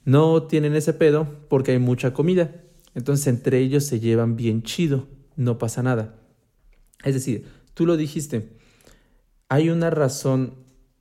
no 0.05 0.45
tienen 0.45 0.75
ese 0.75 0.93
pedo 0.93 1.27
porque 1.49 1.73
hay 1.73 1.79
mucha 1.79 2.13
comida. 2.13 2.55
Entonces 2.95 3.27
entre 3.27 3.59
ellos 3.59 3.85
se 3.85 4.01
llevan 4.01 4.37
bien 4.37 4.63
chido, 4.63 5.07
no 5.37 5.59
pasa 5.59 5.83
nada. 5.83 6.17
Es 7.05 7.15
decir, 7.15 7.47
tú 7.75 7.87
lo 7.87 7.97
dijiste, 7.97 8.49
hay 9.49 9.71
una 9.71 9.91
razón 9.91 10.55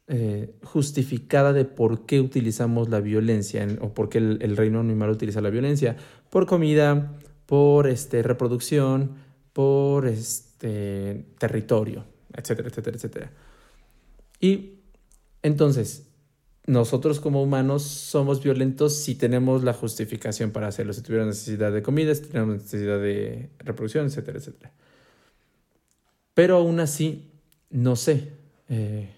eh, 0.07 0.55
justificada 0.63 1.51
de 1.51 1.65
por 1.65 2.05
qué 2.05 2.21
utilizamos 2.21 2.87
la 2.87 3.01
violencia 3.01 3.67
o 3.81 3.93
por 3.93 4.07
qué 4.07 4.19
el, 4.19 4.55
reino 4.55 4.79
animal 4.79 5.09
utiliza 5.09 5.41
la 5.41 5.49
violencia. 5.49 5.97
Por 6.29 6.45
comida, 6.45 7.17
por 7.45 7.87
este, 7.87 8.23
reproducción, 8.23 9.15
por 9.51 10.07
este, 10.57 11.23
territorio, 11.37 12.03
etcétera, 12.33 12.69
etcétera, 12.69 12.97
etcétera. 12.97 13.31
Y 14.39 14.79
entonces, 15.43 16.07
nosotros 16.65 17.19
como 17.19 17.43
humanos 17.43 17.83
somos 17.83 18.43
violentos 18.43 18.95
si 18.95 19.13
tenemos 19.13 19.63
la 19.63 19.73
justificación 19.73 20.49
para 20.49 20.67
hacerlo, 20.67 20.93
si 20.93 21.01
tuviéramos 21.01 21.35
necesidad 21.35 21.71
de 21.71 21.83
comida, 21.83 22.13
si 22.15 22.23
tuviéramos 22.23 22.55
necesidad 22.55 22.99
de 22.99 23.51
reproducción, 23.59 24.07
etcétera, 24.07 24.39
etcétera. 24.39 24.71
Pero 26.33 26.57
aún 26.57 26.79
así, 26.79 27.29
no 27.69 27.95
sé. 27.95 28.33
Eh, 28.69 29.13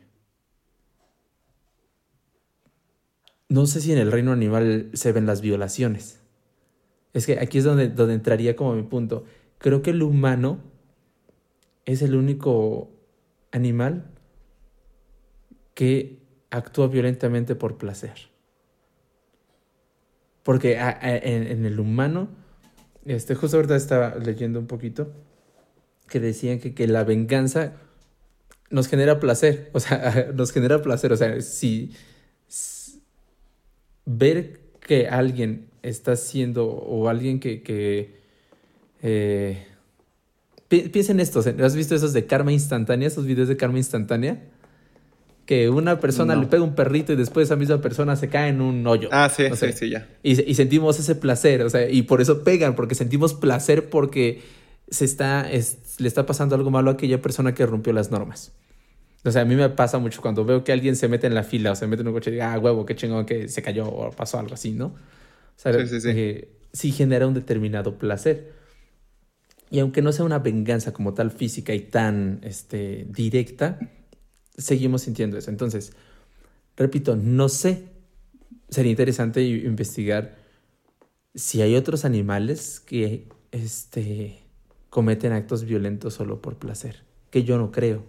no 3.48 3.66
sé 3.66 3.80
si 3.80 3.94
en 3.94 3.98
el 3.98 4.12
reino 4.12 4.34
animal 4.34 4.90
se 4.94 5.14
ven 5.14 5.26
las 5.26 5.40
violaciones. 5.40 6.20
Es 7.14 7.26
que 7.26 7.40
aquí 7.40 7.60
es 7.60 7.64
donde, 7.64 7.88
donde 7.88 8.14
entraría 8.14 8.58
como 8.58 8.76
mi 8.76 8.84
punto. 8.84 9.24
Creo 9.58 9.82
que 9.82 9.92
el 9.92 10.04
humano 10.04 10.69
es 11.92 12.04
el 12.04 12.16
único 12.16 12.92
animal 13.52 14.12
que 15.74 16.20
actúa 16.52 16.88
violentamente 16.88 17.56
por 17.56 17.78
placer. 17.78 18.30
Porque 20.44 20.78
en, 20.80 21.66
el 21.66 21.80
humano, 21.80 22.30
este, 23.06 23.34
justo 23.34 23.58
ahorita 23.58 23.76
estaba 23.76 24.16
leyendo 24.16 24.60
un 24.60 24.68
poquito, 24.68 25.12
que 26.08 26.20
decían 26.20 26.60
que, 26.60 26.76
que 26.76 26.88
la 26.88 27.04
venganza 27.04 27.74
nos 28.70 28.88
genera 28.88 29.20
placer, 29.20 29.70
o 29.74 29.80
sea, 29.80 30.32
nos 30.36 30.52
genera 30.52 30.84
placer, 30.84 31.12
o 31.12 31.18
sea, 31.18 31.42
si 31.42 31.96
ver 34.06 34.60
que 34.80 35.08
alguien 35.08 35.70
está 35.82 36.16
siendo, 36.16 36.68
o 36.68 37.10
alguien 37.10 37.40
que, 37.40 37.64
que 37.64 38.20
eh, 39.02 39.66
piensa 40.70 41.12
en 41.12 41.20
esto, 41.20 41.44
¿has 41.62 41.76
visto 41.76 41.96
esos 41.96 42.14
de 42.14 42.26
karma 42.26 42.52
instantánea, 42.52 43.08
esos 43.08 43.26
videos 43.26 43.48
de 43.48 43.58
karma 43.58 43.78
instantánea? 43.78 44.42
Que 45.46 45.68
una 45.70 46.00
persona 46.00 46.36
le 46.36 46.46
pega 46.46 46.62
un 46.62 46.76
perrito 46.76 47.12
y 47.12 47.16
después 47.16 47.48
esa 47.48 47.56
misma 47.56 47.82
persona 47.82 48.16
se 48.16 48.30
cae 48.30 48.50
en 48.50 48.62
un 48.62 48.86
hoyo. 48.86 49.10
Ah, 49.12 49.30
sí, 49.30 49.46
sí, 49.56 49.74
sí, 49.74 49.90
ya. 49.90 50.08
Y, 50.22 50.40
y, 50.50 50.54
sentimos 50.54 51.00
ese 51.00 51.16
placer, 51.16 51.64
o 51.64 51.70
sea, 51.72 51.90
y 51.90 52.04
por 52.04 52.22
eso 52.22 52.44
pegan, 52.44 52.76
porque 52.76 52.94
sentimos 52.94 53.34
placer 53.34 53.90
porque 53.90 54.44
se 54.92 55.06
está, 55.06 55.50
le 55.50 56.08
está 56.08 56.26
pasando 56.28 56.56
algo 56.56 56.70
malo 56.70 56.92
a 56.92 56.94
aquella 56.94 57.22
persona 57.22 57.54
que 57.56 57.66
rompió 57.66 57.94
las 57.94 58.12
normas. 58.12 58.52
O 59.26 59.32
sea, 59.32 59.42
a 59.42 59.46
mí 59.46 59.56
me 59.56 59.70
pasa 59.70 59.98
mucho 59.98 60.22
cuando 60.22 60.46
veo 60.46 60.64
que 60.64 60.72
alguien 60.72 60.96
se 60.96 61.08
mete 61.08 61.28
en 61.28 61.36
la 61.36 61.44
fila 61.44 61.72
o 61.72 61.76
se 61.76 61.88
mete 61.88 62.02
en 62.02 62.08
un 62.08 62.14
coche 62.14 62.30
y 62.30 62.34
diga, 62.34 62.54
ah, 62.54 62.60
huevo, 62.60 62.86
qué 62.86 62.96
chingón 62.96 63.26
que 63.26 63.50
se 63.50 63.62
cayó 63.62 63.88
o 63.88 64.12
pasó 64.12 64.40
algo 64.40 64.54
así, 64.54 64.72
¿no? 64.72 64.88
O 64.88 64.96
sea, 65.58 65.74
sí, 65.74 65.88
sí, 65.88 66.02
sí. 66.02 66.10
Eh, 66.14 66.50
sí 66.72 66.92
genera 66.92 67.28
un 67.28 67.34
determinado 67.34 67.98
placer. 67.98 68.59
Y 69.72 69.80
aunque 69.80 70.02
no 70.02 70.12
sea 70.12 70.26
una 70.26 70.40
venganza 70.40 70.94
como 70.94 71.14
tal 71.14 71.32
física 71.32 71.74
y 71.74 71.82
tan 71.82 72.40
este, 72.44 73.06
directa, 73.10 73.80
seguimos 74.58 75.04
sintiendo 75.04 75.38
eso. 75.38 75.52
Entonces, 75.52 75.94
repito, 76.76 77.16
no 77.16 77.50
sé. 77.50 77.84
Sería 78.70 78.92
interesante 78.92 79.42
investigar 79.44 80.38
si 81.34 81.62
hay 81.62 81.76
otros 81.76 82.06
animales 82.06 82.80
que 82.80 83.28
este, 83.52 84.40
cometen 84.90 85.32
actos 85.32 85.64
violentos 85.64 86.14
solo 86.14 86.42
por 86.42 86.58
placer, 86.58 87.04
que 87.32 87.44
yo 87.44 87.58
no 87.58 87.72
creo. 87.72 88.04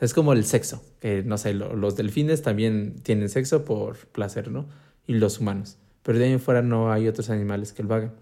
Es 0.00 0.12
como 0.12 0.32
el 0.32 0.44
sexo, 0.44 0.82
que 1.00 1.22
no 1.22 1.38
sé, 1.38 1.54
los 1.54 1.96
delfines 1.96 2.42
también 2.42 2.96
tienen 3.02 3.28
sexo 3.28 3.64
por 3.64 3.96
placer, 3.96 4.50
¿no? 4.50 4.66
Y 5.06 5.14
los 5.14 5.40
humanos. 5.40 5.78
Pero 6.02 6.18
de 6.18 6.26
ahí 6.26 6.32
en 6.32 6.40
fuera 6.40 6.62
no 6.62 6.92
hay 6.92 7.08
otros 7.08 7.30
animales 7.30 7.72
que 7.72 7.82
lo 7.82 7.94
hagan. 7.94 8.14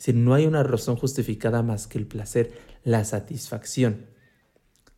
Es 0.00 0.06
decir, 0.06 0.14
no 0.14 0.32
hay 0.32 0.46
una 0.46 0.62
razón 0.62 0.96
justificada 0.96 1.62
más 1.62 1.86
que 1.86 1.98
el 1.98 2.06
placer, 2.06 2.52
la 2.84 3.04
satisfacción. 3.04 4.06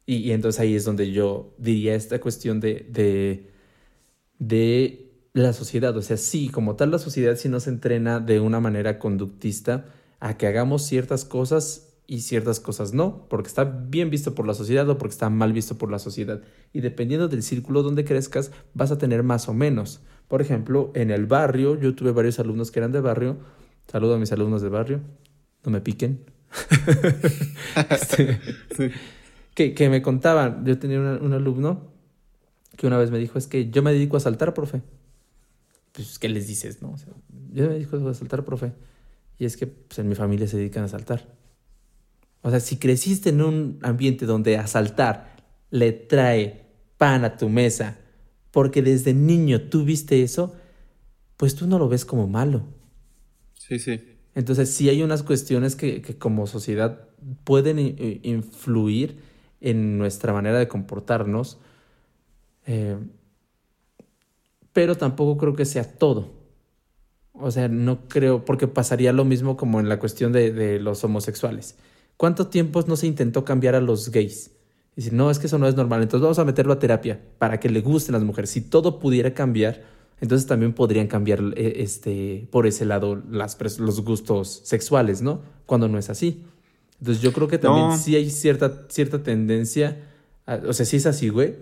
Y, 0.07 0.31
entonces 0.31 0.61
ahí 0.61 0.77
es 0.77 0.85
donde 0.85 1.11
yo 1.11 1.57
diría 1.59 1.97
esta 1.97 2.21
cuestión 2.21 2.61
de, 2.61 2.87
de, 2.89 3.51
de, 4.39 5.11
la 5.33 5.53
sociedad. 5.55 5.97
O 5.97 6.03
sea, 6.03 6.17
sí, 6.17 6.51
como 6.51 6.77
tal 6.77 6.93
la 6.93 7.01
sociedad 7.01 7.35
sí 7.35 7.49
nos 7.49 7.67
entrena 7.67 8.21
de 8.21 8.39
una 8.39 8.61
manera 8.61 9.01
conductista 9.01 9.87
a 10.21 10.39
que 10.39 10.47
hagamos 10.47 10.85
ciertas 10.87 11.25
cosas 11.25 11.89
y 12.07 12.21
ciertas 12.21 12.61
cosas 12.61 12.95
no, 12.95 13.27
porque 13.29 13.49
está 13.49 13.65
bien 13.65 14.09
visto 14.09 14.37
por 14.37 14.47
la 14.47 14.55
sociedad 14.55 14.89
o 14.89 14.99
porque 14.99 15.15
está 15.15 15.31
mal 15.31 15.53
visto 15.53 15.79
por 15.79 15.91
la 15.91 15.99
sociedad. 15.99 16.43
Y 16.73 16.81
dependiendo 16.81 17.27
del 17.27 17.43
círculo 17.43 17.83
donde 17.83 18.05
crezcas, 18.05 18.53
vas 18.73 18.93
a 18.93 18.99
tener 18.99 19.25
más 19.25 19.49
o 19.49 19.53
menos. 19.53 20.01
Por 20.29 20.43
ejemplo, 20.43 20.93
en 20.95 21.11
el 21.11 21.27
barrio, 21.27 21.77
yo 21.81 21.93
tuve 21.97 22.13
varios 22.13 22.39
alumnos 22.39 22.71
que 22.71 22.79
eran 22.79 22.93
de 22.93 23.01
barrio, 23.01 23.39
Saludo 23.93 24.15
a 24.15 24.19
mis 24.19 24.33
alumnos 24.33 24.63
de 24.63 24.71
barrio. 24.71 25.01
No 25.65 25.71
me 25.71 25.81
piquen. 25.81 26.25
Este, 27.91 28.39
que, 29.55 29.89
me 29.89 30.03
contaban, 30.03 30.67
yo 30.67 30.79
tenía 30.79 30.99
un 30.99 31.33
alumno 31.33 31.93
que 32.77 32.87
una 32.87 32.99
vez 32.99 33.11
me 33.11 33.19
dijo, 33.19 33.39
es 33.39 33.47
que 33.47 33.71
yo 33.71 33.83
me 33.83 33.93
dedico 33.93 34.17
a 34.17 34.21
saltar, 34.21 34.55
profe. 34.55 34.83
Pues, 35.93 36.19
¿qué 36.19 36.29
les 36.29 36.47
dices, 36.47 36.83
no? 36.83 36.95
yo 37.53 37.69
me 37.69 37.75
dedico 37.75 37.97
a 38.09 38.15
saltar, 38.15 38.45
profe. 38.45 38.73
Y 39.39 39.45
es 39.45 39.57
que 39.57 39.67
pues, 39.67 39.99
en 39.99 40.09
mi 40.09 40.15
familia 40.15 40.47
se 40.47 40.57
dedican 40.57 40.85
a 40.85 40.89
saltar. 40.89 41.27
O 42.43 42.51
sea, 42.51 42.61
si 42.61 42.77
creciste 42.77 43.31
en 43.31 43.43
un 43.43 43.79
ambiente 43.83 44.27
donde 44.27 44.59
asaltar 44.59 45.37
le 45.71 45.93
trae 45.93 46.67
pan 46.99 47.25
a 47.25 47.37
tu 47.37 47.49
mesa, 47.49 47.99
porque 48.51 48.83
desde 48.83 49.15
niño 49.15 49.63
tú 49.69 49.85
viste 49.85 50.23
eso, 50.23 50.55
pues 51.37 51.55
tú 51.55 51.67
no 51.67 51.79
lo 51.79 51.89
ves 51.89 52.05
como 52.05 52.27
malo. 52.27 52.65
Sí, 53.67 53.79
sí. 53.79 54.01
Entonces 54.35 54.71
sí 54.71 54.89
hay 54.89 55.03
unas 55.03 55.23
cuestiones 55.23 55.77
que, 55.77 56.03
como 56.19 56.47
sociedad 56.47 57.07
pueden 57.45 57.79
influir 58.25 59.21
en 59.61 59.99
nuestra 59.99 60.33
manera 60.33 60.59
de 60.59 60.67
comportarnos, 60.67 61.59
eh, 62.67 62.97
pero 64.73 64.97
tampoco 64.97 65.37
creo 65.39 65.55
que 65.55 65.65
sea 65.65 65.85
todo. 65.85 66.33
O 67.35 67.51
sea, 67.51 67.69
no 67.69 68.09
creo, 68.09 68.45
porque 68.45 68.67
pasaría 68.67 69.13
lo 69.13 69.25
mismo 69.25 69.57
como 69.57 69.79
en 69.79 69.89
la 69.89 69.99
cuestión 69.99 70.33
de, 70.33 70.81
los 70.81 71.05
homosexuales. 71.05 71.77
¿Cuánto 72.17 72.49
tiempo 72.49 72.83
no 72.89 72.97
se 72.97 73.07
intentó 73.07 73.45
cambiar 73.45 73.75
a 73.77 73.81
los 73.81 74.11
gays? 74.11 74.51
Decir, 74.97 75.13
no, 75.13 75.31
es 75.31 75.39
que 75.39 75.47
eso 75.47 75.59
no 75.59 75.69
es 75.69 75.77
normal, 75.77 76.03
entonces 76.03 76.23
vamos 76.23 76.39
a 76.39 76.45
meterlo 76.45 76.73
a 76.73 76.79
terapia 76.79 77.21
para 77.39 77.61
que 77.61 77.71
le 77.71 77.81
gusten 77.81 78.13
las 78.13 78.25
mujeres. 78.25 78.51
Si 78.51 78.61
todo 78.61 78.99
pudiera 78.99 79.33
cambiar, 79.35 79.83
entonces 80.23 80.47
también 80.47 80.73
podrían 80.73 81.09
cambiar 81.09 81.41
eh, 81.57 81.75
este, 81.79 82.49
por 82.53 82.69
ese 82.69 82.85
lado 82.85 83.21
las, 83.29 83.59
los 83.81 84.05
gustos 84.05 84.63
sexuales, 84.65 85.21
¿no? 85.21 85.43
Cuando 85.67 85.89
no 85.89 85.99
es 85.99 86.11
así. 86.11 86.47
Entonces 87.01 87.21
yo 87.21 87.33
creo 87.33 87.49
que 87.49 87.59
también 87.59 87.99
sí 87.99 88.15
hay 88.15 88.31
cierta, 88.31 88.87
cierta 88.89 89.25
tendencia, 89.25 90.09
o 90.47 90.73
sea, 90.73 90.87
sí 90.87 90.99
es 90.99 91.07
así, 91.07 91.29
güey. 91.29 91.57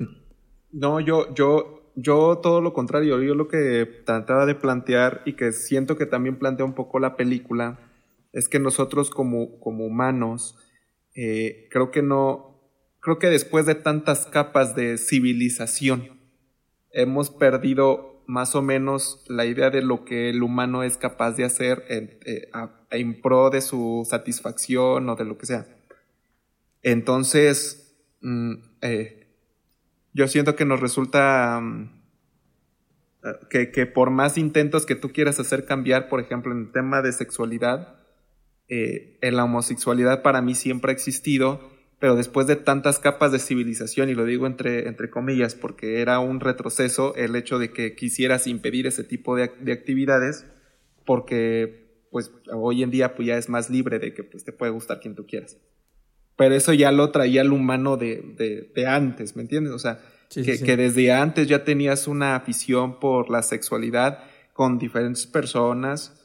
No, 0.72 1.00
yo, 1.00 1.32
yo, 1.34 1.90
yo 1.96 2.40
todo 2.42 2.60
lo 2.60 2.74
contrario, 2.74 3.22
yo 3.22 3.34
lo 3.34 3.48
que 3.48 3.86
trataba 4.04 4.44
de 4.44 4.54
plantear 4.54 5.22
y 5.24 5.36
que 5.36 5.52
siento 5.52 5.96
que 5.96 6.04
también 6.04 6.38
plantea 6.38 6.66
un 6.66 6.74
poco 6.74 6.98
la 6.98 7.16
película 7.16 7.80
es 8.34 8.46
que 8.46 8.58
nosotros 8.58 9.08
como, 9.08 9.58
como 9.60 9.86
humanos, 9.86 10.58
eh, 11.14 11.66
creo 11.70 11.90
que 11.90 12.02
no, 12.02 12.60
creo 13.00 13.18
que 13.18 13.28
después 13.28 13.64
de 13.64 13.74
tantas 13.74 14.26
capas 14.26 14.76
de 14.76 14.98
civilización, 14.98 16.20
hemos 16.92 17.30
perdido 17.30 18.09
más 18.30 18.54
o 18.54 18.62
menos 18.62 19.24
la 19.26 19.44
idea 19.44 19.70
de 19.70 19.82
lo 19.82 20.04
que 20.04 20.30
el 20.30 20.44
humano 20.44 20.84
es 20.84 20.96
capaz 20.96 21.32
de 21.32 21.44
hacer 21.44 21.84
en, 21.88 22.16
eh, 22.24 23.20
pro 23.20 23.50
de 23.50 23.60
su 23.60 24.06
satisfacción 24.08 25.08
o 25.08 25.16
de 25.16 25.24
lo 25.24 25.36
que 25.36 25.46
sea. 25.46 25.66
Entonces, 26.82 27.92
mm, 28.20 28.52
eh, 28.82 29.26
yo 30.12 30.28
siento 30.28 30.54
que 30.54 30.64
nos 30.64 30.78
resulta 30.78 31.60
mm, 31.60 31.90
que, 33.50 33.72
que, 33.72 33.86
por 33.86 34.10
más 34.10 34.38
intentos 34.38 34.86
que 34.86 34.94
tú 34.94 35.10
quieras 35.12 35.40
hacer 35.40 35.64
cambiar, 35.64 36.08
por 36.08 36.20
ejemplo, 36.20 36.52
en 36.52 36.60
el 36.60 36.72
tema 36.72 37.02
de 37.02 37.12
sexualidad, 37.12 37.96
eh, 38.68 39.18
en 39.22 39.34
la 39.34 39.42
homosexualidad 39.42 40.22
para 40.22 40.40
mí 40.40 40.54
siempre 40.54 40.92
ha 40.92 40.94
existido 40.94 41.68
pero 42.00 42.16
después 42.16 42.46
de 42.46 42.56
tantas 42.56 42.98
capas 42.98 43.30
de 43.30 43.38
civilización, 43.38 44.08
y 44.08 44.14
lo 44.14 44.24
digo 44.24 44.46
entre, 44.46 44.88
entre 44.88 45.10
comillas 45.10 45.54
porque 45.54 46.00
era 46.00 46.18
un 46.18 46.40
retroceso 46.40 47.14
el 47.14 47.36
hecho 47.36 47.58
de 47.58 47.72
que 47.72 47.94
quisieras 47.94 48.46
impedir 48.46 48.86
ese 48.86 49.04
tipo 49.04 49.36
de, 49.36 49.44
actividades, 49.70 50.46
porque 51.04 52.06
pues 52.10 52.32
hoy 52.52 52.82
en 52.82 52.90
día 52.90 53.14
pues 53.14 53.28
ya 53.28 53.36
es 53.36 53.50
más 53.50 53.68
libre 53.68 53.98
de 53.98 54.14
que 54.14 54.24
pues 54.24 54.44
te 54.44 54.52
puede 54.52 54.72
gustar 54.72 54.98
quien 54.98 55.14
tú 55.14 55.26
quieras. 55.26 55.58
Pero 56.36 56.54
eso 56.54 56.72
ya 56.72 56.90
lo 56.90 57.10
traía 57.10 57.42
el 57.42 57.52
humano 57.52 57.98
de, 57.98 58.70
de, 58.74 58.86
antes, 58.86 59.36
¿me 59.36 59.42
entiendes? 59.42 59.74
O 59.74 59.78
sea, 59.78 60.00
que, 60.30 60.58
que 60.58 60.76
desde 60.78 61.12
antes 61.12 61.48
ya 61.48 61.64
tenías 61.64 62.08
una 62.08 62.34
afición 62.34 62.98
por 62.98 63.28
la 63.28 63.42
sexualidad 63.42 64.24
con 64.54 64.78
diferentes 64.78 65.26
personas, 65.26 66.19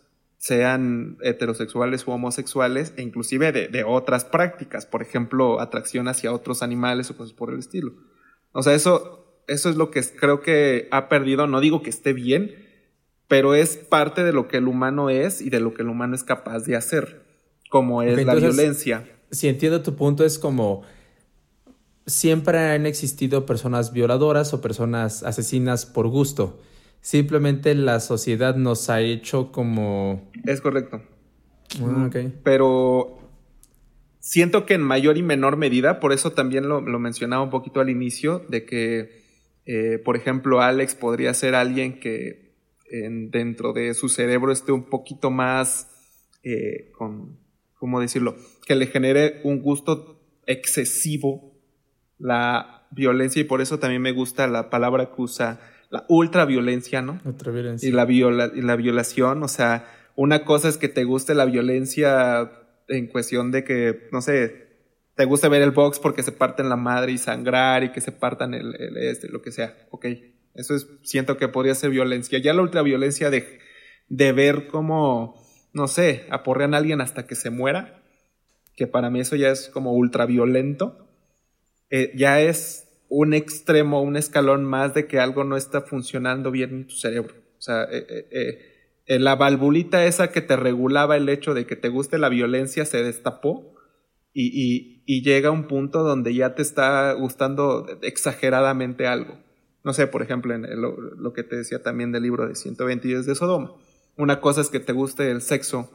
sean 0.45 1.17
heterosexuales 1.23 2.05
u 2.05 2.11
homosexuales, 2.11 2.93
e 2.97 3.01
inclusive 3.01 3.51
de, 3.51 3.83
otras 3.83 4.25
prácticas, 4.25 4.85
por 4.85 5.01
ejemplo, 5.01 5.59
atracción 5.59 6.07
hacia 6.07 6.31
otros 6.31 6.61
animales 6.61 7.09
o 7.09 7.17
cosas 7.17 7.33
por 7.33 7.51
el 7.51 7.57
estilo. 7.57 7.93
O 8.51 8.61
sea, 8.61 8.75
eso, 8.75 9.41
eso 9.47 9.71
es 9.71 9.75
lo 9.75 9.89
que 9.89 10.03
creo 10.03 10.41
que 10.41 10.87
ha 10.91 11.09
perdido, 11.09 11.47
no 11.47 11.61
digo 11.61 11.81
que 11.81 11.89
esté 11.89 12.13
bien, 12.13 12.53
pero 13.27 13.55
es 13.55 13.77
parte 13.77 14.23
de 14.23 14.33
lo 14.33 14.47
que 14.47 14.57
el 14.57 14.67
humano 14.67 15.09
es 15.09 15.41
y 15.41 15.49
de 15.49 15.59
lo 15.59 15.73
que 15.73 15.81
el 15.81 15.89
humano 15.89 16.13
es 16.13 16.23
capaz 16.23 16.59
de 16.59 16.75
hacer, 16.75 17.25
como 17.71 18.03
es 18.03 18.23
la 18.23 18.35
violencia. 18.35 19.03
Si 19.31 19.47
entiendo 19.47 19.81
tu 19.81 19.95
punto, 19.95 20.23
es 20.23 20.37
como 20.37 20.83
siempre 22.05 22.59
han 22.59 22.85
existido 22.85 23.47
personas 23.47 23.93
violadoras 23.93 24.53
o 24.53 24.61
personas 24.61 25.23
asesinas 25.23 25.87
por 25.87 26.07
gusto. 26.07 26.59
Simplemente 27.05 27.75
la 27.75 27.99
sociedad 27.99 28.55
nos 28.55 28.89
ha 28.89 28.99
hecho 28.99 29.51
como... 29.51 30.31
Es 30.43 30.59
correcto. 30.59 31.03
Ah, 31.79 32.09
Pero 32.43 33.19
siento 34.19 34.65
que 34.65 34.73
en 34.73 34.81
mayor 34.81 35.15
y 35.15 35.21
menor 35.21 35.55
medida, 35.55 35.99
por 35.99 36.13
eso 36.13 36.31
también 36.31 36.67
lo, 36.67 36.81
mencionaba 36.81 37.43
un 37.43 37.51
poquito 37.51 37.79
al 37.79 37.91
inicio, 37.91 38.43
de 38.49 38.65
que, 38.65 39.21
eh, 39.67 39.99
por 40.03 40.15
ejemplo, 40.15 40.61
Alex 40.61 40.95
podría 40.95 41.35
ser 41.35 41.53
alguien 41.53 41.99
que 41.99 42.55
dentro 43.29 43.71
de 43.71 43.93
su 43.93 44.09
cerebro 44.09 44.51
esté 44.51 44.71
un 44.71 44.89
poquito 44.89 45.29
más, 45.29 45.87
eh, 46.41 46.91
con, 46.91 47.37
¿cómo 47.75 48.01
decirlo? 48.01 48.35
Que 48.65 48.73
le 48.73 48.87
genere 48.87 49.41
un 49.43 49.61
gusto 49.61 50.23
excesivo 50.47 51.53
la 52.17 52.87
violencia 52.89 53.41
y 53.41 53.45
por 53.45 53.61
eso 53.61 53.77
también 53.77 54.01
me 54.01 54.11
gusta 54.11 54.47
la 54.47 54.71
palabra 54.71 55.11
que 55.15 55.21
usa 55.21 55.59
la 55.89 56.05
ultraviolencia, 56.09 57.01
¿no? 57.01 57.19
Ultraviolencia. 57.25 57.87
Y 57.87 57.91
la, 57.91 58.05
viola, 58.05 58.51
y 58.53 58.61
la 58.61 58.75
violación, 58.75 59.43
o 59.43 59.47
sea, 59.47 59.87
una 60.15 60.45
cosa 60.45 60.69
es 60.69 60.77
que 60.77 60.89
te 60.89 61.03
guste 61.03 61.35
la 61.35 61.45
violencia 61.45 62.51
en 62.87 63.07
cuestión 63.07 63.51
de 63.51 63.63
que, 63.63 64.07
no 64.11 64.21
sé, 64.21 64.65
te 65.15 65.25
guste 65.25 65.49
ver 65.49 65.61
el 65.61 65.71
box 65.71 65.99
porque 65.99 66.23
se 66.23 66.31
parten 66.31 66.69
la 66.69 66.75
madre 66.75 67.13
y 67.13 67.17
sangrar 67.17 67.83
y 67.83 67.91
que 67.91 68.01
se 68.01 68.11
partan 68.11 68.53
el, 68.53 68.75
el 68.79 68.97
este, 68.97 69.29
lo 69.29 69.41
que 69.41 69.51
sea, 69.51 69.75
ok. 69.91 70.05
Eso 70.55 70.73
es, 70.73 70.87
siento 71.03 71.37
que 71.37 71.47
podría 71.47 71.75
ser 71.75 71.89
violencia. 71.89 72.39
Ya 72.39 72.53
la 72.53 72.61
ultraviolencia 72.61 73.29
de, 73.29 73.59
de 74.07 74.31
ver 74.31 74.67
cómo, 74.67 75.41
no 75.73 75.87
sé, 75.87 76.25
aporrean 76.29 76.73
a 76.73 76.77
alguien 76.77 77.01
hasta 77.01 77.27
que 77.27 77.35
se 77.35 77.49
muera, 77.49 78.01
que 78.75 78.87
para 78.87 79.09
mí 79.09 79.19
eso 79.19 79.35
ya 79.35 79.49
es 79.49 79.69
como 79.69 79.93
ultraviolento, 79.93 81.09
eh, 81.89 82.11
ya 82.15 82.39
es 82.41 82.84
un 83.09 83.33
extremo, 83.33 84.01
un 84.01 84.17
escalón 84.17 84.65
más 84.65 84.93
de 84.93 85.07
que 85.07 85.19
algo 85.19 85.43
no 85.43 85.57
está 85.57 85.81
funcionando 85.81 86.51
bien 86.51 86.71
en 86.71 86.87
tu 86.87 86.95
cerebro. 86.95 87.35
O 87.57 87.61
sea, 87.61 87.83
eh, 87.83 88.27
eh, 88.31 88.59
eh, 89.05 89.19
la 89.19 89.35
valvulita 89.35 90.05
esa 90.05 90.31
que 90.31 90.41
te 90.41 90.55
regulaba 90.55 91.15
el 91.17 91.29
hecho 91.29 91.53
de 91.53 91.65
que 91.65 91.75
te 91.75 91.89
guste 91.89 92.17
la 92.17 92.29
violencia 92.29 92.85
se 92.85 93.03
destapó 93.03 93.73
y, 94.33 94.93
llega 95.21 95.49
a 95.49 95.51
un 95.51 95.67
punto 95.67 96.03
donde 96.03 96.33
ya 96.33 96.55
te 96.55 96.61
está 96.61 97.13
gustando 97.13 97.87
exageradamente 98.01 99.07
algo. 99.07 99.37
No 99.83 99.93
sé, 99.93 100.07
por 100.07 100.21
ejemplo, 100.21 100.53
en 100.53 100.65
lo, 100.81 101.31
que 101.33 101.43
te 101.43 101.55
decía 101.55 101.81
también 101.81 102.11
del 102.11 102.23
libro 102.23 102.47
de 102.47 102.55
120 102.55 103.07
días 103.07 103.25
de 103.25 103.35
Sodoma. 103.35 103.71
Una 104.17 104.41
cosa 104.41 104.61
es 104.61 104.69
que 104.69 104.79
te 104.79 104.93
guste 104.93 105.31
el 105.31 105.41
sexo 105.41 105.89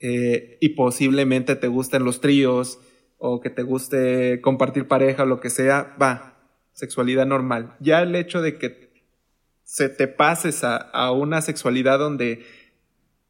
y 0.00 0.68
posiblemente 0.70 1.56
te 1.56 1.68
gusten 1.68 2.04
los 2.04 2.20
tríos 2.20 2.80
o 3.30 3.40
que 3.40 3.50
te 3.50 3.62
guste 3.62 4.40
compartir 4.40 4.88
pareja 4.88 5.24
o 5.24 5.26
lo 5.26 5.40
que 5.40 5.50
sea, 5.50 5.96
va, 6.00 6.36
sexualidad 6.72 7.26
normal. 7.26 7.74
Ya 7.80 8.02
el 8.02 8.14
hecho 8.14 8.42
de 8.42 8.58
que 8.58 8.86
se 9.64 9.88
te 9.88 10.08
pases 10.08 10.62
a, 10.64 10.76
a 10.76 11.10
una 11.12 11.42
sexualidad 11.42 11.98
donde 11.98 12.44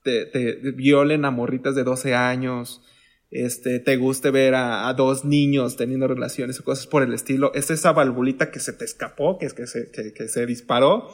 te, 0.03 0.55
violen 0.73 1.25
a 1.25 1.31
morritas 1.31 1.75
de 1.75 1.83
12 1.83 2.15
años, 2.15 2.83
este, 3.31 3.81
te 3.81 3.97
guste 3.97 4.31
ver 4.31 4.55
a, 4.55 4.89
a, 4.89 4.95
dos 4.95 5.25
niños 5.25 5.77
teniendo 5.77 6.07
relaciones 6.07 6.61
o 6.61 6.65
cosas 6.65 6.87
por 6.87 7.03
el 7.03 7.13
estilo, 7.13 7.53
es 7.55 7.71
esa 7.71 7.93
valvulita 7.93 8.51
que 8.51 8.61
se 8.61 8.73
te 8.73 8.85
escapó, 8.85 9.39
que, 9.39 9.49
que, 9.49 9.67
se, 9.67 9.91
que 9.91 10.29
se 10.29 10.47
disparó 10.47 11.09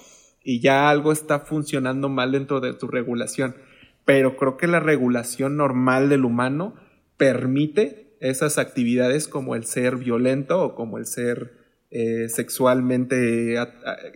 y 0.45 0.61
ya 0.61 0.91
algo 0.91 1.13
está 1.13 1.41
funcionando 1.41 2.09
mal 2.09 2.33
dentro 2.33 2.61
de 2.61 2.75
tu 2.75 2.89
regulación. 2.89 3.57
Pero 4.05 4.37
creo 4.37 4.57
que 4.57 4.67
la 4.67 4.81
regulación 4.81 5.57
normal 5.57 6.09
del 6.09 6.25
humano 6.25 6.75
permite 7.17 8.12
esas 8.23 8.59
actividades 8.59 9.29
como 9.29 9.55
el 9.55 9.65
ser 9.65 9.97
violento 9.97 10.63
o 10.63 10.75
como 10.75 10.99
el 10.99 11.07
ser 11.07 11.53
eh, 11.91 12.29
sexualmente 12.29 13.59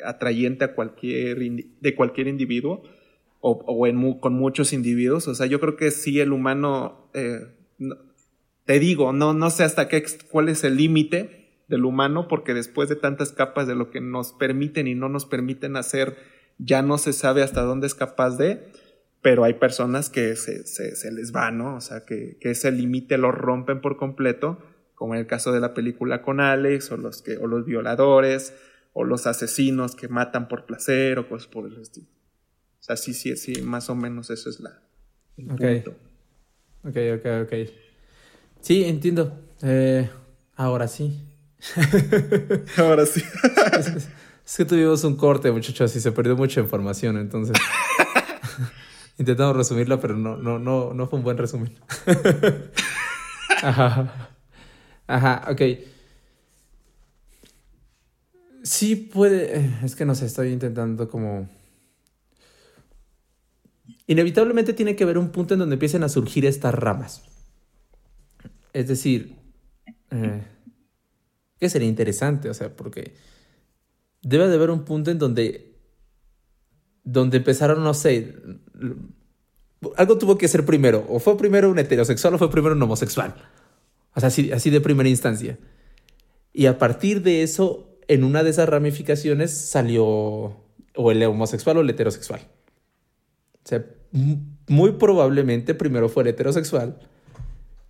atrayente 0.04 0.64
a 0.64 0.74
cualquier 0.74 1.38
de 1.38 1.94
cualquier 1.94 2.28
individuo 2.28 2.82
o, 3.40 4.20
con 4.20 4.34
muchos 4.34 4.72
individuos. 4.72 5.28
O 5.28 5.34
sea, 5.34 5.46
yo 5.46 5.60
creo 5.60 5.76
que 5.76 5.90
sí 5.90 6.20
el 6.20 6.32
humano, 6.32 7.10
eh, 7.14 7.40
te 8.64 8.78
digo, 8.80 9.12
no, 9.12 9.34
no 9.34 9.50
sé 9.50 9.64
hasta 9.64 9.88
qué, 9.88 10.02
cuál 10.30 10.48
es 10.48 10.64
el 10.64 10.76
límite 10.76 11.62
del 11.68 11.84
humano, 11.84 12.28
porque 12.28 12.54
después 12.54 12.88
de 12.88 12.96
tantas 12.96 13.32
capas 13.32 13.66
de 13.66 13.74
lo 13.74 13.90
que 13.90 14.00
nos 14.00 14.32
permiten 14.32 14.86
y 14.86 14.94
no 14.94 15.08
nos 15.08 15.26
permiten 15.26 15.76
hacer, 15.76 16.16
ya 16.58 16.82
no 16.82 16.98
se 16.98 17.12
sabe 17.12 17.42
hasta 17.42 17.62
dónde 17.62 17.86
es 17.86 17.94
capaz 17.94 18.36
de, 18.36 18.66
pero 19.22 19.44
hay 19.44 19.54
personas 19.54 20.10
que 20.10 20.36
se, 20.36 20.66
se, 20.66 20.96
se 20.96 21.12
les 21.12 21.34
va, 21.34 21.50
¿no? 21.50 21.76
O 21.76 21.80
sea, 21.80 22.04
que, 22.04 22.36
que 22.40 22.50
ese 22.50 22.70
límite 22.70 23.18
lo 23.18 23.32
rompen 23.32 23.80
por 23.80 23.96
completo 23.96 24.58
como 24.96 25.14
en 25.14 25.20
el 25.20 25.26
caso 25.28 25.52
de 25.52 25.60
la 25.60 25.74
película 25.74 26.22
con 26.22 26.40
Alex, 26.40 26.90
o 26.90 26.96
los, 26.96 27.22
que, 27.22 27.36
o 27.36 27.46
los 27.46 27.64
violadores, 27.64 28.54
o 28.94 29.04
los 29.04 29.26
asesinos 29.26 29.94
que 29.94 30.08
matan 30.08 30.48
por 30.48 30.64
placer, 30.64 31.18
o 31.18 31.28
cosas 31.28 31.46
por 31.46 31.66
el 31.66 31.80
estilo. 31.80 32.08
O 32.80 32.82
sea, 32.82 32.96
sí, 32.96 33.12
sí, 33.12 33.36
sí, 33.36 33.60
más 33.62 33.90
o 33.90 33.94
menos 33.94 34.30
eso 34.30 34.48
es 34.48 34.58
la... 34.58 34.82
El 35.36 35.52
okay. 35.52 35.80
punto. 35.82 35.98
ok, 36.84 36.96
ok, 37.18 37.26
ok. 37.44 37.70
Sí, 38.62 38.84
entiendo. 38.84 39.38
Eh, 39.62 40.08
ahora 40.56 40.88
sí. 40.88 41.22
ahora 42.78 43.04
sí. 43.04 43.22
es, 43.78 43.86
es, 44.46 44.56
que 44.56 44.64
tuvimos 44.64 45.04
un 45.04 45.16
corte, 45.16 45.52
muchachos, 45.52 45.94
y 45.94 46.00
se 46.00 46.10
perdió 46.10 46.36
mucha 46.36 46.60
información, 46.60 47.18
entonces... 47.18 47.56
Intentamos 49.18 49.56
resumirla, 49.56 49.98
pero 49.98 50.16
no, 50.16 50.36
no, 50.36 50.58
no, 50.58 50.92
no 50.92 51.06
fue 51.06 51.18
un 51.18 51.24
buen 51.24 51.38
resumen. 51.38 51.72
Ajá. 53.62 54.30
Ajá, 55.06 55.46
ok. 55.50 55.62
Sí 58.62 58.96
puede, 58.96 59.70
es 59.84 59.94
que 59.94 60.04
no 60.04 60.14
sé, 60.14 60.26
estoy 60.26 60.52
intentando 60.52 61.08
como... 61.08 61.48
Inevitablemente 64.08 64.72
tiene 64.72 64.96
que 64.96 65.04
haber 65.04 65.18
un 65.18 65.30
punto 65.30 65.54
en 65.54 65.60
donde 65.60 65.74
empiecen 65.74 66.02
a 66.02 66.08
surgir 66.08 66.46
estas 66.46 66.74
ramas. 66.74 67.22
Es 68.72 68.88
decir, 68.88 69.34
eh, 70.10 70.42
que 71.58 71.68
sería 71.68 71.88
interesante, 71.88 72.50
o 72.50 72.54
sea, 72.54 72.74
porque 72.76 73.14
debe 74.22 74.48
de 74.48 74.54
haber 74.54 74.70
un 74.70 74.84
punto 74.84 75.10
en 75.10 75.18
donde, 75.18 75.65
donde 77.06 77.38
empezaron, 77.38 77.82
no 77.84 77.94
sé, 77.94 78.34
algo 79.96 80.18
tuvo 80.18 80.36
que 80.36 80.48
ser 80.48 80.66
primero, 80.66 81.06
o 81.08 81.20
fue 81.20 81.38
primero 81.38 81.70
un 81.70 81.78
heterosexual 81.78 82.34
o 82.34 82.38
fue 82.38 82.50
primero 82.50 82.74
un 82.74 82.82
homosexual. 82.82 83.34
O 84.14 84.20
sea, 84.20 84.26
así, 84.26 84.50
así 84.52 84.70
de 84.70 84.80
primera 84.80 85.08
instancia. 85.08 85.56
Y 86.52 86.66
a 86.66 86.78
partir 86.78 87.22
de 87.22 87.42
eso, 87.42 87.96
en 88.08 88.24
una 88.24 88.42
de 88.42 88.50
esas 88.50 88.68
ramificaciones 88.68 89.52
salió 89.52 90.04
o 90.04 91.10
el 91.12 91.22
homosexual 91.22 91.76
o 91.76 91.80
el 91.80 91.90
heterosexual. 91.90 92.40
O 93.64 93.68
sea, 93.68 93.84
muy 94.66 94.92
probablemente 94.92 95.74
primero 95.74 96.08
fue 96.08 96.24
el 96.24 96.30
heterosexual, 96.30 96.98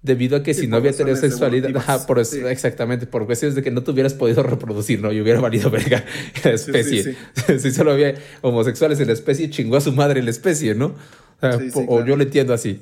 debido 0.06 0.38
a 0.38 0.42
que 0.42 0.54
sí, 0.54 0.62
si 0.62 0.66
no 0.66 0.76
había 0.76 0.92
heterosexualidad, 0.92 1.76
ajá, 1.76 2.06
por 2.06 2.18
eso, 2.18 2.36
sí. 2.36 2.42
exactamente, 2.46 3.06
por 3.06 3.26
cuestiones 3.26 3.54
de 3.54 3.62
que 3.62 3.70
no 3.70 3.82
te 3.82 3.90
hubieras 3.90 4.14
podido 4.14 4.42
reproducir, 4.42 5.02
¿no? 5.02 5.12
Y 5.12 5.20
hubiera 5.20 5.40
valido 5.40 5.70
verga 5.70 6.04
la 6.44 6.52
especie. 6.52 7.02
Sí, 7.02 7.58
si 7.58 7.70
solo 7.72 7.92
había 7.92 8.14
homosexuales 8.40 8.98
en 9.00 9.08
la 9.08 9.12
especie, 9.12 9.50
chingó 9.50 9.76
a 9.76 9.80
su 9.80 9.92
madre 9.92 10.20
en 10.20 10.24
la 10.26 10.30
especie, 10.30 10.74
¿no? 10.74 10.86
O, 10.86 11.40
sea, 11.40 11.56
o 11.56 11.86
claro. 11.86 12.06
yo 12.06 12.16
lo 12.16 12.22
entiendo 12.22 12.54
así. 12.54 12.80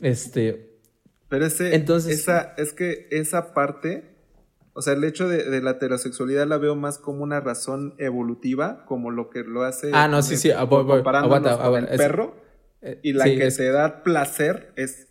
Este, 0.00 0.70
pero 1.30 1.46
ese, 1.46 1.76
Entonces, 1.76 2.18
esa, 2.18 2.54
es 2.58 2.72
que 2.72 3.06
esa 3.12 3.54
parte, 3.54 4.16
o 4.72 4.82
sea, 4.82 4.94
el 4.94 5.04
hecho 5.04 5.28
de, 5.28 5.44
de, 5.44 5.62
la 5.62 5.72
heterosexualidad 5.72 6.44
la 6.48 6.58
veo 6.58 6.74
más 6.74 6.98
como 6.98 7.22
una 7.22 7.38
razón 7.38 7.94
evolutiva, 7.98 8.84
como 8.84 9.12
lo 9.12 9.30
que 9.30 9.44
lo 9.44 9.62
hace. 9.62 9.90
Ah, 9.92 10.08
no, 10.08 10.22
sí, 10.22 10.36
sí, 10.36 10.50
voy, 10.68 10.82
voy, 10.82 11.02
aguanta, 11.04 11.52
aguanta, 11.52 11.92
el 11.92 11.96
perro. 11.98 12.34
Es, 12.80 12.98
y 13.02 13.12
la 13.12 13.26
que 13.26 13.46
es, 13.46 13.56
te 13.56 13.70
da 13.70 14.02
placer 14.02 14.72
es. 14.74 15.06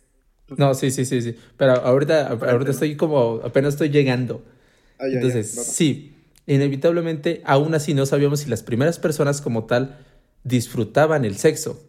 No, 0.56 0.74
sí, 0.74 0.90
sí, 0.90 1.04
sí, 1.04 1.22
sí. 1.22 1.36
Pero 1.56 1.72
ahorita, 1.72 2.28
ahorita 2.28 2.70
estoy 2.70 2.96
como, 2.96 3.40
apenas 3.44 3.74
estoy 3.74 3.90
llegando. 3.90 4.42
Ah, 4.98 5.06
ya, 5.08 5.14
Entonces, 5.14 5.54
ya, 5.54 5.62
sí, 5.62 6.16
inevitablemente, 6.46 7.42
aún 7.44 7.74
así 7.74 7.94
no 7.94 8.06
sabíamos 8.06 8.40
si 8.40 8.50
las 8.50 8.62
primeras 8.62 8.98
personas 8.98 9.40
como 9.40 9.64
tal 9.64 9.98
disfrutaban 10.44 11.24
el 11.24 11.36
sexo. 11.36 11.82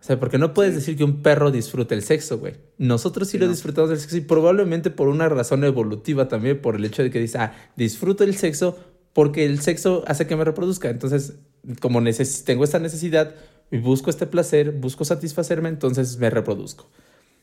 O 0.00 0.04
sea, 0.06 0.20
porque 0.20 0.38
no 0.38 0.54
puedes 0.54 0.74
decir 0.74 0.96
que 0.96 1.04
un 1.04 1.22
perro 1.22 1.50
disfruta 1.50 1.94
el 1.94 2.02
sexo, 2.02 2.38
güey. 2.38 2.54
Nosotros 2.78 3.28
sí, 3.28 3.38
lo 3.38 3.48
disfrutamos 3.48 3.90
del 3.90 3.98
sexo 3.98 4.16
y 4.18 4.20
probablemente 4.20 4.90
por 4.90 5.08
una 5.08 5.28
razón 5.28 5.64
evolutiva 5.64 6.28
también, 6.28 6.60
por 6.60 6.76
el 6.76 6.84
hecho 6.84 7.02
de 7.02 7.10
que 7.10 7.18
dice, 7.18 7.38
ah, 7.38 7.54
disfruto 7.76 8.22
el 8.22 8.36
sexo 8.36 8.78
porque 9.12 9.46
el 9.46 9.60
sexo 9.60 10.04
hace 10.06 10.26
que 10.26 10.36
me 10.36 10.44
reproduzca. 10.44 10.90
Entonces, 10.90 11.38
como 11.80 12.02
tengo 12.44 12.64
esta 12.64 12.78
necesidad 12.78 13.34
y 13.70 13.78
busco 13.78 14.10
este 14.10 14.26
placer, 14.26 14.72
busco 14.72 15.04
satisfacerme, 15.04 15.70
entonces 15.70 16.18
me 16.18 16.28
reproduzco. 16.28 16.88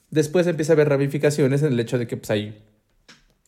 Después 0.10 0.48
empieza 0.48 0.74
a 0.74 0.76
haber 0.76 0.90
ramificaciones 0.90 1.64
en 1.64 1.74
el 1.74 1.80
hecho 1.80 1.98
de 1.98 2.08
que 2.08 2.18
pues, 2.18 2.30
hay 2.30 2.64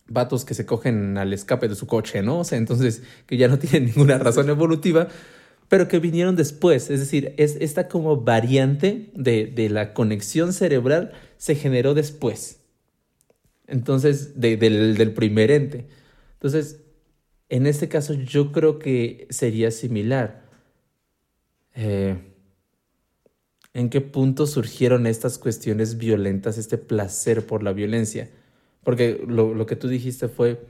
vatos 0.08 0.46
que 0.46 0.54
se 0.54 0.66
cogen 0.66 1.18
al 1.18 1.34
escape 1.34 1.68
de 1.68 1.76
su 1.76 1.88
coche, 1.88 2.22
¿no? 2.22 2.40
O 2.40 2.44
sea, 2.44 2.58
entonces 2.58 3.04
que 3.26 3.38
ya 3.38 3.48
no 3.48 3.60
tienen 3.60 3.86
ninguna 3.86 4.18
razón 4.18 4.50
evolutiva, 4.50 5.08
pero 5.68 5.88
que 5.88 6.00
vinieron 6.00 6.36
después. 6.36 6.90
Es 6.90 7.00
decir, 7.00 7.34
es 7.38 7.58
esta 7.60 7.88
como 7.88 8.22
variante 8.22 9.12
de, 9.16 9.48
de 9.48 9.70
la 9.70 9.94
conexión 9.94 10.54
cerebral 10.54 11.12
se 11.38 11.56
generó 11.56 11.94
después. 11.94 12.60
Entonces, 13.68 14.40
de, 14.40 14.58
del, 14.58 14.96
del 14.96 15.14
primer 15.14 15.50
ente. 15.52 15.88
Entonces, 16.34 16.82
en 17.50 17.68
este 17.68 17.88
caso 17.88 18.14
yo 18.14 18.52
creo 18.52 18.80
que 18.80 19.28
sería 19.30 19.72
similar. 19.72 20.46
Eh, 21.74 22.18
¿En 23.76 23.90
qué 23.90 24.00
punto 24.00 24.48
surgieron 24.48 25.06
estas 25.06 25.38
cuestiones 25.38 25.98
violentas, 25.98 26.58
este 26.58 26.78
placer 26.78 27.46
por 27.46 27.62
la 27.62 27.74
violencia? 27.74 28.30
Porque 28.86 29.22
lo, 29.28 29.66
que 29.66 29.76
tú 29.76 29.90
dijiste 29.90 30.30
fue, 30.30 30.66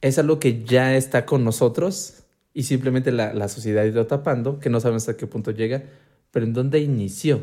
es 0.00 0.16
algo 0.20 0.38
que 0.38 0.62
ya 0.62 0.96
está 0.96 1.26
con 1.26 1.42
nosotros, 1.42 2.22
y 2.52 2.62
simplemente 2.62 3.10
la, 3.10 3.34
la 3.34 3.48
sociedad 3.48 3.84
ido 3.84 4.06
tapando, 4.06 4.60
que 4.60 4.70
no 4.70 4.78
sabemos 4.78 5.02
hasta 5.02 5.16
qué 5.16 5.26
punto 5.26 5.50
llega, 5.50 5.82
pero 6.30 6.46
¿en 6.46 6.52
dónde 6.52 6.78
inició? 6.78 7.38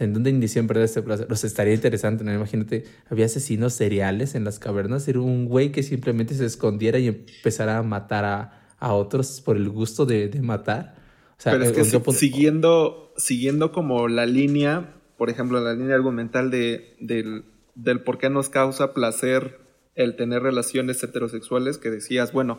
O 0.00 0.02
¿en 0.02 0.14
dónde 0.14 0.30
inició 0.30 0.60
en 0.60 0.66
verdad 0.66 0.84
este 0.84 1.02
placer? 1.02 1.26
O 1.30 1.34
estaría 1.34 1.74
interesante, 1.74 2.24
¿no? 2.24 2.32
Imagínate, 2.32 2.84
había 3.10 3.26
asesinos 3.26 3.74
seriales 3.74 4.34
en 4.34 4.44
las 4.44 4.58
cavernas, 4.58 5.06
era 5.08 5.20
un 5.20 5.44
güey 5.44 5.72
que 5.72 5.82
simplemente 5.82 6.34
se 6.34 6.46
escondiera 6.46 6.98
y 6.98 7.08
empezara 7.08 7.76
a 7.76 7.82
matar 7.82 8.24
a, 8.24 8.66
a 8.78 8.94
otros 8.94 9.42
por 9.42 9.58
el 9.58 9.68
gusto 9.68 10.06
de, 10.06 10.28
de 10.28 10.40
matar. 10.40 11.05
O 11.38 11.42
sea, 11.42 11.52
pero 11.52 11.64
es 11.64 11.72
que 11.72 11.84
si, 11.84 11.98
punto... 11.98 12.12
siguiendo, 12.12 13.12
siguiendo 13.16 13.72
como 13.72 14.08
la 14.08 14.26
línea, 14.26 14.94
por 15.18 15.30
ejemplo, 15.30 15.60
la 15.60 15.74
línea 15.74 15.94
argumental 15.94 16.50
de, 16.50 16.96
del, 17.00 17.44
del 17.74 18.00
por 18.00 18.18
qué 18.18 18.30
nos 18.30 18.48
causa 18.48 18.94
placer 18.94 19.58
el 19.94 20.16
tener 20.16 20.42
relaciones 20.42 21.02
heterosexuales, 21.02 21.78
que 21.78 21.90
decías, 21.90 22.32
bueno, 22.32 22.58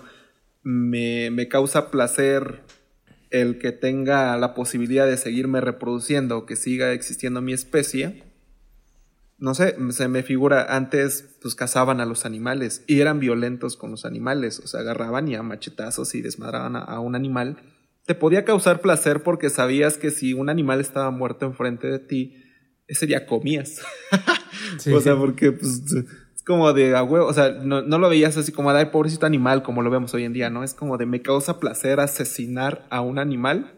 me, 0.64 1.30
me 1.32 1.48
causa 1.48 1.92
placer 1.92 2.62
el 3.30 3.60
que 3.60 3.72
tenga 3.72 4.36
la 4.38 4.54
posibilidad 4.54 5.06
de 5.06 5.18
seguirme 5.18 5.62
reproduciendo, 5.62 6.46
que 6.46 6.56
siga 6.56 6.94
existiendo 6.94 7.42
mi 7.42 7.54
especie, 7.54 8.24
no 9.40 9.54
sé, 9.54 9.76
se 9.92 10.08
me 10.08 10.24
figura, 10.24 10.76
antes 10.76 11.36
pues 11.42 11.54
cazaban 11.54 12.02
a 12.02 12.06
los 12.06 12.26
animales 12.26 12.84
y 12.88 13.02
eran 13.02 13.20
violentos 13.20 13.78
con 13.78 13.92
los 13.92 14.06
animales, 14.06 14.60
o 14.60 14.68
sea, 14.68 14.80
agarraban 14.80 15.28
y 15.28 15.36
a 15.36 15.44
machetazos 15.44 16.16
y 16.16 16.22
desmadraban 16.22 16.76
a, 16.76 17.00
un 17.00 17.16
animal. 17.16 17.58
Te 18.08 18.16
podía 18.16 18.44
causar 18.44 18.82
placer 18.82 19.22
porque 19.22 19.52
sabías 19.52 19.98
que 19.98 20.10
si 20.10 20.34
un 20.34 20.50
animal 20.50 20.82
estaba 20.82 21.12
muerto 21.12 21.46
enfrente 21.46 21.86
de 21.88 22.00
ti, 22.00 22.44
ese 22.88 23.06
día 23.06 23.28
comías. 23.28 23.82
o 24.96 25.00
sea, 25.00 25.16
porque 25.16 25.52
pues 25.52 25.84
es 26.36 26.44
como 26.44 26.74
de 26.74 26.96
a 26.96 27.04
huevo, 27.04 27.28
o 27.28 27.34
sea, 27.34 27.50
no, 27.52 27.84
no 27.84 28.00
lo 28.00 28.10
veías 28.10 28.36
así 28.38 28.52
como 28.52 28.74
de, 28.74 28.80
ay, 28.80 28.86
pobrecito 28.88 29.28
animal, 29.28 29.62
como 29.62 29.84
lo 29.84 29.92
vemos 29.92 30.12
hoy 30.16 30.24
en 30.24 30.34
día, 30.34 30.50
¿no? 30.50 30.64
Es 30.64 30.74
como 30.74 30.98
de 30.98 31.06
me 31.06 31.22
causa 31.22 31.60
placer 31.60 32.00
asesinar 32.00 32.88
a 32.90 33.02
un 33.02 33.20
animal 33.20 33.74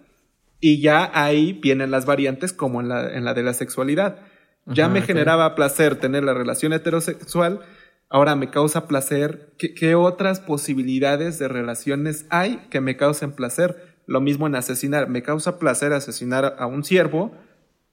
y 0.61 0.80
ya 0.80 1.11
ahí 1.13 1.51
vienen 1.53 1.91
las 1.91 2.05
variantes 2.05 2.53
como 2.53 2.80
en 2.80 2.88
la, 2.88 3.13
en 3.13 3.25
la 3.25 3.34
de 3.34 3.43
la 3.43 3.53
sexualidad 3.53 4.19
ya 4.73 4.88
me 4.88 5.01
generaba 5.01 5.55
placer 5.55 5.95
tener 5.95 6.23
la 6.23 6.34
relación 6.34 6.73
heterosexual, 6.73 7.61
ahora 8.09 8.36
me 8.36 8.49
causa 8.49 8.88
placer. 8.88 9.53
¿Qué, 9.57 9.95
otras 9.95 10.39
posibilidades 10.39 11.39
de 11.39 11.47
relaciones 11.47 12.25
hay 12.30 12.57
que 12.69 12.82
me 12.82 12.97
causen 12.97 13.32
placer? 13.32 13.89
Lo 14.10 14.22
mismo 14.22 14.47
en 14.47 14.55
asesinar. 14.55 15.07
Me 15.07 15.22
causa 15.22 15.60
placer 15.60 15.93
asesinar 15.93 16.55
a 16.57 16.66
un 16.66 16.84
siervo. 16.84 17.32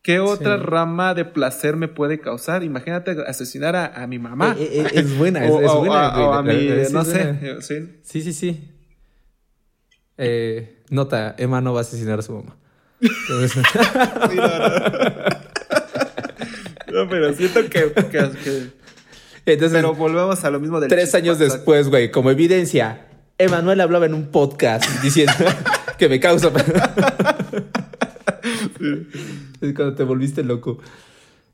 ¿Qué 0.00 0.18
otra 0.18 0.56
rama 0.56 1.12
de 1.12 1.26
placer 1.26 1.76
me 1.76 1.88
puede 1.88 2.20
causar? 2.20 2.64
Imagínate 2.64 3.14
asesinar 3.26 3.76
a, 3.76 4.06
mi 4.06 4.18
mamá. 4.18 4.56
Eh, 4.58 4.62
eh, 4.62 4.86
eh, 4.86 4.90
es, 4.94 5.18
buena, 5.18 5.44
es, 5.44 5.50
buena. 5.52 6.18
O 6.18 6.32
a, 6.32 6.42
mi, 6.42 6.70
no 6.90 7.04
sé. 7.04 7.60
Sí, 8.02 8.22
sí, 8.22 8.32
sí. 8.32 8.72
nota, 10.88 11.34
Emma 11.36 11.60
no 11.60 11.74
va 11.74 11.80
a 11.80 11.82
asesinar 11.82 12.20
a 12.20 12.22
su 12.22 12.32
mamá. 12.32 12.56
No, 16.92 17.06
pero 17.10 17.34
siento 17.34 17.68
que, 17.68 17.92
Entonces, 19.44 19.72
pero 19.72 19.94
volvemos 19.94 20.42
a 20.44 20.50
lo 20.50 20.60
mismo 20.60 20.80
del 20.80 20.88
Tres 20.88 21.14
años 21.14 21.38
después, 21.38 21.90
güey, 21.90 22.10
como 22.10 22.30
evidencia, 22.30 23.08
Emanuel 23.36 23.82
hablaba 23.82 24.06
en 24.06 24.14
un 24.14 24.30
podcast 24.30 24.88
diciendo 25.02 25.34
que 25.98 26.08
me 26.08 26.20
causa. 26.20 26.48
es 29.60 29.74
cuando 29.74 29.94
te 29.94 30.04
volviste 30.04 30.42
loco. 30.44 30.78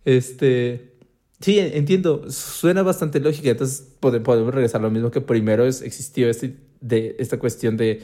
Este. 0.04 0.92
Sí, 1.40 1.58
entiendo. 1.58 2.30
Suena 2.30 2.82
bastante 2.82 3.20
lógica. 3.20 3.50
Entonces 3.50 3.86
podemos 4.00 4.54
regresar 4.54 4.80
a 4.80 4.84
lo 4.84 4.90
mismo 4.90 5.10
que 5.10 5.20
primero 5.20 5.66
es, 5.66 5.82
existió 5.82 6.28
este, 6.28 6.56
de, 6.80 7.16
esta 7.18 7.38
cuestión 7.38 7.76
de. 7.76 8.02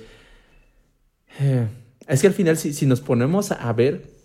Eh, 1.41 1.66
es 2.07 2.20
que 2.20 2.26
al 2.26 2.34
final, 2.34 2.57
si, 2.57 2.72
si 2.72 2.86
nos 2.86 3.01
ponemos 3.01 3.53
a 3.53 3.72
ver, 3.72 4.18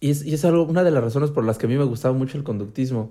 y 0.00 0.10
es, 0.10 0.44
algo, 0.44 0.64
una 0.64 0.84
de 0.84 0.90
las 0.90 1.02
razones 1.02 1.30
por 1.30 1.44
las 1.44 1.58
que 1.58 1.66
a 1.66 1.68
mí 1.68 1.76
me 1.76 1.84
gustaba 1.84 2.16
mucho 2.16 2.36
el 2.36 2.44
conductismo. 2.44 3.10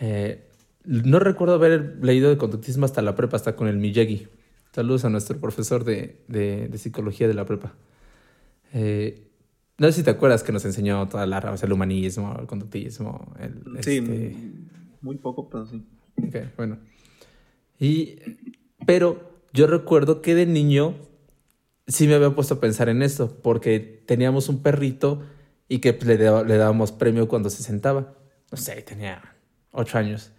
Eh, 0.00 0.48
no 0.84 1.18
recuerdo 1.18 1.54
haber 1.54 1.98
leído 2.02 2.30
de 2.30 2.38
conductismo 2.38 2.84
hasta 2.84 3.02
la 3.02 3.14
prepa, 3.14 3.36
hasta 3.36 3.54
con 3.54 3.68
el 3.68 3.76
Miyagi. 3.76 4.28
Saludos 4.72 5.04
a 5.04 5.10
nuestro 5.10 5.38
profesor 5.38 5.84
de, 5.84 6.70
psicología 6.78 7.28
de 7.28 7.34
la 7.34 7.44
prepa. 7.44 7.74
Eh, 8.72 9.28
no 9.76 9.86
sé 9.88 9.92
si 9.92 10.02
te 10.02 10.10
acuerdas 10.10 10.42
que 10.42 10.52
nos 10.52 10.64
enseñó 10.64 11.08
toda 11.08 11.26
la 11.26 11.40
rama, 11.40 11.58
el 11.60 11.72
humanismo, 11.72 12.36
el 12.40 12.46
conductismo. 12.46 13.34
El, 13.38 13.82
sí, 13.82 13.98
este 13.98 14.36
muy 15.02 15.16
poco, 15.16 15.48
pero 15.50 15.66
sí. 15.66 15.84
Ok, 16.26 16.36
bueno. 16.56 16.78
Y, 17.78 18.16
pero 18.86 19.42
yo 19.52 19.66
recuerdo 19.66 20.22
que 20.22 20.34
de 20.34 20.46
niño 20.46 20.94
sí 21.86 22.06
me 22.06 22.14
había 22.14 22.34
puesto 22.34 22.54
a 22.54 22.60
pensar 22.60 22.88
en 22.88 23.02
esto, 23.02 23.36
porque 23.42 23.80
teníamos 24.06 24.48
un 24.48 24.62
perrito 24.62 25.22
y 25.68 25.80
que 25.80 25.92
le, 25.92 26.16
le 26.16 26.56
dábamos 26.56 26.92
premio 26.92 27.28
cuando 27.28 27.50
se 27.50 27.62
sentaba. 27.62 28.14
No 28.50 28.56
sé, 28.56 28.80
tenía 28.82 29.36
ocho 29.72 29.98
años. 29.98 30.32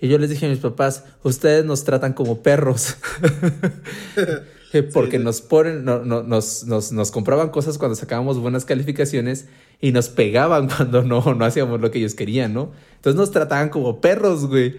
Y 0.00 0.08
yo 0.08 0.18
les 0.18 0.30
dije 0.30 0.46
a 0.46 0.48
mis 0.48 0.58
papás, 0.58 1.04
ustedes 1.22 1.64
nos 1.64 1.84
tratan 1.84 2.12
como 2.12 2.42
perros. 2.42 2.96
Porque 4.92 5.18
nos 5.18 5.40
ponen, 5.40 5.84
no, 5.84 6.04
no, 6.04 6.22
nos, 6.22 6.64
nos, 6.64 6.92
nos, 6.92 7.10
compraban 7.10 7.50
cosas 7.50 7.76
cuando 7.76 7.96
sacábamos 7.96 8.38
buenas 8.38 8.64
calificaciones 8.64 9.46
y 9.80 9.90
nos 9.92 10.08
pegaban 10.08 10.68
cuando 10.76 11.02
no, 11.02 11.34
no 11.34 11.44
hacíamos 11.44 11.80
lo 11.80 11.90
que 11.90 11.98
ellos 11.98 12.14
querían, 12.14 12.54
¿no? 12.54 12.70
Entonces 12.96 13.18
nos 13.18 13.30
trataban 13.32 13.68
como 13.68 14.00
perros, 14.00 14.46
güey. 14.46 14.76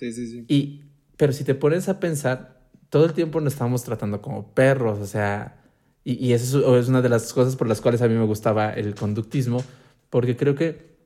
Sí, 0.00 0.12
sí, 0.12 0.26
sí. 0.26 0.44
Y, 0.48 0.80
pero 1.16 1.32
si 1.32 1.44
te 1.44 1.54
pones 1.54 1.88
a 1.88 2.00
pensar, 2.00 2.58
todo 2.88 3.04
el 3.04 3.12
tiempo 3.12 3.40
nos 3.40 3.52
estábamos 3.52 3.84
tratando 3.84 4.22
como 4.22 4.54
perros, 4.54 4.98
o 4.98 5.06
sea, 5.06 5.58
y, 6.04 6.32
eso 6.32 6.78
es 6.78 6.88
una 6.88 7.02
de 7.02 7.10
las 7.10 7.34
cosas 7.34 7.54
por 7.54 7.68
las 7.68 7.82
cuales 7.82 8.00
a 8.00 8.08
mí 8.08 8.14
me 8.14 8.24
gustaba 8.24 8.70
el 8.72 8.94
conductismo, 8.94 9.62
porque 10.08 10.38
creo 10.38 10.54
que 10.54 10.97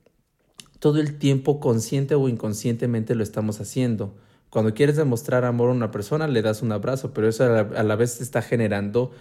todo 0.82 0.98
el 0.98 1.16
tiempo, 1.16 1.60
consciente 1.60 2.16
o 2.16 2.28
inconscientemente, 2.28 3.14
lo 3.14 3.22
estamos 3.22 3.60
haciendo. 3.60 4.16
Cuando 4.50 4.74
quieres 4.74 4.96
demostrar 4.96 5.44
amor 5.44 5.68
a 5.68 5.74
una 5.74 5.92
persona, 5.92 6.26
le 6.26 6.42
das 6.42 6.60
un 6.60 6.72
abrazo, 6.72 7.14
pero 7.14 7.28
eso 7.28 7.44
a 7.44 7.84
la, 7.84 7.94
vez 7.94 8.20
está 8.20 8.42
generando 8.42 9.12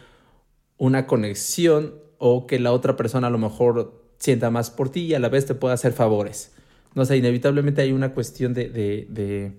una 0.80 1.06
conexión 1.06 1.94
o 2.18 2.48
que 2.48 2.58
la 2.58 2.72
otra 2.72 2.98
persona 2.98 3.28
a 3.28 3.30
lo 3.30 3.38
mejor 3.38 3.94
sienta 4.18 4.50
más 4.50 4.72
por 4.72 4.90
ti 4.90 5.02
y 5.02 5.14
a 5.14 5.20
la 5.20 5.30
vez 5.30 5.46
te 5.46 5.54
pueda 5.54 5.76
hacer 5.76 5.94
favores. 5.94 6.52
No 6.96 7.06
sé, 7.06 7.18
inevitablemente 7.18 7.84
hay 7.84 7.92
una 7.92 8.12
cuestión 8.12 8.56
de, 8.56 8.68
de, 8.68 9.54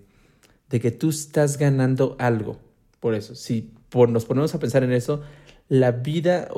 de, 0.69 0.81
que 0.81 0.91
tú 0.91 1.11
estás 1.11 1.57
ganando 1.57 2.17
algo. 2.19 2.59
Por 2.99 3.15
eso, 3.15 3.37
si 3.37 3.71
nos 4.09 4.25
ponemos 4.25 4.57
a 4.57 4.59
pensar 4.59 4.83
en 4.83 4.91
eso, 4.91 5.23
la 5.69 5.93
vida 5.93 6.49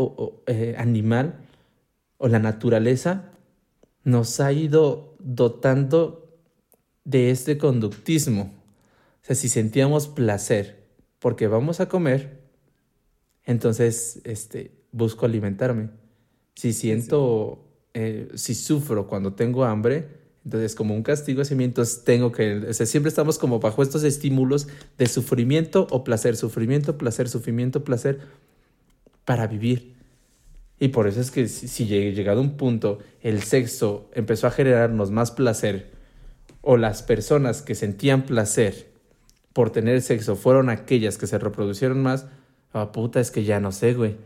eh, 0.47 0.74
animal 0.78 1.34
o 2.16 2.28
la 2.28 2.38
naturaleza 2.38 3.30
nos 4.05 4.40
ha 4.40 4.51
ido 4.51 5.13
dotando 5.25 6.39
de 7.05 7.31
este 7.31 7.59
conductismo. 7.59 8.53
O 9.22 9.27
sea, 9.27 9.35
si 9.35 9.49
sentíamos 9.49 10.07
placer 10.07 10.85
porque 11.18 11.49
vamos 11.49 11.81
a 11.81 11.89
comer, 11.89 12.43
entonces 13.45 14.20
este, 14.25 14.72
busco 14.93 15.27
alimentarme. 15.27 15.89
Si 16.55 16.72
siento, 16.72 17.66
eh, 17.95 18.29
si 18.35 18.55
sufro 18.55 19.09
cuando 19.09 19.33
tengo 19.33 19.64
hambre, 19.64 20.09
entonces 20.45 20.75
como 20.75 20.95
un 20.95 21.03
castigo 21.03 21.41
hacia 21.41 21.57
mí, 21.57 21.64
entonces 21.64 22.05
tengo 22.05 22.31
que, 22.31 22.57
o 22.57 22.72
sea, 22.75 22.85
siempre 22.85 23.09
estamos 23.09 23.39
como 23.39 23.61
bajo 23.61 23.83
estos 23.83 24.05
estímulos 24.05 24.68
de 24.99 25.07
sufrimiento 25.07 25.87
o 25.91 26.05
placer, 26.05 26.37
sufrimiento, 26.37 26.99
placer, 26.99 27.29
sufrimiento, 27.29 27.83
placer 27.83 28.20
para 29.25 29.47
vivir. 29.47 29.95
Y 30.85 30.89
por 30.89 31.07
eso 31.07 31.18
es 31.18 31.30
que 31.30 31.49
si, 31.49 31.87
llegado 31.87 32.43
un 32.43 32.59
punto 32.59 32.99
el 33.22 33.43
sexo 33.43 34.11
empezó 34.12 34.49
a 34.49 34.51
generarnos 34.51 35.11
más 35.11 35.30
placer, 35.30 35.93
o 36.61 36.76
las 36.76 37.03
personas 37.03 37.62
que 37.62 37.74
sentían 37.74 38.26
placer 38.26 38.93
por 39.55 39.70
tener 39.70 40.03
sexo 40.03 40.37
fueron 40.37 40.68
aquellas 40.68 41.16
que 41.16 41.26
se 41.26 41.39
reproducieron 41.39 42.03
más, 42.03 42.26
ah, 42.74 42.93
puta, 42.93 43.18
es 43.18 43.30
que 43.30 43.45
ya 43.45 43.61
no 43.61 43.72
sé, 43.72 43.95
güey. 43.95 44.18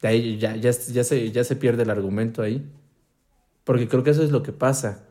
ahí 0.00 0.38
ya, 0.38 0.56
ya, 0.56 0.70
ya, 0.70 1.04
se, 1.04 1.30
ya 1.30 1.44
se 1.44 1.56
pierde 1.56 1.82
el 1.82 1.90
argumento 1.90 2.40
ahí. 2.40 2.66
Porque 3.64 3.86
creo 3.86 4.02
que 4.02 4.12
eso 4.12 4.22
es 4.22 4.30
lo 4.30 4.42
que 4.42 4.52
pasa. 4.52 5.04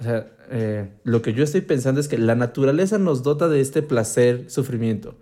O 0.00 0.04
sea, 0.04 0.26
eh, 0.48 0.88
lo 1.04 1.20
que 1.20 1.34
yo 1.34 1.44
estoy 1.44 1.60
pensando 1.60 2.00
es 2.00 2.08
que 2.08 2.16
la 2.16 2.34
naturaleza 2.34 2.96
nos 2.96 3.22
dota 3.22 3.46
de 3.50 3.60
este 3.60 3.82
placer, 3.82 4.48
sufrimiento. 4.48 5.16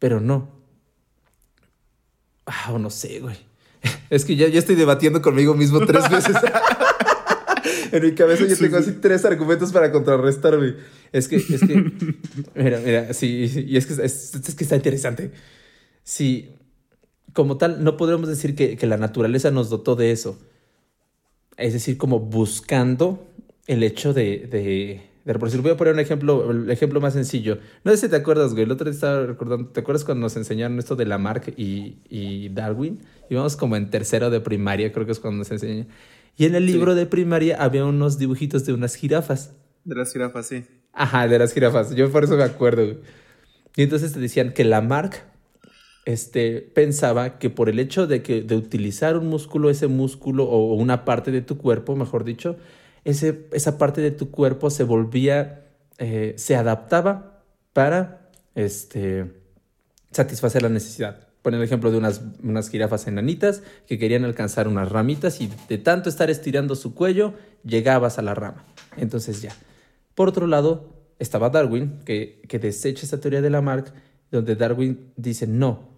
Pero 0.00 0.20
no, 0.20 0.48
Ah, 2.44 2.76
no 2.76 2.90
sé, 2.90 3.20
güey. 3.20 3.47
Es 4.10 4.24
que 4.24 4.36
ya, 4.36 4.48
ya 4.48 4.58
estoy 4.58 4.74
debatiendo 4.74 5.20
conmigo 5.20 5.54
mismo 5.54 5.84
tres 5.84 6.08
veces. 6.10 6.36
en 7.92 8.02
mi 8.02 8.12
cabeza 8.12 8.46
yo 8.46 8.56
tengo 8.56 8.76
así 8.76 8.92
tres 8.92 9.24
argumentos 9.24 9.72
para 9.72 9.92
contrarrestarme. 9.92 10.74
Es 11.12 11.28
que, 11.28 11.36
es 11.36 11.60
que, 11.60 11.92
mira, 12.54 12.80
mira, 12.84 13.14
sí, 13.14 13.66
y 13.66 13.76
es 13.76 13.86
que, 13.86 14.04
es, 14.04 14.54
que 14.56 14.64
está 14.64 14.76
interesante. 14.76 15.30
Sí, 16.04 16.50
como 17.32 17.56
tal, 17.56 17.82
no 17.84 17.96
podríamos 17.96 18.28
decir 18.28 18.54
que, 18.54 18.76
que, 18.76 18.86
la 18.86 18.96
naturaleza 18.96 19.50
nos 19.50 19.70
dotó 19.70 19.96
de 19.96 20.12
eso. 20.12 20.38
Es 21.56 21.72
decir, 21.72 21.96
como 21.96 22.20
buscando 22.20 23.26
el 23.66 23.82
hecho 23.82 24.12
de, 24.12 24.48
de, 24.50 25.02
de 25.24 25.50
si 25.50 25.58
Voy 25.58 25.72
a 25.72 25.76
poner 25.76 25.94
un 25.94 26.00
ejemplo, 26.00 26.50
el 26.50 26.70
ejemplo 26.70 27.00
más 27.00 27.12
sencillo. 27.14 27.58
No 27.84 27.90
sé 27.92 27.98
si 27.98 28.08
te 28.08 28.16
acuerdas, 28.16 28.52
güey. 28.52 28.64
El 28.64 28.70
otro 28.70 28.84
día 28.84 28.94
estaba 28.94 29.26
recordando. 29.26 29.68
¿Te 29.68 29.80
acuerdas 29.80 30.04
cuando 30.04 30.22
nos 30.22 30.36
enseñaron 30.36 30.78
esto 30.78 30.96
de 30.96 31.04
Lamarck 31.04 31.52
y, 31.56 31.98
y 32.08 32.48
Darwin? 32.48 33.00
Íbamos 33.30 33.56
como 33.56 33.76
en 33.76 33.90
tercero 33.90 34.30
de 34.30 34.40
primaria, 34.40 34.92
creo 34.92 35.06
que 35.06 35.12
es 35.12 35.20
cuando 35.20 35.38
nos 35.38 35.50
enseñan. 35.50 35.88
Y 36.36 36.46
en 36.46 36.54
el 36.54 36.66
libro 36.66 36.94
de 36.94 37.06
primaria 37.06 37.62
había 37.62 37.84
unos 37.84 38.18
dibujitos 38.18 38.64
de 38.64 38.72
unas 38.72 38.94
jirafas. 38.94 39.54
De 39.84 39.94
las 39.94 40.12
jirafas, 40.12 40.46
sí. 40.46 40.64
Ajá, 40.92 41.26
de 41.26 41.38
las 41.38 41.52
jirafas. 41.52 41.94
Yo 41.94 42.10
por 42.10 42.24
eso 42.24 42.36
me 42.36 42.44
acuerdo, 42.44 42.84
güey. 42.84 42.98
Y 43.76 43.82
entonces 43.82 44.12
te 44.12 44.20
decían 44.20 44.52
que 44.52 44.64
Lamarck 44.64 45.24
este, 46.04 46.60
pensaba 46.60 47.38
que 47.38 47.50
por 47.50 47.68
el 47.68 47.78
hecho 47.78 48.06
de, 48.06 48.22
que, 48.22 48.42
de 48.42 48.56
utilizar 48.56 49.16
un 49.16 49.28
músculo, 49.28 49.68
ese 49.68 49.88
músculo 49.88 50.44
o 50.44 50.74
una 50.74 51.04
parte 51.04 51.30
de 51.30 51.42
tu 51.42 51.58
cuerpo, 51.58 51.96
mejor 51.96 52.24
dicho, 52.24 52.56
esa 53.04 53.78
parte 53.78 54.00
de 54.00 54.10
tu 54.10 54.30
cuerpo 54.30 54.70
se 54.70 54.84
volvía, 54.84 55.66
eh, 55.98 56.34
se 56.36 56.56
adaptaba 56.56 57.42
para 57.72 58.30
este, 58.54 59.32
satisfacer 60.10 60.62
la 60.62 60.68
necesidad. 60.68 61.27
Ponen 61.42 61.60
el 61.60 61.66
ejemplo 61.66 61.90
de 61.90 61.98
unas, 61.98 62.22
unas 62.42 62.68
jirafas 62.68 63.06
enanitas 63.06 63.62
que 63.86 63.98
querían 63.98 64.24
alcanzar 64.24 64.68
unas 64.68 64.90
ramitas 64.90 65.40
y 65.40 65.50
de 65.68 65.78
tanto 65.78 66.08
estar 66.08 66.30
estirando 66.30 66.74
su 66.74 66.94
cuello, 66.94 67.34
llegabas 67.64 68.18
a 68.18 68.22
la 68.22 68.34
rama. 68.34 68.64
Entonces 68.96 69.40
ya. 69.40 69.54
Por 70.14 70.28
otro 70.28 70.46
lado, 70.46 70.98
estaba 71.18 71.50
Darwin, 71.50 72.00
que, 72.04 72.42
que 72.48 72.58
desecha 72.58 73.04
esta 73.04 73.20
teoría 73.20 73.40
de 73.40 73.50
Lamarck, 73.50 73.92
donde 74.30 74.56
Darwin 74.56 75.12
dice 75.16 75.46
no. 75.46 75.88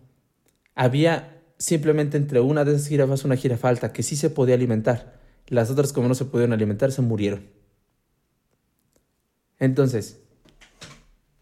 Había 0.75 1.41
simplemente 1.59 2.17
entre 2.17 2.41
una 2.41 2.65
de 2.65 2.75
esas 2.75 2.89
jirafas 2.89 3.25
una 3.25 3.37
jirafa 3.37 3.69
alta 3.69 3.93
que 3.93 4.03
sí 4.03 4.17
se 4.17 4.31
podía 4.31 4.55
alimentar. 4.55 5.21
Las 5.47 5.71
otras, 5.71 5.93
como 5.93 6.09
no 6.09 6.15
se 6.15 6.25
pudieron 6.25 6.53
alimentar, 6.53 6.93
se 6.93 7.03
murieron. 7.03 7.43
Entonces, 9.59 10.21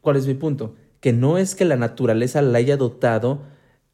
¿cuál 0.00 0.16
es 0.16 0.26
mi 0.26 0.34
punto? 0.34 0.74
Que 1.00 1.12
no 1.12 1.38
es 1.38 1.54
que 1.54 1.64
la 1.64 1.76
naturaleza 1.76 2.42
la 2.42 2.58
haya 2.58 2.76
dotado 2.76 3.42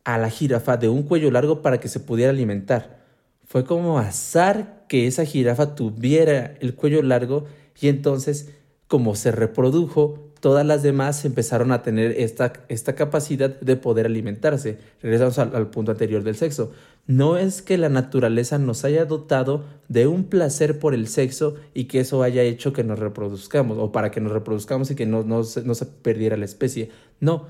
a 0.05 0.19
la 0.19 0.31
jirafa 0.31 0.77
de 0.77 0.89
un 0.89 1.03
cuello 1.03 1.31
largo 1.31 1.63
para 1.63 1.81
que 1.81 1.89
se 1.89 2.01
pudiera 2.01 2.31
alimentar. 2.31 3.03
Fue 3.47 3.65
como 3.65 3.99
azar 3.99 4.85
que 4.89 5.07
esa 5.07 5.25
jirafa 5.25 5.75
tuviera 5.75 6.55
el 6.61 6.75
cuello 6.75 7.03
largo 7.03 7.47
y 7.81 7.89
entonces, 7.89 8.51
como 8.87 9.15
se 9.15 9.33
reprodujo, 9.33 10.31
todas 10.45 10.67
las 10.67 10.83
demás 10.83 11.25
empezaron 11.25 11.73
a 11.73 11.83
tener 11.83 12.13
esta, 12.19 12.53
esta 12.69 12.95
capacidad 12.95 13.49
de 13.49 13.77
poder 13.77 14.05
alimentarse. 14.05 14.77
Regresamos 15.01 15.39
al, 15.39 15.71
punto 15.71 15.93
anterior 15.93 16.23
del 16.23 16.37
sexo. 16.37 16.71
No 17.07 17.39
es 17.39 17.63
que 17.63 17.79
la 17.79 17.89
naturaleza 17.89 18.59
nos 18.59 18.85
haya 18.85 19.07
dotado 19.07 19.65
de 19.89 20.07
un 20.07 20.25
placer 20.25 20.79
por 20.79 20.93
el 20.93 21.09
sexo 21.09 21.55
y 21.73 21.85
que 21.85 22.01
eso 22.01 22.23
haya 22.23 22.43
hecho 22.43 22.75
que 22.75 22.85
nos 22.85 22.99
reproduzcamos 22.99 23.79
o 23.79 23.91
para 23.91 24.11
que 24.11 24.21
nos 24.21 24.33
reproduzcamos 24.33 24.91
y 24.91 24.95
que 24.95 25.07
no, 25.07 25.23
no, 25.23 25.43
no 25.65 25.75
se 25.75 25.87
perdiera 25.87 26.37
la 26.37 26.45
especie. 26.45 26.91
No, 27.21 27.47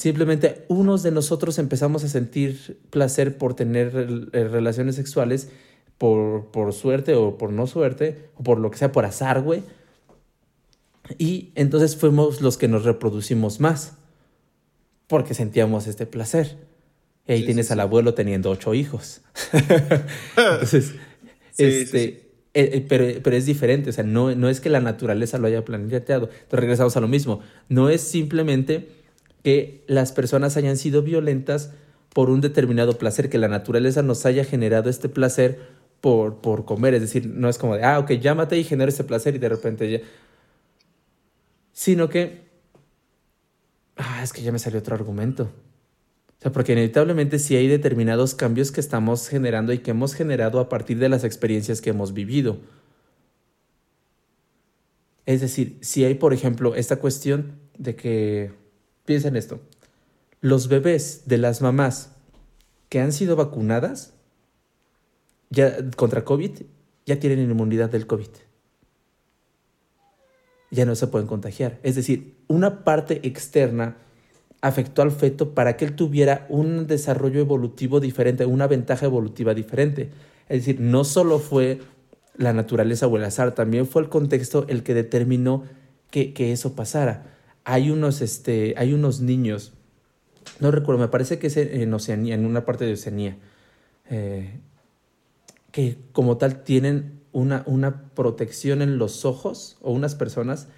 simplemente 0.00 0.64
unos 0.68 1.02
de 1.02 1.10
nosotros 1.10 1.58
empezamos 1.58 2.04
a 2.04 2.08
sentir 2.08 2.78
placer 2.90 3.38
por 3.38 3.54
tener 3.54 3.92
relaciones 4.32 4.96
sexuales 4.96 5.50
por, 5.98 6.46
por 6.46 6.72
suerte 6.72 7.14
o 7.14 7.36
por 7.36 7.52
no 7.52 7.66
suerte, 7.66 8.30
o 8.36 8.42
por 8.42 8.58
lo 8.58 8.70
que 8.70 8.78
sea, 8.78 8.92
por 8.92 9.04
azar, 9.04 9.42
güey 9.42 9.62
y 11.18 11.52
entonces 11.54 11.96
fuimos 11.96 12.40
los 12.40 12.56
que 12.56 12.68
nos 12.68 12.84
reproducimos 12.84 13.60
más, 13.60 13.94
porque 15.06 15.34
sentíamos 15.34 15.86
este 15.86 16.06
placer. 16.06 16.56
Y 17.26 17.32
ahí 17.32 17.44
tienes 17.44 17.70
al 17.70 17.80
abuelo 17.80 18.14
teniendo 18.14 18.50
ocho 18.50 18.74
hijos. 18.74 19.22
entonces, 20.36 20.94
este, 21.58 22.04
eh, 22.04 22.22
eh, 22.54 22.86
pero, 22.88 23.06
pero, 23.22 23.36
es 23.36 23.46
diferente, 23.46 23.90
o 23.90 23.92
sea, 23.92 24.04
no, 24.04 24.34
no 24.34 24.48
es 24.48 24.60
que 24.60 24.68
la 24.68 24.80
naturaleza 24.80 25.38
lo 25.38 25.46
haya 25.46 25.64
planeado. 25.64 26.26
Entonces 26.26 26.60
regresamos 26.60 26.96
a 26.96 27.00
lo 27.00 27.08
mismo. 27.08 27.40
No 27.68 27.88
es 27.88 28.00
simplemente 28.00 28.88
que 29.42 29.84
las 29.86 30.12
personas 30.12 30.56
hayan 30.56 30.76
sido 30.76 31.02
violentas 31.02 31.72
por 32.12 32.30
un 32.30 32.40
determinado 32.40 32.98
placer, 32.98 33.30
que 33.30 33.38
la 33.38 33.48
naturaleza 33.48 34.02
nos 34.02 34.26
haya 34.26 34.44
generado 34.44 34.90
este 34.90 35.08
placer 35.08 35.60
por, 36.00 36.40
por 36.40 36.64
comer. 36.64 36.94
Es 36.94 37.02
decir, 37.02 37.26
no 37.26 37.48
es 37.48 37.58
como 37.58 37.76
de, 37.76 37.84
ah, 37.84 37.98
ok, 37.98 38.12
llámate 38.12 38.58
y 38.58 38.64
genera 38.64 38.90
ese 38.90 39.04
placer 39.04 39.34
y 39.34 39.38
de 39.38 39.48
repente 39.48 39.90
ya 39.90 40.00
sino 41.80 42.10
que... 42.10 42.42
Ah, 43.96 44.22
es 44.22 44.34
que 44.34 44.42
ya 44.42 44.52
me 44.52 44.58
salió 44.58 44.80
otro 44.80 44.94
argumento. 44.94 45.44
O 45.44 46.42
sea, 46.42 46.52
porque 46.52 46.72
inevitablemente 46.72 47.38
sí 47.38 47.56
hay 47.56 47.68
determinados 47.68 48.34
cambios 48.34 48.70
que 48.70 48.80
estamos 48.80 49.26
generando 49.28 49.72
y 49.72 49.78
que 49.78 49.92
hemos 49.92 50.12
generado 50.12 50.60
a 50.60 50.68
partir 50.68 50.98
de 50.98 51.08
las 51.08 51.24
experiencias 51.24 51.80
que 51.80 51.88
hemos 51.88 52.12
vivido. 52.12 52.58
Es 55.24 55.40
decir, 55.40 55.78
si 55.80 56.04
hay, 56.04 56.16
por 56.16 56.34
ejemplo, 56.34 56.74
esta 56.74 56.96
cuestión 56.96 57.58
de 57.78 57.96
que, 57.96 58.52
piensen 59.10 59.36
esto, 59.36 59.60
los 60.40 60.68
bebés 60.68 61.22
de 61.26 61.38
las 61.38 61.60
mamás 61.60 62.12
que 62.88 63.00
han 63.00 63.12
sido 63.12 63.34
vacunadas 63.36 64.14
contra 65.96 66.24
COVID 66.24 66.62
ya 67.06 67.18
tienen 67.18 67.40
inmunidad 67.40 67.90
del 67.90 68.06
COVID 68.06 68.28
ya 70.70 70.84
no 70.84 70.94
se 70.94 71.06
pueden 71.06 71.26
contagiar. 71.26 71.78
Es 71.82 71.96
decir, 71.96 72.36
una 72.48 72.84
parte 72.84 73.26
externa 73.26 73.96
afectó 74.60 75.02
al 75.02 75.10
feto 75.10 75.54
para 75.54 75.76
que 75.76 75.84
él 75.84 75.96
tuviera 75.96 76.46
un 76.48 76.86
desarrollo 76.86 77.40
evolutivo 77.40 77.98
diferente, 77.98 78.44
una 78.44 78.66
ventaja 78.66 79.06
evolutiva 79.06 79.54
diferente. 79.54 80.10
Es 80.48 80.64
decir, 80.64 80.80
no 80.80 81.04
solo 81.04 81.38
fue 81.38 81.80
la 82.36 82.52
naturaleza 82.52 83.06
o 83.06 83.16
el 83.16 83.24
azar, 83.24 83.54
también 83.54 83.86
fue 83.86 84.02
el 84.02 84.08
contexto 84.08 84.66
el 84.68 84.82
que 84.82 84.94
determinó 84.94 85.64
que, 86.10 86.52
eso 86.52 86.74
pasara. 86.74 87.39
Hay 87.64 87.90
unos, 87.90 88.20
este, 88.20 88.74
hay 88.76 88.94
unos 88.94 89.20
niños, 89.20 89.74
no 90.60 90.70
recuerdo, 90.70 91.00
me 91.00 91.08
parece 91.08 91.38
que 91.38 91.48
es 91.48 91.56
en 91.56 91.92
Oceanía, 91.92 92.34
en 92.34 92.46
una 92.46 92.64
parte 92.64 92.84
de 92.84 92.94
Oceanía, 92.94 93.36
eh, 94.08 94.60
que 95.72 95.98
como 96.12 96.36
tal 96.36 96.62
tienen 96.62 97.20
una, 97.32 97.62
una 97.66 98.10
protección 98.10 98.82
en 98.82 98.98
los 98.98 99.24
ojos 99.24 99.78
o 99.80 99.92
unas 99.92 100.14
personas. 100.14 100.68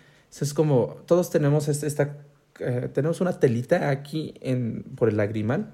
es 0.40 0.54
como, 0.54 0.96
todos 1.06 1.30
tenemos 1.30 1.68
esta, 1.68 2.18
eh, 2.58 2.90
tenemos 2.92 3.20
una 3.20 3.38
telita 3.38 3.90
aquí 3.90 4.34
en, 4.40 4.82
por 4.96 5.08
el 5.08 5.16
lagrimal, 5.16 5.72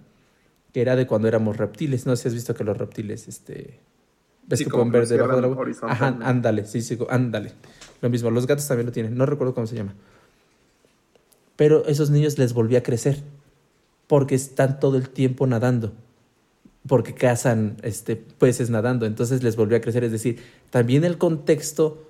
que 0.73 0.81
era 0.81 0.97
de 0.97 1.07
cuando 1.07 1.29
éramos 1.29 1.57
reptiles. 1.57 2.07
No 2.07 2.15
sé 2.17 2.23
si 2.23 2.29
has 2.29 2.35
visto 2.35 2.55
que 2.55 2.65
los 2.65 2.77
reptiles, 2.77 3.29
este, 3.29 3.81
ves 4.47 4.63
que 4.63 4.71
pueden 4.71 4.93
ver 4.93 5.07
debajo 5.07 5.37
del 5.37 5.45
agua. 5.45 5.67
Ajá, 5.83 6.19
ándale, 6.23 6.65
sí, 6.65 6.83
sí, 6.83 6.99
ándale. 7.09 7.53
Lo 8.01 8.11
mismo, 8.11 8.31
los 8.31 8.47
gatos 8.47 8.69
también 8.69 8.87
lo 8.87 8.93
tienen, 8.93 9.17
no 9.17 9.27
recuerdo 9.27 9.55
cómo 9.55 9.67
se 9.67 9.77
llama. 9.77 9.95
Pero 11.59 11.85
esos 11.85 12.09
niños 12.09 12.39
les 12.39 12.55
volvió 12.55 12.79
a 12.79 12.83
crecer, 12.83 13.23
porque 14.07 14.35
están 14.35 14.81
todo 14.81 14.97
el 14.97 15.11
tiempo 15.11 15.47
nadando 15.47 15.93
porque 16.89 17.15
cazan 17.15 17.77
este, 17.83 18.17
peces 18.17 18.71
nadando, 18.71 19.07
entonces 19.07 19.43
les 19.43 19.55
volvió 19.57 19.77
a 19.77 19.81
crecer. 19.81 20.03
Es 20.05 20.11
decir, 20.11 20.39
también 20.71 21.05
el 21.05 21.19
contexto 21.19 22.03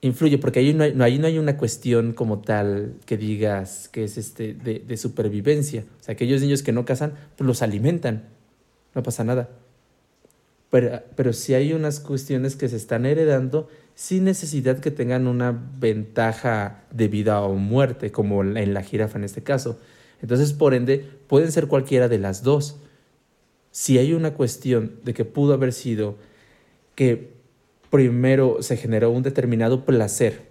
influye, 0.00 0.38
porque 0.38 0.60
ahí 0.60 0.72
no 0.72 0.84
hay, 0.84 0.92
no, 0.92 0.98
no 1.08 1.26
hay 1.26 1.38
una 1.38 1.56
cuestión 1.56 2.12
como 2.12 2.38
tal 2.38 2.94
que 3.04 3.16
digas 3.16 3.88
que 3.88 4.04
es 4.04 4.16
este, 4.16 4.54
de, 4.54 4.78
de 4.78 4.96
supervivencia. 4.96 5.84
O 6.00 6.04
sea, 6.04 6.12
aquellos 6.12 6.40
niños 6.40 6.62
que 6.62 6.72
no 6.72 6.84
cazan, 6.84 7.14
pues 7.36 7.46
los 7.46 7.60
alimentan, 7.60 8.28
no 8.94 9.02
pasa 9.02 9.24
nada. 9.24 9.48
Pero, 10.70 11.02
pero 11.16 11.32
sí 11.32 11.54
hay 11.54 11.72
unas 11.72 11.98
cuestiones 11.98 12.54
que 12.54 12.68
se 12.68 12.76
están 12.76 13.06
heredando 13.06 13.68
sin 13.98 14.22
necesidad 14.22 14.78
que 14.78 14.92
tengan 14.92 15.26
una 15.26 15.50
ventaja 15.50 16.84
de 16.92 17.08
vida 17.08 17.42
o 17.42 17.56
muerte, 17.56 18.12
como 18.12 18.44
en 18.44 18.72
la 18.72 18.84
jirafa 18.84 19.18
en 19.18 19.24
este 19.24 19.42
caso. 19.42 19.80
Entonces, 20.22 20.52
por 20.52 20.72
ende, 20.72 21.04
pueden 21.26 21.50
ser 21.50 21.66
cualquiera 21.66 22.06
de 22.06 22.18
las 22.18 22.44
dos 22.44 22.76
si 23.72 23.98
hay 23.98 24.12
una 24.12 24.34
cuestión 24.34 25.00
de 25.02 25.14
que 25.14 25.24
pudo 25.24 25.52
haber 25.52 25.72
sido 25.72 26.14
que 26.94 27.32
primero 27.90 28.58
se 28.60 28.76
generó 28.76 29.10
un 29.10 29.24
determinado 29.24 29.84
placer 29.84 30.42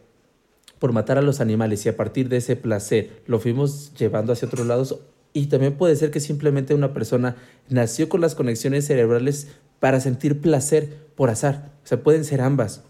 por 0.78 0.92
matar 0.92 1.18
a 1.18 1.22
los 1.22 1.40
animales 1.40 1.86
y 1.86 1.90
a 1.90 1.96
partir 1.96 2.28
de 2.28 2.38
ese 2.38 2.58
placer 2.58 3.22
lo 3.28 3.40
fuimos 3.40 3.94
llevando 3.94 4.34
hacia 4.34 4.50
otros 4.50 4.68
lados 4.68 5.00
y 5.32 5.46
también 5.46 5.78
puede 5.78 5.96
ser 5.96 6.12
que 6.12 6.20
simplemente 6.20 6.74
una 6.74 6.94
persona 6.94 7.38
nació 7.70 8.10
con 8.10 8.20
las 8.20 8.36
conexiones 8.36 8.88
cerebrales 8.88 9.48
para 9.80 10.02
sentir 10.02 10.42
placer 10.42 11.08
por 11.16 11.30
azar. 11.30 11.72
O 11.86 11.88
sea, 11.88 12.04
pueden 12.04 12.26
ser 12.26 12.42
ambas. 12.42 12.84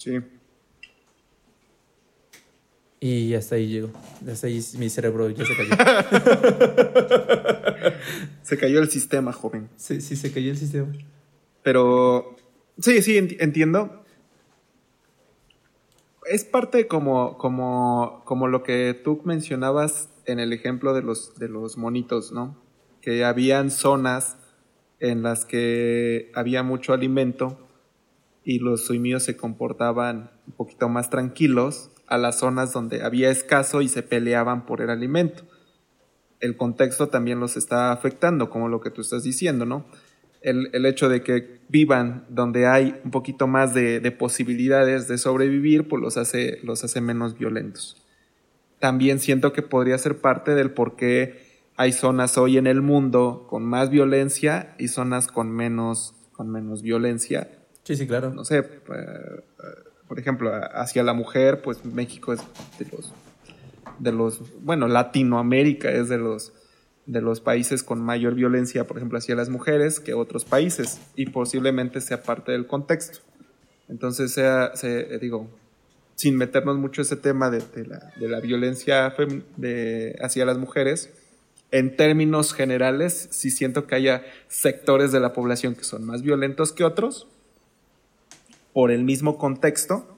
Sí. 0.00 0.18
Y 3.00 3.34
hasta 3.34 3.56
ahí 3.56 3.68
llegó. 3.68 3.90
Hasta 4.30 4.46
ahí 4.46 4.64
mi 4.78 4.88
cerebro 4.88 5.28
ya 5.28 5.44
se 5.44 5.54
cayó. 5.54 5.70
se 8.42 8.56
cayó 8.56 8.80
el 8.80 8.90
sistema, 8.90 9.34
joven. 9.34 9.68
Sí, 9.76 10.00
sí, 10.00 10.16
se 10.16 10.32
cayó 10.32 10.52
el 10.52 10.56
sistema. 10.56 10.90
Pero 11.62 12.34
sí, 12.78 13.02
sí, 13.02 13.18
entiendo. 13.18 14.02
Es 16.24 16.44
parte 16.44 16.86
como, 16.86 17.36
como, 17.36 18.22
como 18.24 18.48
lo 18.48 18.62
que 18.62 18.98
tú 19.04 19.20
mencionabas 19.24 20.08
en 20.24 20.40
el 20.40 20.54
ejemplo 20.54 20.94
de 20.94 21.02
los, 21.02 21.38
de 21.38 21.50
los 21.50 21.76
monitos, 21.76 22.32
¿no? 22.32 22.56
Que 23.02 23.26
habían 23.26 23.70
zonas 23.70 24.38
en 24.98 25.22
las 25.22 25.44
que 25.44 26.32
había 26.34 26.62
mucho 26.62 26.94
alimento 26.94 27.66
y 28.50 28.58
los 28.58 28.84
suimios 28.84 29.22
se 29.22 29.36
comportaban 29.36 30.32
un 30.48 30.54
poquito 30.54 30.88
más 30.88 31.08
tranquilos 31.08 31.92
a 32.08 32.18
las 32.18 32.40
zonas 32.40 32.72
donde 32.72 33.04
había 33.04 33.30
escaso 33.30 33.80
y 33.80 33.86
se 33.86 34.02
peleaban 34.02 34.66
por 34.66 34.80
el 34.80 34.90
alimento. 34.90 35.44
El 36.40 36.56
contexto 36.56 37.06
también 37.06 37.38
los 37.38 37.56
está 37.56 37.92
afectando, 37.92 38.50
como 38.50 38.68
lo 38.68 38.80
que 38.80 38.90
tú 38.90 39.02
estás 39.02 39.22
diciendo, 39.22 39.66
¿no? 39.66 39.86
El, 40.40 40.84
hecho 40.84 41.08
de 41.08 41.22
que 41.22 41.60
vivan 41.68 42.26
donde 42.28 42.66
hay 42.66 43.00
un 43.04 43.12
poquito 43.12 43.46
más 43.46 43.72
de, 43.72 44.00
posibilidades 44.10 45.06
de 45.06 45.16
sobrevivir, 45.16 45.86
pues 45.86 46.02
los 46.02 46.16
hace, 46.16 46.58
los 46.64 46.82
hace 46.82 47.00
menos 47.00 47.38
violentos. 47.38 48.02
También 48.80 49.20
siento 49.20 49.52
que 49.52 49.62
podría 49.62 49.96
ser 49.96 50.20
parte 50.20 50.56
del 50.56 50.72
por 50.72 50.96
qué 50.96 51.40
hay 51.76 51.92
zonas 51.92 52.36
hoy 52.36 52.58
en 52.58 52.66
el 52.66 52.82
mundo 52.82 53.46
con 53.48 53.64
más 53.64 53.90
violencia 53.90 54.74
y 54.76 54.88
zonas 54.88 55.28
con 55.28 55.52
menos, 55.52 56.16
con 56.32 56.50
menos 56.50 56.82
violencia. 56.82 57.59
Sí, 57.90 57.96
sí, 57.96 58.06
claro. 58.06 58.30
No 58.30 58.44
sé, 58.44 58.58
eh, 58.58 58.64
por 60.06 60.20
ejemplo, 60.20 60.52
hacia 60.74 61.02
la 61.02 61.12
mujer, 61.12 61.60
pues 61.60 61.84
México 61.84 62.32
es 62.32 62.40
de 62.78 62.86
los, 62.92 63.12
de 63.98 64.12
los, 64.12 64.62
bueno, 64.62 64.86
Latinoamérica 64.86 65.90
es 65.90 66.08
de 66.08 66.16
los, 66.16 66.52
de 67.06 67.20
los 67.20 67.40
países 67.40 67.82
con 67.82 68.00
mayor 68.00 68.36
violencia, 68.36 68.86
por 68.86 68.98
ejemplo, 68.98 69.18
hacia 69.18 69.34
las 69.34 69.48
mujeres 69.48 69.98
que 69.98 70.14
otros 70.14 70.44
países 70.44 71.00
y 71.16 71.30
posiblemente 71.30 72.00
sea 72.00 72.22
parte 72.22 72.52
del 72.52 72.68
contexto. 72.68 73.18
Entonces, 73.88 74.30
sea, 74.30 74.70
se, 74.76 75.18
digo, 75.18 75.50
sin 76.14 76.36
meternos 76.36 76.78
mucho 76.78 77.02
ese 77.02 77.16
tema 77.16 77.50
de, 77.50 77.60
la, 77.88 78.12
de 78.20 78.28
la, 78.28 78.38
violencia 78.38 79.16
hacia 80.22 80.44
las 80.44 80.58
mujeres, 80.58 81.10
en 81.72 81.96
términos 81.96 82.54
generales, 82.54 83.30
sí 83.32 83.50
siento 83.50 83.88
que 83.88 83.96
haya 83.96 84.22
sectores 84.46 85.10
de 85.10 85.18
la 85.18 85.32
población 85.32 85.74
que 85.74 85.82
son 85.82 86.04
más 86.04 86.22
violentos 86.22 86.70
que 86.70 86.84
otros 86.84 87.26
por 88.72 88.90
el 88.90 89.04
mismo 89.04 89.38
contexto, 89.38 90.16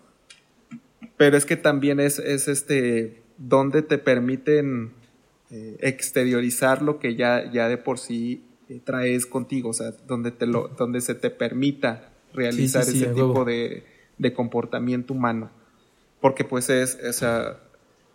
pero 1.17 1.37
es 1.37 1.45
que 1.45 1.57
también 1.57 2.01
es, 2.01 2.19
es 2.19 2.49
este, 2.49 3.23
donde 3.39 3.83
te 3.83 3.99
permiten 3.99 4.93
eh, 5.51 5.77
exteriorizar 5.81 6.83
lo 6.83 6.99
que 6.99 7.15
ya, 7.15 7.51
ya 7.51 7.69
de 7.69 7.79
por 7.79 7.99
sí 7.99 8.45
eh, 8.69 8.81
traes 8.83 9.27
contigo, 9.27 9.71
o 9.71 9.73
sea, 9.73 9.93
donde, 10.07 10.31
te 10.31 10.47
lo, 10.47 10.69
donde 10.69 11.01
se 11.01 11.15
te 11.15 11.31
permita 11.31 12.11
realizar 12.33 12.83
ese 12.83 13.09
tipo 13.09 13.45
de, 13.45 13.85
de, 14.19 14.33
comportamiento 14.33 15.13
humano. 15.13 15.51
Porque 16.21 16.45
pues 16.45 16.71
es, 16.71 16.99
o 17.07 17.13
sea, 17.13 17.61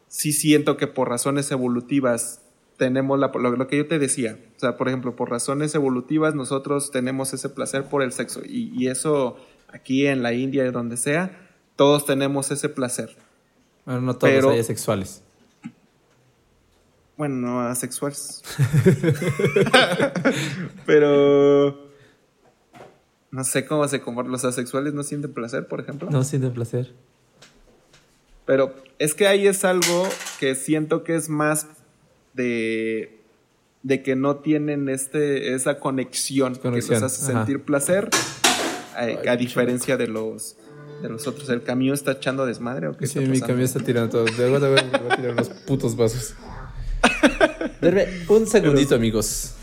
sí 0.07 0.31
siento 0.31 0.77
que 0.77 0.87
por 0.87 1.09
razones 1.09 1.51
evolutivas 1.51 2.41
tenemos 2.77 3.19
la, 3.19 3.31
lo, 3.33 3.55
lo, 3.55 3.67
que 3.67 3.77
yo 3.77 3.87
te 3.87 3.99
decía, 3.99 4.39
o 4.55 4.59
sea, 4.59 4.77
por 4.77 4.87
ejemplo, 4.87 5.15
por 5.15 5.29
razones 5.29 5.75
evolutivas 5.75 6.35
nosotros 6.35 6.91
tenemos 6.91 7.33
ese 7.33 7.49
placer 7.49 7.85
por 7.85 8.01
el 8.01 8.11
sexo 8.11 8.41
y, 8.45 8.71
y 8.75 8.87
eso 8.87 9.37
aquí 9.67 10.07
en 10.07 10.23
la 10.23 10.33
India 10.33 10.65
y 10.65 10.71
donde 10.71 10.97
sea, 10.97 11.37
todos 11.75 12.05
tenemos 12.05 12.51
ese 12.51 12.69
placer. 12.69 13.15
Bueno, 13.85 14.01
no 14.01 14.15
todos 14.15 14.33
Pero, 14.33 14.49
hay 14.49 14.63
sexuales. 14.63 15.23
Bueno, 17.17 17.35
no 17.35 17.61
asexuales. 17.61 18.43
Pero. 20.85 21.87
No 23.31 23.43
sé 23.43 23.65
cómo 23.65 23.87
se 23.87 24.01
comportan. 24.01 24.31
¿Los 24.31 24.45
asexuales 24.45 24.93
no 24.93 25.03
sienten 25.03 25.33
placer, 25.33 25.67
por 25.67 25.79
ejemplo? 25.79 26.09
No 26.09 26.23
sienten 26.23 26.53
placer. 26.53 26.93
Pero 28.45 28.73
es 28.99 29.13
que 29.13 29.27
ahí 29.27 29.47
es 29.47 29.65
algo 29.65 30.07
que 30.39 30.55
siento 30.55 31.03
que 31.03 31.15
es 31.15 31.27
más 31.27 31.67
de, 32.33 33.19
de 33.83 34.03
que 34.03 34.15
no 34.15 34.37
tienen 34.37 34.87
este, 34.87 35.53
esa 35.53 35.79
conexión, 35.79 36.55
que 36.55 36.69
los 36.69 36.89
hace 36.89 37.25
sentir 37.25 37.63
placer, 37.63 38.09
a, 38.97 39.35
diferencia 39.35 39.97
de 39.97 40.07
los, 40.07 40.57
de 41.01 41.09
los 41.09 41.27
otros. 41.27 41.49
¿El 41.49 41.63
camión 41.63 41.93
está 41.93 42.13
echando 42.13 42.45
desmadre 42.45 42.87
o 42.87 42.97
qué 42.97 43.07
Sí, 43.07 43.19
mi 43.19 43.39
camión 43.39 43.61
está 43.61 43.79
tirando 43.79 44.09
todo. 44.09 44.25
De 44.25 44.49
verdad, 44.49 44.69
voy 44.69 45.11
a 45.11 45.15
tirar 45.15 45.31
unos 45.33 45.49
putos 45.49 45.95
vasos 45.95 46.35
un 48.29 48.47
segundito, 48.47 48.95
amigos. 48.95 49.53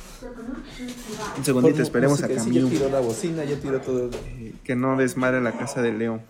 Un 1.37 1.45
segundito, 1.45 1.82
esperemos 1.82 2.22
a 2.22 2.28
Camilo. 2.28 2.68
ya 2.68 2.89
la 2.89 3.01
bocina, 3.01 3.45
ya 3.45 3.59
todo. 3.80 4.11
Eh, 4.39 4.55
que 4.62 4.76
no 4.76 4.97
desmadre 4.97 5.41
la 5.41 5.53
casa 5.53 5.82
de 5.82 5.93
Leo. 5.93 6.20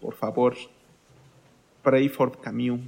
Por 0.00 0.14
favor. 0.14 0.54
Pray 1.82 2.08
for 2.08 2.38
Camille. 2.40 2.80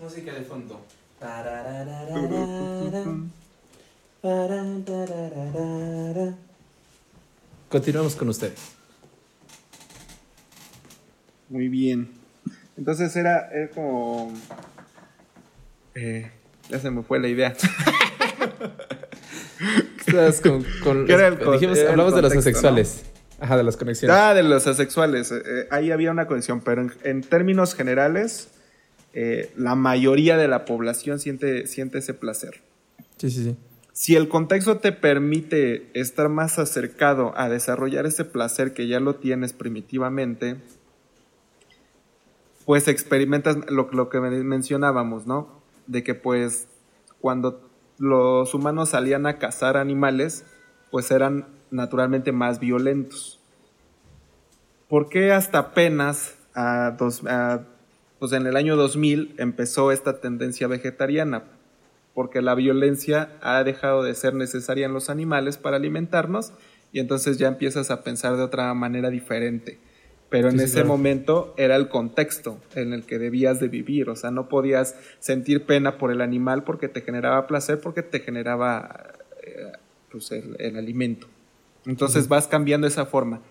Música 0.00 0.32
de 0.32 0.42
fondo. 0.42 0.80
Continuamos 7.68 8.16
con 8.16 8.30
ustedes. 8.30 8.72
Muy 11.50 11.68
bien. 11.68 12.08
Entonces 12.78 13.14
era, 13.16 13.50
como... 13.74 14.32
Eh, 15.94 16.30
ya 16.70 16.78
se 16.78 16.90
me 16.90 17.02
fue 17.02 17.20
la 17.20 17.28
idea. 17.28 17.54
con, 20.82 21.06
dijimos, 21.06 21.78
hablamos 21.86 22.14
de 22.14 22.22
los 22.22 22.34
asexuales. 22.34 23.02
Ajá, 23.38 23.58
de 23.58 23.62
las 23.62 23.76
conexiones. 23.76 24.16
Ah, 24.16 24.32
de 24.32 24.42
los 24.42 24.66
asexuales. 24.66 25.32
Eh, 25.32 25.42
eh, 25.44 25.66
ahí 25.70 25.90
había 25.90 26.10
una 26.10 26.26
conexión, 26.26 26.62
pero 26.62 26.88
en, 27.02 27.20
términos 27.20 27.74
generales, 27.74 28.48
la 29.54 29.74
mayoría 29.74 30.38
de 30.38 30.48
la 30.48 30.64
población 30.64 31.20
siente, 31.20 31.66
siente 31.66 31.98
ese 31.98 32.14
placer. 32.14 32.62
Sí, 33.18 33.30
sí, 33.30 33.44
sí. 33.44 33.56
Si 33.94 34.16
el 34.16 34.28
contexto 34.28 34.78
te 34.78 34.90
permite 34.90 35.88
estar 35.94 36.28
más 36.28 36.58
acercado 36.58 37.32
a 37.36 37.48
desarrollar 37.48 38.06
ese 38.06 38.24
placer 38.24 38.74
que 38.74 38.88
ya 38.88 38.98
lo 38.98 39.14
tienes 39.14 39.52
primitivamente, 39.52 40.56
pues 42.66 42.88
experimentas 42.88 43.56
lo, 43.68 44.08
que 44.08 44.18
mencionábamos, 44.18 45.28
¿no? 45.28 45.62
De 45.86 46.02
que 46.02 46.16
pues 46.16 46.66
cuando 47.20 47.70
los 47.96 48.52
humanos 48.52 48.88
salían 48.88 49.26
a 49.26 49.38
cazar 49.38 49.76
animales, 49.76 50.44
pues 50.90 51.12
eran 51.12 51.46
naturalmente 51.70 52.32
más 52.32 52.58
violentos. 52.58 53.38
¿Por 54.88 55.08
qué 55.08 55.30
hasta 55.30 55.58
apenas 55.58 56.34
a 56.56 56.96
dos, 56.98 57.22
pues 58.18 58.32
en 58.32 58.48
el 58.48 58.56
año 58.56 58.74
2000 58.74 59.36
empezó 59.38 59.92
esta 59.92 60.20
tendencia 60.20 60.66
vegetariana? 60.66 61.53
Porque 62.14 62.42
la 62.42 62.54
violencia 62.54 63.36
ha 63.42 63.62
dejado 63.64 64.02
de 64.02 64.14
ser 64.14 64.34
necesaria 64.34 64.86
en 64.86 64.92
los 64.92 65.10
animales 65.10 65.58
para 65.58 65.76
alimentarnos 65.76 66.52
y 66.92 67.00
entonces 67.00 67.38
ya 67.38 67.48
empiezas 67.48 67.90
a 67.90 68.02
pensar 68.02 68.36
de 68.36 68.42
otra 68.42 68.72
manera 68.74 69.10
diferente 69.10 69.78
pero 70.34 70.48
en 70.48 70.58
ese 70.58 70.82
momento 70.82 71.54
era 71.56 71.76
el 71.76 71.88
contexto 71.88 72.58
en 72.74 72.92
el 72.92 73.04
que 73.04 73.20
debías 73.20 73.60
de 73.60 73.68
vivir, 73.68 74.10
o 74.10 74.16
sea, 74.16 74.32
no 74.32 74.48
podías 74.48 74.96
sentir 75.20 75.64
pena 75.64 75.96
por 75.96 76.10
el 76.10 76.20
animal 76.20 76.64
porque 76.64 76.88
te 76.88 77.02
generaba 77.02 77.46
placer, 77.46 77.80
porque 77.80 78.02
te 78.02 78.18
generaba 78.18 79.12
eh, 79.44 79.70
pues 80.10 80.32
el, 80.32 80.76
alimento. 80.76 81.28
Entonces 81.86 82.26
vas 82.26 82.48
cambiando 82.48 82.88
esa 82.88 83.06
forma, 83.06 83.42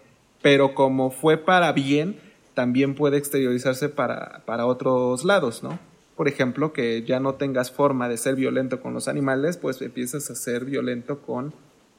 pero 0.42 0.76
como 0.76 1.10
fue 1.10 1.38
para 1.38 1.72
bien, 1.72 2.20
también 2.54 2.96
puede 2.96 3.16
exteriorizarse 3.16 3.88
para, 3.88 4.44
para 4.46 4.66
otros 4.66 5.24
lados, 5.24 5.64
¿no? 5.64 5.80
Por 6.16 6.28
ejemplo, 6.28 6.74
que 6.74 7.04
ya 7.04 7.20
no 7.20 7.36
tengas 7.36 7.72
forma 7.72 8.08
de 8.08 8.18
ser 8.18 8.36
violento 8.36 8.82
con 8.82 8.94
los 8.94 9.08
animales, 9.08 9.58
pues 9.58 9.82
empiezas 9.82 10.30
a 10.30 10.36
ser 10.36 10.66
violento 10.66 11.22
con 11.22 11.54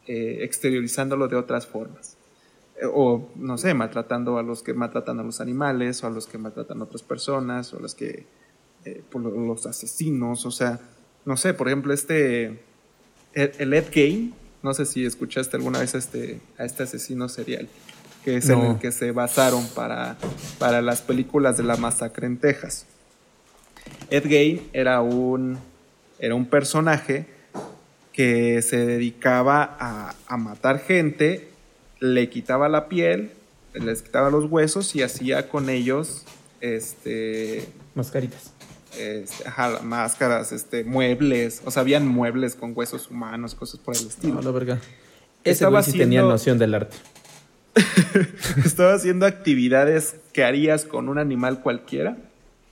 eh, 0.07 0.39
exteriorizándolo 0.43 1.29
de 1.29 1.37
otras 1.37 1.67
formas. 1.67 2.17
Eh, 2.77 2.87
o 2.93 3.31
no 3.37 3.59
sé, 3.59 3.75
maltratando 3.75 4.39
a 4.39 4.43
los 4.43 4.63
que 4.63 4.75
maltratan 4.75 5.19
a 5.19 5.23
los 5.23 5.41
animales, 5.41 6.05
o 6.05 6.07
a 6.07 6.11
los 6.11 6.27
que 6.27 6.39
maltratan 6.39 6.81
a 6.81 6.85
otras 6.85 7.03
personas, 7.03 7.73
o 7.73 7.79
a 7.79 7.81
los 7.81 7.95
que, 7.95 8.27
eh, 8.85 9.03
los 9.15 9.67
asesinos, 9.67 10.45
o 10.47 10.51
sea, 10.51 10.79
no 11.25 11.37
sé, 11.37 11.55
por 11.55 11.69
ejemplo, 11.69 11.95
este, 11.95 12.61
el 13.33 13.73
Ed 13.73 13.87
Gein, 13.91 14.35
no 14.63 14.75
sé 14.75 14.87
si 14.87 15.05
escuchaste 15.05 15.57
alguna 15.57 15.79
vez 15.79 15.95
a 15.95 15.99
este, 15.99 16.41
a 16.59 16.65
este 16.65 16.83
asesino 16.83 17.29
serial, 17.29 17.69
que 18.25 18.37
es 18.37 18.49
en 18.49 18.61
el 18.61 18.79
que 18.79 18.93
se 18.93 19.11
basaron 19.11 19.67
para, 19.75 20.17
para 20.59 20.83
las 20.83 21.03
películas 21.03 21.57
de 21.57 21.65
la 21.65 21.77
masacre 21.77 22.27
en 22.27 22.39
Texas. 22.39 22.87
Ed 24.15 24.27
Gein 24.29 24.61
era 24.73 25.01
un, 25.01 25.59
era 26.19 26.35
un 26.35 26.47
personaje 26.47 27.27
que 28.13 28.63
se 28.63 28.87
dedicaba 28.87 29.77
a, 29.81 30.15
a 30.29 30.37
matar 30.37 30.79
gente 30.79 31.49
le 32.01 32.29
quitaba 32.29 32.69
la 32.69 32.89
piel, 32.89 33.33
les 33.73 34.03
quitaba 34.03 34.31
los 34.31 34.45
huesos 34.45 34.95
y 34.95 35.03
hacía 35.03 35.49
con 35.49 35.71
ellos 35.71 36.25
este 36.61 37.67
mascaritas. 37.95 38.53
Este, 38.97 39.49
ajá, 39.49 39.81
máscaras, 39.83 40.53
este, 40.53 40.85
muebles, 40.85 41.63
o 41.65 41.71
sea, 41.71 41.81
habían 41.81 42.07
muebles 42.07 42.55
con 42.55 42.73
huesos 42.77 43.11
humanos, 43.11 43.55
cosas 43.55 43.81
por 43.81 43.97
el 43.97 44.07
estilo. 44.07 44.35
No, 44.35 44.43
la 44.43 44.51
verga. 44.53 44.75
Ese 45.43 45.65
Estaba 45.65 45.83
sí 45.83 45.99
tenía 45.99 46.23
noción 46.23 46.59
del 46.59 46.75
arte. 46.75 46.97
Estaba 48.65 48.95
haciendo 48.95 49.27
actividades 49.27 50.17
que 50.33 50.45
harías 50.45 50.85
con 50.85 51.09
un 51.09 51.19
animal 51.19 51.61
cualquiera, 51.61 52.17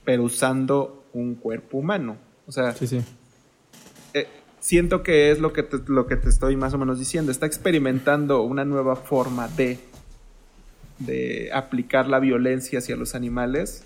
pero 0.05 0.23
usando 0.23 1.02
un 1.13 1.35
cuerpo 1.35 1.77
humano. 1.77 2.17
O 2.47 2.51
sea, 2.51 2.73
sí, 2.73 2.87
sí. 2.87 3.01
Eh, 4.13 4.27
siento 4.59 5.03
que 5.03 5.31
es 5.31 5.39
lo 5.39 5.53
que, 5.53 5.63
te, 5.63 5.77
lo 5.87 6.07
que 6.07 6.15
te 6.15 6.29
estoy 6.29 6.55
más 6.55 6.73
o 6.73 6.77
menos 6.77 6.99
diciendo. 6.99 7.31
Está 7.31 7.45
experimentando 7.45 8.41
una 8.41 8.65
nueva 8.65 8.95
forma 8.95 9.47
de, 9.47 9.79
de 10.99 11.49
aplicar 11.53 12.07
la 12.07 12.19
violencia 12.19 12.79
hacia 12.79 12.95
los 12.95 13.15
animales, 13.15 13.85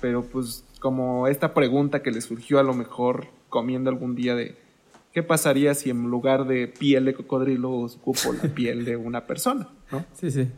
pero 0.00 0.22
pues 0.22 0.64
como 0.80 1.26
esta 1.26 1.54
pregunta 1.54 2.02
que 2.02 2.10
le 2.10 2.20
surgió 2.20 2.58
a 2.58 2.62
lo 2.62 2.74
mejor 2.74 3.26
comiendo 3.48 3.90
algún 3.90 4.14
día 4.14 4.34
de 4.34 4.56
¿qué 5.12 5.22
pasaría 5.22 5.74
si 5.74 5.90
en 5.90 6.04
lugar 6.04 6.46
de 6.46 6.68
piel 6.68 7.04
de 7.04 7.14
cocodrilo 7.14 7.70
ocupo 7.70 8.32
la 8.32 8.54
piel 8.54 8.84
de 8.84 8.96
una 8.96 9.26
persona? 9.26 9.68
¿no? 9.90 10.04
Sí, 10.14 10.30
sí. 10.30 10.48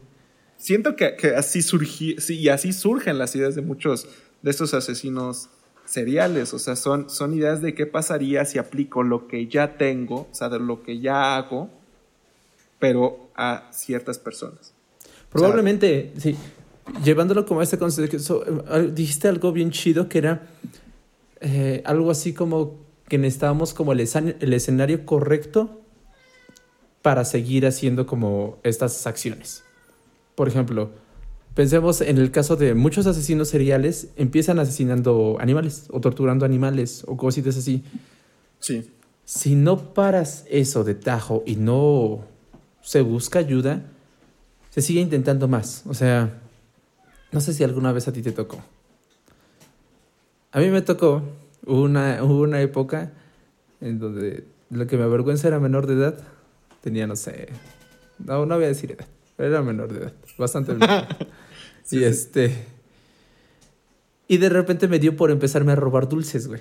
Siento 0.57 0.95
que, 0.95 1.17
así 1.37 1.63
surgi, 1.63 2.17
sí, 2.19 2.39
y 2.39 2.51
así 2.51 2.75
surgen 2.75 3.17
las 3.17 3.35
ideas 3.35 3.55
de 3.55 3.63
muchos 3.63 4.07
de 4.43 4.51
estos 4.51 4.75
asesinos 4.75 5.49
seriales, 5.91 6.55
o 6.55 6.59
sea, 6.61 6.77
son, 6.77 7.11
son 7.11 7.35
ideas 7.35 7.61
de 7.61 7.75
qué 7.75 7.85
pasaría 7.85 8.45
si 8.45 8.59
aplico 8.59 9.03
lo 9.03 9.27
que 9.27 9.49
ya 9.49 9.77
tengo, 9.77 10.29
o 10.31 10.35
sea, 10.35 10.49
de 10.49 10.61
lo 10.61 10.85
que 10.85 11.01
ya 11.01 11.37
hago, 11.37 11.69
pero 12.79 13.29
a 13.35 13.69
ciertas 13.73 14.21
personas. 14.21 14.73
Probablemente, 15.31 16.13
sí, 16.17 16.37
llevándolo 17.03 17.45
como 17.45 17.59
a 17.59 17.65
este 17.65 17.77
concepto, 17.77 18.45
dijiste 18.93 19.27
algo 19.27 19.51
bien 19.51 19.73
chido 19.73 20.09
que 20.09 20.19
era 20.19 20.47
eh, 21.41 21.83
algo 21.85 22.13
así 22.13 22.35
como 22.35 22.79
que 23.09 23.19
necesitábamos 23.19 23.75
como 23.75 23.93
el, 23.93 23.99
el 23.99 24.53
escenario 24.53 25.05
correcto 25.05 25.81
para 27.03 27.25
seguir 27.25 27.67
haciendo 27.67 28.07
como 28.07 28.59
estas 28.63 29.09
acciones. 29.09 29.65
Por 30.37 30.47
ejemplo, 30.47 30.93
pensemos 31.55 32.01
en 32.01 32.19
el 32.19 32.31
caso 32.31 32.57
de 32.57 32.75
muchos 32.75 33.07
asesinos 33.07 33.49
seriales 33.49 34.09
empiezan 34.17 34.59
asesinando 34.59 35.37
animales 35.41 35.87
o 35.91 36.01
torturando 36.01 36.45
animales 36.45 37.05
o 37.07 37.17
cositas 37.17 37.57
así. 37.57 37.85
Sí. 38.59 38.91
Si 39.25 39.55
no 39.55 39.95
paras 39.95 40.45
eso 40.51 40.85
de 40.85 40.95
tajo 40.95 41.43
y 41.47 41.57
no 41.57 42.25
se 42.83 43.03
busca 43.03 43.39
ayuda, 43.39 43.83
se 44.71 44.83
sigue 44.83 45.01
intentando 45.01 45.49
más. 45.49 45.85
O 45.87 45.95
sea, 45.95 46.41
no 47.33 47.41
sé 47.41 47.53
si 47.53 47.65
alguna 47.65 47.93
vez 47.93 48.09
a 48.09 48.13
ti 48.13 48.23
te 48.23 48.33
tocó. 48.33 48.59
A 50.53 50.59
mí 50.59 50.69
me 50.69 50.83
tocó 50.83 51.23
una, 51.67 52.23
una 52.25 52.61
época 52.61 53.13
en 53.81 53.99
donde 53.99 54.45
lo 54.71 54.87
que 54.87 54.97
me 54.97 55.05
avergüenza 55.05 55.49
era 55.49 55.61
menor 55.61 55.87
de 55.87 55.95
edad. 55.95 56.19
Tenía, 56.81 57.07
no 57.07 57.15
sé, 57.17 57.49
no, 58.19 58.47
no 58.47 58.55
voy 58.57 58.65
a 58.65 58.69
decir 58.69 58.93
edad, 58.93 59.07
pero 59.37 59.51
era 59.51 59.63
menor 59.63 59.93
de 59.93 60.01
edad, 60.01 60.13
bastante 60.41 60.73
menor. 60.75 61.07
y 61.91 62.03
este... 62.03 62.67
Y 64.27 64.39
de 64.39 64.49
repente 64.49 64.87
me 64.87 65.01
dio 65.01 65.17
por 65.17 65.33
empezarme 65.33 65.73
a 65.73 65.75
robar 65.75 66.09
dulces, 66.09 66.47
güey. 66.47 66.61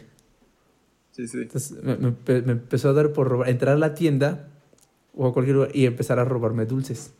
Sí, 1.11 1.27
sí. 1.27 1.37
Entonces 1.41 1.83
me, 1.83 1.97
me, 1.97 2.51
empezó 2.51 2.89
a 2.89 2.93
dar 2.93 3.13
por 3.13 3.27
robar, 3.27 3.49
entrar 3.49 3.75
a 3.75 3.79
la 3.79 3.93
tienda 3.93 4.47
o 5.15 5.27
a 5.27 5.33
cualquier 5.33 5.55
lugar 5.55 5.75
y 5.75 5.85
empezar 5.85 6.17
a 6.17 6.25
robarme 6.25 6.65
dulces. 6.65 7.11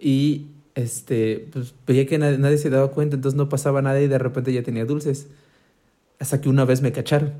Y 0.00 0.46
este, 0.74 1.48
pues 1.52 1.74
veía 1.86 2.06
que 2.06 2.18
nadie, 2.18 2.38
nadie, 2.38 2.58
se 2.58 2.70
daba 2.70 2.90
cuenta, 2.90 3.16
entonces 3.16 3.36
no 3.36 3.48
pasaba 3.48 3.82
nada 3.82 4.00
y 4.00 4.08
de 4.08 4.18
repente 4.18 4.52
ya 4.52 4.62
tenía 4.62 4.84
dulces. 4.84 5.28
Hasta 6.18 6.40
que 6.40 6.48
una 6.48 6.64
vez 6.64 6.82
me 6.82 6.90
cacharon. 6.90 7.34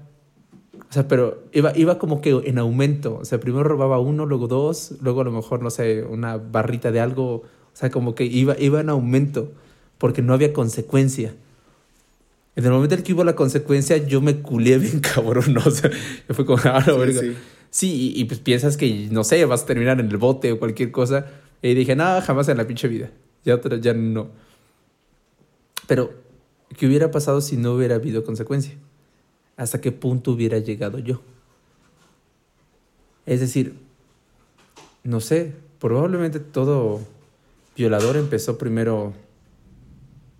O 0.90 0.92
sea, 0.92 1.06
pero 1.06 1.44
iba, 1.52 1.72
iba 1.76 1.98
como 1.98 2.20
que 2.20 2.30
en 2.30 2.58
aumento. 2.58 3.18
O 3.20 3.24
sea, 3.24 3.38
primero 3.38 3.62
robaba 3.62 4.00
uno, 4.00 4.26
luego 4.26 4.48
dos, 4.48 4.94
luego 5.00 5.20
a 5.20 5.24
lo 5.24 5.30
mejor, 5.30 5.62
no 5.62 5.70
sé, 5.70 6.02
una 6.02 6.36
barrita 6.36 6.90
de 6.90 6.98
algo. 6.98 7.34
O 7.34 7.74
sea, 7.74 7.90
como 7.90 8.16
que 8.16 8.24
iba, 8.24 8.56
iba 8.58 8.80
en 8.80 8.88
aumento 8.90 9.52
porque 9.98 10.20
no 10.20 10.34
había 10.34 10.52
consecuencia. 10.52 11.32
En 12.56 12.64
el 12.64 12.72
momento 12.72 12.96
en 12.96 13.04
que 13.04 13.12
hubo 13.12 13.22
la 13.22 13.36
consecuencia, 13.36 13.98
yo 13.98 14.20
me 14.20 14.42
culé 14.42 14.78
bien 14.78 14.98
cabrón, 15.14 15.54
¿no? 15.54 15.62
O 15.64 15.70
sea, 15.70 15.90
fue 16.30 16.44
como, 16.44 16.58
ah, 16.64 16.82
sí, 16.84 17.12
sí. 17.12 17.36
sí 17.70 18.12
y, 18.16 18.24
pues 18.24 18.40
piensas 18.40 18.76
que, 18.76 19.08
no 19.12 19.22
sé, 19.22 19.44
vas 19.44 19.62
a 19.62 19.66
terminar 19.66 20.00
en 20.00 20.08
el 20.08 20.16
bote 20.16 20.50
o 20.50 20.58
cualquier 20.58 20.90
cosa. 20.90 21.26
Y 21.62 21.74
dije, 21.74 21.94
nada, 21.94 22.20
jamás 22.20 22.48
en 22.48 22.56
la 22.56 22.66
pinche 22.66 22.88
vida. 22.88 23.12
Ya, 23.44 23.60
ya 23.80 23.94
no. 23.94 24.30
Pero, 25.86 26.10
¿qué 26.76 26.86
hubiera 26.88 27.12
pasado 27.12 27.40
si 27.40 27.56
no 27.56 27.74
hubiera 27.74 27.94
habido 27.94 28.24
consecuencia? 28.24 28.74
¿Hasta 29.60 29.78
qué 29.82 29.92
punto 29.92 30.30
hubiera 30.30 30.56
llegado 30.56 30.98
yo? 31.00 31.20
Es 33.26 33.40
decir, 33.40 33.78
no 35.04 35.20
sé, 35.20 35.54
probablemente 35.78 36.40
todo 36.40 37.00
violador 37.76 38.16
empezó 38.16 38.56
primero 38.56 39.12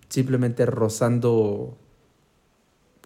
simplemente 0.09 0.65
rozando 0.65 1.77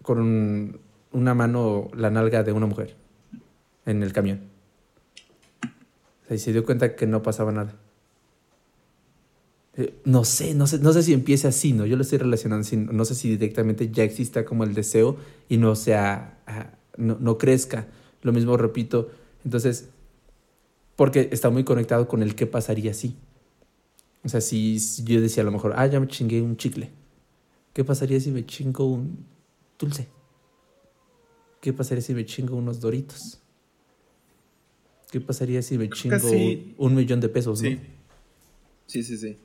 con 0.03 0.79
una 1.11 1.33
mano 1.33 1.89
la 1.93 2.09
nalga 2.09 2.43
de 2.43 2.53
una 2.53 2.67
mujer 2.67 2.95
en 3.85 4.01
el 4.01 4.13
camión. 4.13 4.39
y 6.29 6.37
se 6.37 6.53
dio 6.53 6.63
cuenta 6.63 6.95
que 6.95 7.07
no 7.07 7.21
pasaba 7.23 7.51
nada. 7.51 7.73
Eh, 9.77 9.93
no 10.05 10.23
sé, 10.23 10.53
no 10.53 10.67
sé, 10.67 10.79
no 10.79 10.93
sé 10.93 11.03
si 11.03 11.13
empiece 11.13 11.47
así, 11.47 11.73
¿no? 11.73 11.85
Yo 11.85 11.97
lo 11.97 12.03
estoy 12.03 12.17
relacionando, 12.17 12.67
no 12.93 13.05
sé 13.05 13.15
si 13.15 13.29
directamente 13.29 13.91
ya 13.91 14.03
exista 14.03 14.45
como 14.45 14.63
el 14.63 14.73
deseo 14.73 15.17
y 15.49 15.57
no 15.57 15.75
sea, 15.75 16.39
ah, 16.47 16.71
no, 16.97 17.17
no 17.19 17.37
crezca. 17.37 17.87
Lo 18.21 18.31
mismo 18.31 18.57
repito, 18.57 19.11
entonces, 19.43 19.89
porque 20.95 21.29
está 21.31 21.49
muy 21.49 21.63
conectado 21.63 22.07
con 22.07 22.23
el 22.23 22.35
qué 22.35 22.47
pasaría 22.47 22.93
si. 22.93 23.15
O 24.23 24.29
sea, 24.29 24.41
si 24.41 24.79
yo 25.03 25.21
decía 25.21 25.43
a 25.43 25.45
lo 25.45 25.51
mejor, 25.51 25.73
ah, 25.75 25.85
ya 25.85 25.99
me 25.99 26.07
chingué 26.07 26.41
un 26.41 26.57
chicle. 26.57 26.89
¿Qué 27.73 27.83
pasaría 27.83 28.19
si 28.19 28.31
me 28.31 28.45
chingo 28.45 28.85
un 28.85 29.25
dulce? 29.77 30.07
¿Qué 31.59 31.73
pasaría 31.73 32.01
si 32.01 32.13
me 32.13 32.25
chingo 32.25 32.55
unos 32.55 32.79
doritos? 32.79 33.41
¿Qué 35.11 35.19
pasaría 35.19 35.61
si 35.61 35.77
me 35.77 35.89
chingo 35.89 36.29
un, 36.77 36.95
millón 36.95 37.19
de 37.19 37.29
pesos? 37.29 37.59
Sí. 37.59 37.79
Sí, 38.87 39.03
sí, 39.03 39.17
sí. 39.17 39.37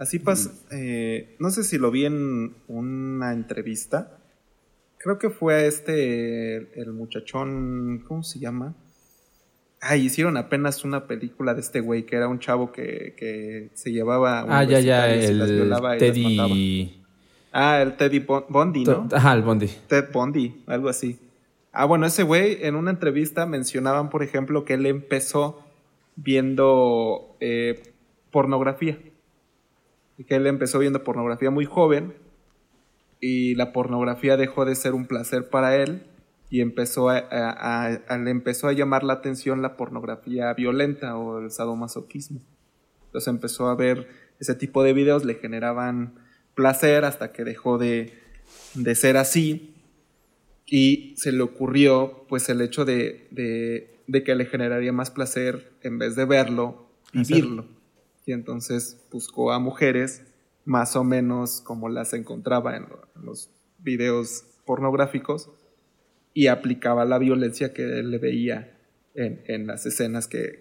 Así 0.00 0.18
pasa. 0.18 0.50
Eh, 0.70 1.36
no 1.38 1.50
sé 1.50 1.62
si 1.62 1.76
lo 1.76 1.90
vi 1.90 2.06
en 2.06 2.54
una 2.68 3.34
entrevista. 3.34 4.16
Creo 4.96 5.18
que 5.18 5.28
fue 5.28 5.54
a 5.54 5.66
este, 5.66 6.80
el 6.80 6.94
muchachón, 6.94 8.02
¿cómo 8.08 8.22
se 8.22 8.38
llama? 8.38 8.74
Ah, 9.82 9.98
hicieron 9.98 10.38
apenas 10.38 10.84
una 10.84 11.06
película 11.06 11.52
de 11.52 11.60
este 11.60 11.80
güey 11.80 12.06
que 12.06 12.16
era 12.16 12.28
un 12.28 12.38
chavo 12.38 12.72
que, 12.72 13.70
se 13.74 13.92
llevaba. 13.92 14.46
Ah, 14.48 14.64
ya, 14.64 14.80
ya, 14.80 15.06
el 15.12 15.38
Teddy. 15.98 17.02
ah, 17.52 17.82
el 17.82 17.98
Teddy 17.98 18.20
Bondi, 18.20 18.84
¿no? 18.84 19.06
Ajá, 19.12 19.34
el 19.34 19.42
Bondi. 19.42 19.68
Ted 19.86 20.06
Bondi, 20.10 20.64
algo 20.66 20.88
así. 20.88 21.18
Ah, 21.72 21.84
bueno, 21.84 22.06
ese 22.06 22.22
güey 22.22 22.56
en 22.62 22.74
una 22.74 22.90
entrevista 22.90 23.44
mencionaban, 23.44 24.08
por 24.08 24.22
ejemplo, 24.22 24.64
que 24.64 24.74
él 24.74 24.86
empezó 24.86 25.62
viendo 26.16 27.36
eh, 27.40 27.82
pornografía 28.30 28.98
que 30.24 30.36
él 30.36 30.46
empezó 30.46 30.78
viendo 30.78 31.04
pornografía 31.04 31.50
muy 31.50 31.64
joven 31.64 32.14
y 33.20 33.54
la 33.54 33.72
pornografía 33.72 34.36
dejó 34.36 34.64
de 34.64 34.74
ser 34.74 34.94
un 34.94 35.06
placer 35.06 35.48
para 35.48 35.76
él 35.76 36.04
y 36.48 36.60
empezó 36.60 37.08
a, 37.10 38.00
le 38.18 38.30
empezó 38.30 38.68
a 38.68 38.72
llamar 38.72 39.04
la 39.04 39.14
atención 39.14 39.62
la 39.62 39.76
pornografía 39.76 40.52
violenta 40.54 41.16
o 41.16 41.38
el 41.38 41.50
sadomasoquismo. 41.50 42.40
Entonces 43.06 43.28
empezó 43.28 43.68
a 43.68 43.74
ver 43.76 44.08
ese 44.40 44.54
tipo 44.54 44.82
de 44.82 44.92
videos, 44.92 45.24
le 45.24 45.34
generaban 45.34 46.14
placer 46.54 47.04
hasta 47.04 47.32
que 47.32 47.44
dejó 47.44 47.78
de, 47.78 48.18
de 48.74 48.94
ser 48.94 49.16
así 49.16 49.74
y 50.66 51.14
se 51.16 51.32
le 51.32 51.42
ocurrió 51.42 52.26
pues 52.28 52.48
el 52.48 52.60
hecho 52.60 52.84
de, 52.84 53.28
de, 53.30 53.98
de 54.06 54.24
que 54.24 54.34
le 54.34 54.46
generaría 54.46 54.92
más 54.92 55.10
placer 55.10 55.72
en 55.82 55.98
vez 55.98 56.16
de 56.16 56.24
verlo, 56.24 56.90
vivirlo 57.12 57.79
y 58.30 58.32
entonces 58.32 58.96
buscó 59.10 59.50
a 59.50 59.58
mujeres 59.58 60.22
más 60.64 60.94
o 60.94 61.02
menos 61.02 61.60
como 61.60 61.88
las 61.88 62.12
encontraba 62.12 62.76
en, 62.76 62.86
los 63.24 63.50
videos 63.80 64.44
pornográficos 64.64 65.50
y 66.32 66.46
aplicaba 66.46 67.04
la 67.04 67.18
violencia 67.18 67.72
que 67.72 67.82
él 67.82 68.12
le 68.12 68.18
veía 68.18 68.78
en, 69.14 69.66
las 69.66 69.84
escenas 69.84 70.28
que, 70.28 70.60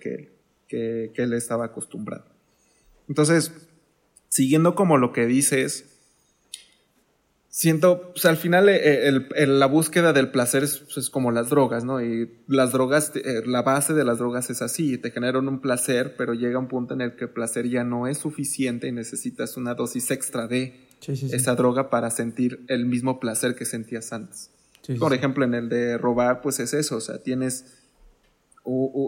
que, 0.67 1.11
él 1.13 1.34
estaba 1.34 1.65
acostumbrado. 1.65 2.26
Entonces, 3.07 3.70
siguiendo 4.30 4.74
como 4.74 4.97
lo 4.97 5.13
que 5.13 5.28
dices, 5.28 5.98
siento, 7.60 8.14
pues 8.14 8.24
al 8.24 8.38
final 8.38 8.70
eh, 8.70 9.12
la 9.45 9.66
búsqueda 9.66 10.14
del 10.14 10.32
placer 10.32 10.62
pues, 10.62 10.97
es, 10.97 11.10
como 11.10 11.30
las 11.30 11.49
drogas, 11.49 11.84
¿no? 11.84 12.01
Y 12.01 12.32
las 12.47 12.72
drogas, 12.72 13.12
eh, 13.16 13.41
la 13.45 13.64
base 13.64 13.93
de 13.93 14.05
las 14.05 14.18
drogas 14.18 14.49
es 14.49 14.62
así, 14.62 14.97
te 14.97 15.12
generan 15.12 15.45
un 15.49 15.60
placer, 15.60 16.16
pero 16.18 16.34
llega 16.34 16.57
un 16.57 16.70
punto 16.70 16.93
en 16.93 17.01
el 17.01 17.18
que 17.18 17.26
el 17.26 17.32
placer 17.32 17.68
ya 17.68 17.84
no 17.84 18.07
es 18.07 18.20
suficiente 18.20 18.88
y 18.88 18.93
necesitas 18.93 19.57
una 19.57 19.74
dosis 19.74 20.10
extra 20.10 20.47
de 20.47 20.88
esa 21.05 21.55
droga 21.55 21.89
para 21.89 22.12
sentir 22.12 22.64
el 22.70 22.86
mismo 22.86 23.20
placer 23.20 23.55
que 23.55 23.66
sentías 23.66 24.14
antes. 24.14 24.51
Por 24.97 25.14
ejemplo, 25.14 25.43
en 25.43 25.53
el 25.53 25.68
de 25.68 25.97
robar, 25.97 26.39
pues 26.39 26.62
es 26.62 26.74
eso, 26.74 26.95
o 26.95 27.01
sea, 27.01 27.22
tienes 27.22 27.66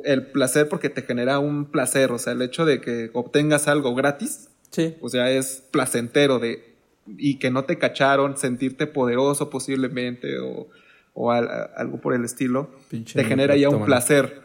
el 0.03 0.25
placer 0.27 0.67
porque 0.67 0.89
te 0.89 1.03
genera 1.03 1.39
un 1.39 1.71
placer, 1.71 2.11
o 2.11 2.19
sea, 2.19 2.33
el 2.33 2.41
hecho 2.41 2.65
de 2.65 2.81
que 2.81 3.11
obtengas 3.13 3.69
algo 3.69 3.95
gratis, 3.95 4.49
o 4.99 5.07
sea, 5.07 5.31
es 5.31 5.63
placentero 5.71 6.39
de 6.39 6.70
y 7.07 7.39
que 7.39 7.51
no 7.51 7.65
te 7.65 7.77
cacharon, 7.77 8.37
sentirte 8.37 8.87
poderoso 8.87 9.49
posiblemente 9.49 10.39
o, 10.39 10.69
o 11.13 11.31
algo 11.31 11.99
por 11.99 12.13
el 12.13 12.23
estilo, 12.23 12.71
te 12.89 13.23
genera 13.23 13.55
ya 13.55 13.69
un 13.69 13.85
placer. 13.85 14.41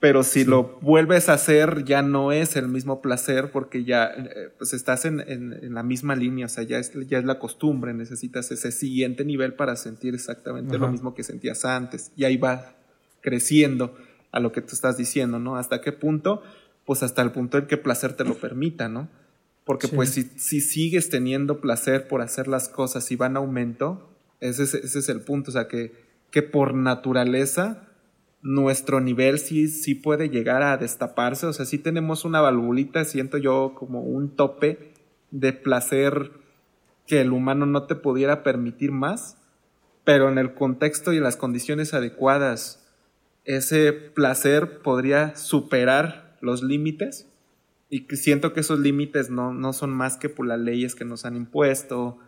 Pero 0.00 0.22
si 0.22 0.44
lo 0.44 0.78
vuelves 0.80 1.28
a 1.28 1.34
hacer, 1.34 1.84
ya 1.84 2.00
no 2.00 2.32
es 2.32 2.56
el 2.56 2.68
mismo 2.68 3.02
placer 3.02 3.50
porque 3.50 3.84
ya 3.84 4.06
eh, 4.06 4.48
pues 4.56 4.72
estás 4.72 5.04
en, 5.04 5.20
en, 5.20 5.74
la 5.74 5.82
misma 5.82 6.16
línea, 6.16 6.46
o 6.46 6.48
sea, 6.48 6.64
ya 6.64 6.78
es, 6.78 6.92
ya 7.06 7.18
es 7.18 7.24
la 7.26 7.38
costumbre, 7.38 7.92
necesitas 7.92 8.50
ese 8.50 8.72
siguiente 8.72 9.26
nivel 9.26 9.52
para 9.52 9.76
sentir 9.76 10.14
exactamente 10.14 10.78
lo 10.78 10.90
mismo 10.90 11.14
que 11.14 11.22
sentías 11.22 11.66
antes. 11.66 12.12
Y 12.16 12.24
ahí 12.24 12.38
va 12.38 12.76
creciendo 13.20 13.94
a 14.32 14.40
lo 14.40 14.52
que 14.52 14.62
tú 14.62 14.68
estás 14.72 14.96
diciendo, 14.96 15.38
¿no? 15.38 15.56
¿Hasta 15.56 15.82
qué 15.82 15.92
punto? 15.92 16.42
Pues 16.86 17.02
hasta 17.02 17.20
el 17.20 17.30
punto 17.30 17.58
en 17.58 17.66
que 17.66 17.76
placer 17.76 18.14
te 18.14 18.24
lo 18.24 18.36
permita, 18.36 18.88
¿no? 18.88 19.08
Porque 19.70 19.86
pues 19.86 20.10
si, 20.10 20.24
si, 20.24 20.60
sigues 20.60 21.10
teniendo 21.10 21.60
placer 21.60 22.08
por 22.08 22.22
hacer 22.22 22.48
las 22.48 22.68
cosas 22.68 23.08
y 23.12 23.14
van 23.14 23.36
a 23.36 23.38
aumento, 23.38 24.10
ese 24.40 24.64
es, 24.64 24.74
ese 24.74 24.98
es 24.98 25.08
el 25.08 25.20
punto. 25.20 25.52
O 25.52 25.52
sea, 25.52 25.68
que, 25.68 25.92
que 26.32 26.42
por 26.42 26.74
naturaleza 26.74 27.86
nuestro 28.42 29.00
nivel 29.00 29.38
sí, 29.38 29.68
sí 29.68 29.94
puede 29.94 30.28
llegar 30.28 30.64
a 30.64 30.76
destaparse. 30.76 31.46
O 31.46 31.52
sea, 31.52 31.66
sí 31.66 31.78
tenemos 31.78 32.24
una 32.24 32.40
valvulita, 32.40 33.04
siento 33.04 33.38
yo 33.38 33.76
como 33.78 34.00
un 34.02 34.34
tope 34.34 34.92
de 35.30 35.52
placer 35.52 36.32
que 37.06 37.20
el 37.20 37.30
humano 37.30 37.64
no 37.64 37.84
te 37.84 37.94
pudiera 37.94 38.42
permitir 38.42 38.90
más, 38.90 39.36
pero 40.02 40.28
en 40.28 40.38
el 40.38 40.52
contexto 40.52 41.12
y 41.12 41.20
las 41.20 41.36
condiciones 41.36 41.94
adecuadas, 41.94 42.92
ese 43.44 43.92
placer 43.92 44.82
podría 44.82 45.36
superar 45.36 46.36
los 46.40 46.64
límites. 46.64 47.29
Y 47.90 48.06
siento 48.16 48.52
que 48.52 48.60
esos 48.60 48.78
límites 48.78 49.30
no, 49.30 49.52
no 49.52 49.72
son 49.72 49.90
más 49.90 50.16
que 50.16 50.28
por 50.28 50.46
las 50.46 50.60
leyes 50.60 50.94
que 50.94 51.04
nos 51.04 51.24
han 51.24 51.36
impuesto, 51.36 52.18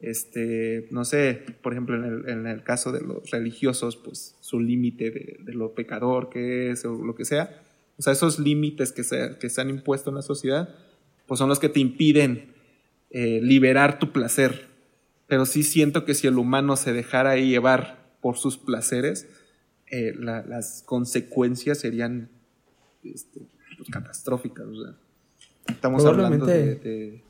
este, 0.00 0.86
no 0.92 1.04
sé, 1.04 1.44
por 1.60 1.72
ejemplo, 1.72 1.96
en 1.96 2.04
el, 2.04 2.28
en 2.28 2.46
el 2.46 2.62
caso 2.62 2.92
de 2.92 3.00
los 3.00 3.30
religiosos, 3.30 3.96
pues 3.96 4.36
su 4.40 4.60
límite 4.60 5.10
de, 5.10 5.38
de, 5.40 5.54
lo 5.54 5.74
pecador 5.74 6.30
que 6.30 6.70
es 6.70 6.84
o 6.84 7.04
lo 7.04 7.16
que 7.16 7.24
sea, 7.24 7.62
o 7.98 8.02
sea, 8.02 8.12
esos 8.12 8.38
límites 8.38 8.92
que 8.92 9.02
se, 9.02 9.36
que 9.40 9.50
se 9.50 9.60
han 9.60 9.70
impuesto 9.70 10.10
en 10.10 10.16
la 10.16 10.22
sociedad, 10.22 10.72
pues 11.26 11.38
son 11.38 11.48
los 11.48 11.58
que 11.58 11.68
te 11.68 11.80
impiden 11.80 12.54
eh, 13.10 13.40
liberar 13.42 13.98
tu 13.98 14.12
placer. 14.12 14.68
Pero 15.26 15.46
sí 15.46 15.64
siento 15.64 16.04
que 16.04 16.14
si 16.14 16.28
el 16.28 16.38
humano 16.38 16.76
se 16.76 16.92
dejara 16.92 17.36
llevar 17.36 18.16
por 18.20 18.38
sus 18.38 18.56
placeres, 18.56 19.28
eh, 19.90 20.14
la, 20.16 20.44
las 20.46 20.82
consecuencias 20.86 21.78
serían 21.78 22.30
este, 23.02 23.40
pues, 23.76 23.90
catastróficas. 23.90 24.66
O 24.66 24.84
sea, 24.84 24.96
estamos 25.68 26.04
hablando 26.04 26.46
de, 26.46 26.74
de 26.76 27.22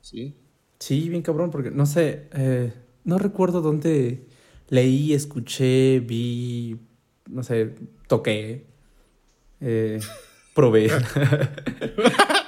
¿sí? 0.00 0.34
Sí, 0.78 1.08
bien 1.08 1.22
cabrón, 1.22 1.50
porque 1.50 1.70
no 1.70 1.86
sé, 1.86 2.28
eh, 2.32 2.72
no 3.04 3.18
recuerdo 3.18 3.62
dónde 3.62 4.26
leí, 4.68 5.12
escuché, 5.12 6.00
vi, 6.00 6.78
no 7.30 7.42
sé, 7.42 7.74
toqué, 8.06 8.66
eh, 9.60 10.00
probé. 10.54 10.86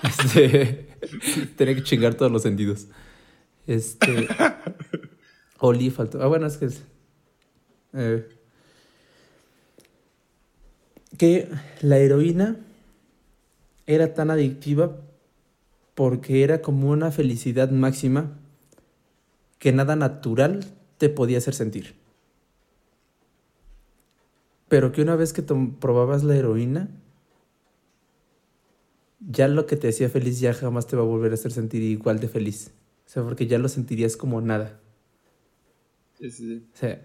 este, 0.03 0.89
tenía 1.57 1.75
que 1.75 1.83
chingar 1.83 2.15
todos 2.15 2.31
los 2.31 2.43
sentidos. 2.43 2.89
Este. 3.67 4.29
Oli 5.61 5.91
faltó. 5.91 6.23
Ah, 6.23 6.27
bueno, 6.27 6.47
es 6.47 6.57
que. 6.57 6.69
Eh, 7.95 8.29
que 11.17 11.49
la 11.81 11.99
heroína 11.99 12.57
era 13.89 14.13
tan 14.13 14.31
adictiva 14.31 15.01
porque 15.95 16.45
era 16.45 16.61
como 16.63 16.91
una 16.91 17.11
felicidad 17.11 17.71
máxima 17.71 18.39
que 19.59 19.73
nada 19.73 19.97
natural 19.97 20.65
te 20.99 21.09
podía 21.09 21.39
hacer 21.39 21.55
sentir. 21.55 21.95
Pero 24.69 24.93
que 24.93 25.01
una 25.01 25.17
vez 25.17 25.33
que 25.33 25.43
probabas 25.43 26.23
la 26.23 26.37
heroína, 26.37 26.91
ya 29.21 29.49
lo 29.49 29.65
que 29.67 29.77
te 29.77 29.89
hacía 29.89 30.11
feliz 30.11 30.39
ya 30.39 30.53
jamás 30.53 30.87
te 30.87 30.95
va 30.95 31.03
a 31.03 31.07
volver 31.07 31.33
a 31.33 31.35
hacer 31.35 31.51
sentir 31.51 31.83
igual 31.83 32.21
de 32.21 32.29
feliz. 32.29 32.73
O 33.07 33.09
sea, 33.09 33.23
porque 33.23 33.47
ya 33.47 33.59
lo 33.59 33.71
sentirías 33.71 34.19
como 34.19 34.43
nada. 34.43 34.79
Sí, 36.21 36.31
sí. 36.31 36.67
O 36.75 36.77
sea, 36.77 37.03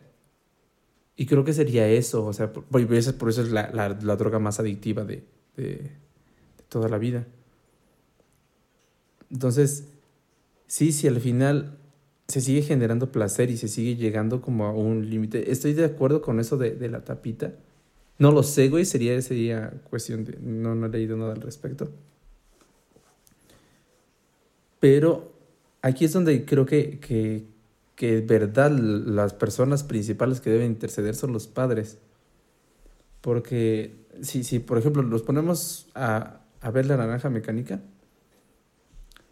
y 1.15 1.25
creo 1.27 1.45
que 1.45 1.53
sería 1.53 1.87
eso. 1.87 2.25
O 2.25 2.33
sea, 2.33 2.51
por, 2.51 2.65
por 2.65 2.81
eso 3.29 3.41
es 3.41 3.51
la, 3.51 3.71
la, 3.71 3.89
la 3.89 4.15
droga 4.17 4.39
más 4.39 4.59
adictiva 4.59 5.05
de 5.05 6.02
toda 6.73 6.89
la 6.89 6.97
vida. 6.97 7.27
Entonces, 9.31 9.85
sí, 10.67 10.91
si 10.91 11.07
al 11.07 11.21
final 11.21 11.77
se 12.27 12.41
sigue 12.41 12.63
generando 12.63 13.11
placer 13.11 13.51
y 13.51 13.57
se 13.57 13.67
sigue 13.67 13.95
llegando 13.95 14.41
como 14.41 14.65
a 14.65 14.71
un 14.71 15.07
límite. 15.07 15.51
Estoy 15.51 15.73
de 15.73 15.85
acuerdo 15.85 16.21
con 16.21 16.39
eso 16.39 16.57
de, 16.57 16.71
de, 16.71 16.89
la 16.89 17.03
tapita. 17.03 17.53
No 18.17 18.31
lo 18.31 18.41
sé, 18.41 18.69
güey, 18.69 18.85
sería, 18.85 19.21
sería 19.21 19.71
cuestión 19.89 20.25
de... 20.25 20.37
No, 20.41 20.73
no 20.73 20.87
he 20.87 20.89
leído 20.89 21.15
nada 21.15 21.33
al 21.33 21.41
respecto. 21.41 21.91
Pero 24.79 25.31
aquí 25.81 26.05
es 26.05 26.13
donde 26.13 26.43
creo 26.43 26.65
que, 26.65 26.99
que, 26.99 27.45
que 27.95 28.21
verdad 28.21 28.71
las 28.71 29.33
personas 29.33 29.83
principales 29.83 30.41
que 30.41 30.49
deben 30.49 30.71
interceder 30.71 31.15
son 31.15 31.33
los 31.33 31.47
padres. 31.47 31.99
Porque 33.21 33.93
si, 34.21 34.43
si 34.43 34.59
por 34.59 34.77
ejemplo, 34.77 35.01
los 35.01 35.21
ponemos 35.21 35.87
a, 35.95 36.42
a 36.63 36.71
ver 36.71 36.85
la 36.85 36.95
naranja 36.95 37.29
mecánica, 37.29 37.81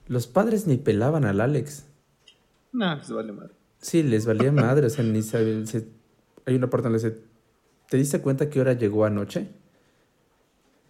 los 0.05 0.27
padres 0.27 0.67
ni 0.67 0.75
pelaban 0.75 1.23
al 1.23 1.39
Alex. 1.39 1.85
No, 2.73 2.93
les 2.95 3.09
vale 3.09 3.31
madre. 3.31 3.53
Sí, 3.79 4.03
les 4.03 4.25
valía 4.25 4.51
madre. 4.51 4.87
O 4.87 4.89
sea, 4.89 5.05
ni 5.05 5.21
sabe, 5.21 5.65
se, 5.65 5.87
hay 6.45 6.55
una 6.55 6.69
parte 6.69 6.89
donde 6.89 6.99
dice, 6.99 7.21
¿te 7.89 7.95
diste 7.95 8.21
cuenta 8.21 8.49
qué 8.49 8.59
hora 8.59 8.73
llegó 8.73 9.05
anoche? 9.05 9.47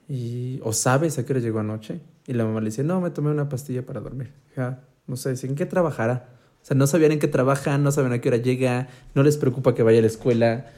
Y, 0.10 0.60
¿O 0.64 0.74
sabes 0.74 1.20
a 1.20 1.26
qué 1.26 1.34
hora 1.34 1.42
llegó 1.42 1.60
anoche? 1.60 2.02
Y 2.26 2.34
la 2.34 2.44
mamá 2.44 2.60
le 2.60 2.66
dice, 2.66 2.84
no, 2.84 3.00
me 3.00 3.12
tomé 3.12 3.30
una 3.30 3.48
pastilla 3.48 3.86
para 3.86 4.02
dormir. 4.02 4.34
Ja, 4.56 4.84
no 5.06 5.18
sé, 5.18 5.36
¿en 5.46 5.54
qué 5.54 5.68
trabajará? 5.68 6.30
O 6.64 6.66
sea, 6.66 6.76
no 6.76 6.88
sabían 6.88 7.12
en 7.12 7.20
qué 7.20 7.28
trabajan, 7.28 7.84
no 7.84 7.92
saben 7.92 8.14
a 8.14 8.20
qué 8.20 8.30
hora 8.30 8.38
llega, 8.38 8.90
no 9.14 9.22
les 9.22 9.38
preocupa 9.38 9.76
que 9.76 9.84
vaya 9.84 10.00
a 10.00 10.02
la 10.02 10.08
escuela. 10.08 10.72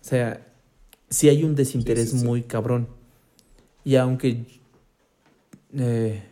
O 0.00 0.04
sea, 0.04 0.46
sí 1.10 1.28
hay 1.28 1.44
un 1.44 1.54
desinterés 1.54 2.06
sí, 2.06 2.12
sí, 2.12 2.20
sí. 2.20 2.26
muy 2.26 2.42
cabrón. 2.42 2.88
Y 3.84 3.96
aunque... 3.96 4.63
Eh, 5.76 6.22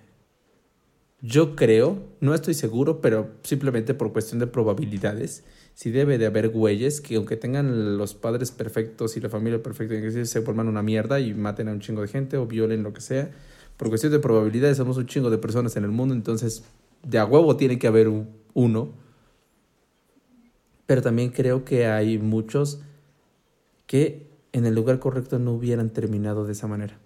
yo 1.21 1.55
creo, 1.55 1.99
no 2.21 2.35
estoy 2.35 2.55
seguro, 2.55 3.01
pero 3.01 3.31
simplemente 3.43 3.95
por 3.95 4.13
cuestión 4.13 4.41
de 4.41 4.47
probabilidades, 4.49 5.45
sí 5.75 5.91
debe 5.91 6.19
de 6.19 6.27
haber 6.27 6.49
güeyes 6.49 7.01
que 7.01 7.17
aunque 7.17 7.37
tengan 7.37 7.97
los 7.97 8.15
padres 8.15 8.51
perfectos 8.51 9.17
y 9.17 9.21
la 9.21 9.29
familia 9.29 9.63
perfecta, 9.63 9.95
se 10.25 10.43
forman 10.43 10.69
una 10.69 10.83
mierda 10.83 11.21
y 11.21 11.33
maten 11.33 11.69
a 11.69 11.73
un 11.73 11.81
chingo 11.81 12.03
de 12.03 12.09
gente 12.09 12.37
o 12.37 12.47
violen 12.47 12.83
lo 12.83 12.93
que 12.93 13.01
sea, 13.01 13.31
por 13.77 13.89
cuestión 13.89 14.13
de 14.13 14.19
probabilidades 14.19 14.77
somos 14.77 14.97
un 14.97 15.07
chingo 15.07 15.31
de 15.31 15.39
personas 15.39 15.77
en 15.77 15.85
el 15.85 15.91
mundo, 15.91 16.15
entonces 16.15 16.65
de 17.03 17.19
a 17.19 17.25
huevo 17.25 17.57
tiene 17.57 17.79
que 17.79 17.87
haber 17.87 18.09
un, 18.09 18.29
uno. 18.55 18.91
Pero 20.87 21.03
también 21.03 21.31
creo 21.31 21.65
que 21.65 21.87
hay 21.87 22.19
muchos 22.19 22.81
que 23.87 24.27
en 24.53 24.67
el 24.67 24.75
lugar 24.75 24.99
correcto 24.99 25.39
no 25.39 25.53
hubieran 25.53 25.91
terminado 25.91 26.45
de 26.45 26.53
esa 26.53 26.67
manera. 26.67 26.99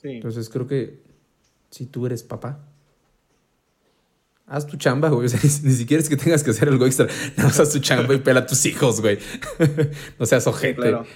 Sí. 0.00 0.08
Entonces 0.08 0.48
creo 0.48 0.66
que 0.66 1.02
si 1.70 1.86
tú 1.86 2.06
eres 2.06 2.22
papá, 2.22 2.66
haz 4.46 4.66
tu 4.66 4.76
chamba, 4.76 5.08
güey. 5.08 5.26
O 5.26 5.28
sea, 5.28 5.40
ni, 5.42 5.72
siquiera 5.72 6.02
es 6.02 6.08
que 6.08 6.16
tengas 6.16 6.42
que 6.42 6.50
hacer 6.50 6.68
algo 6.68 6.86
extra. 6.86 7.06
No, 7.36 7.46
haz 7.46 7.72
tu 7.72 7.78
chamba 7.78 8.14
y 8.14 8.18
pela 8.18 8.40
a 8.40 8.46
tus 8.46 8.64
hijos, 8.66 9.00
güey. 9.00 9.18
no 10.18 10.26
seas 10.26 10.46
ojete. 10.46 10.74
Sí, 10.74 10.80
claro. 10.80 11.06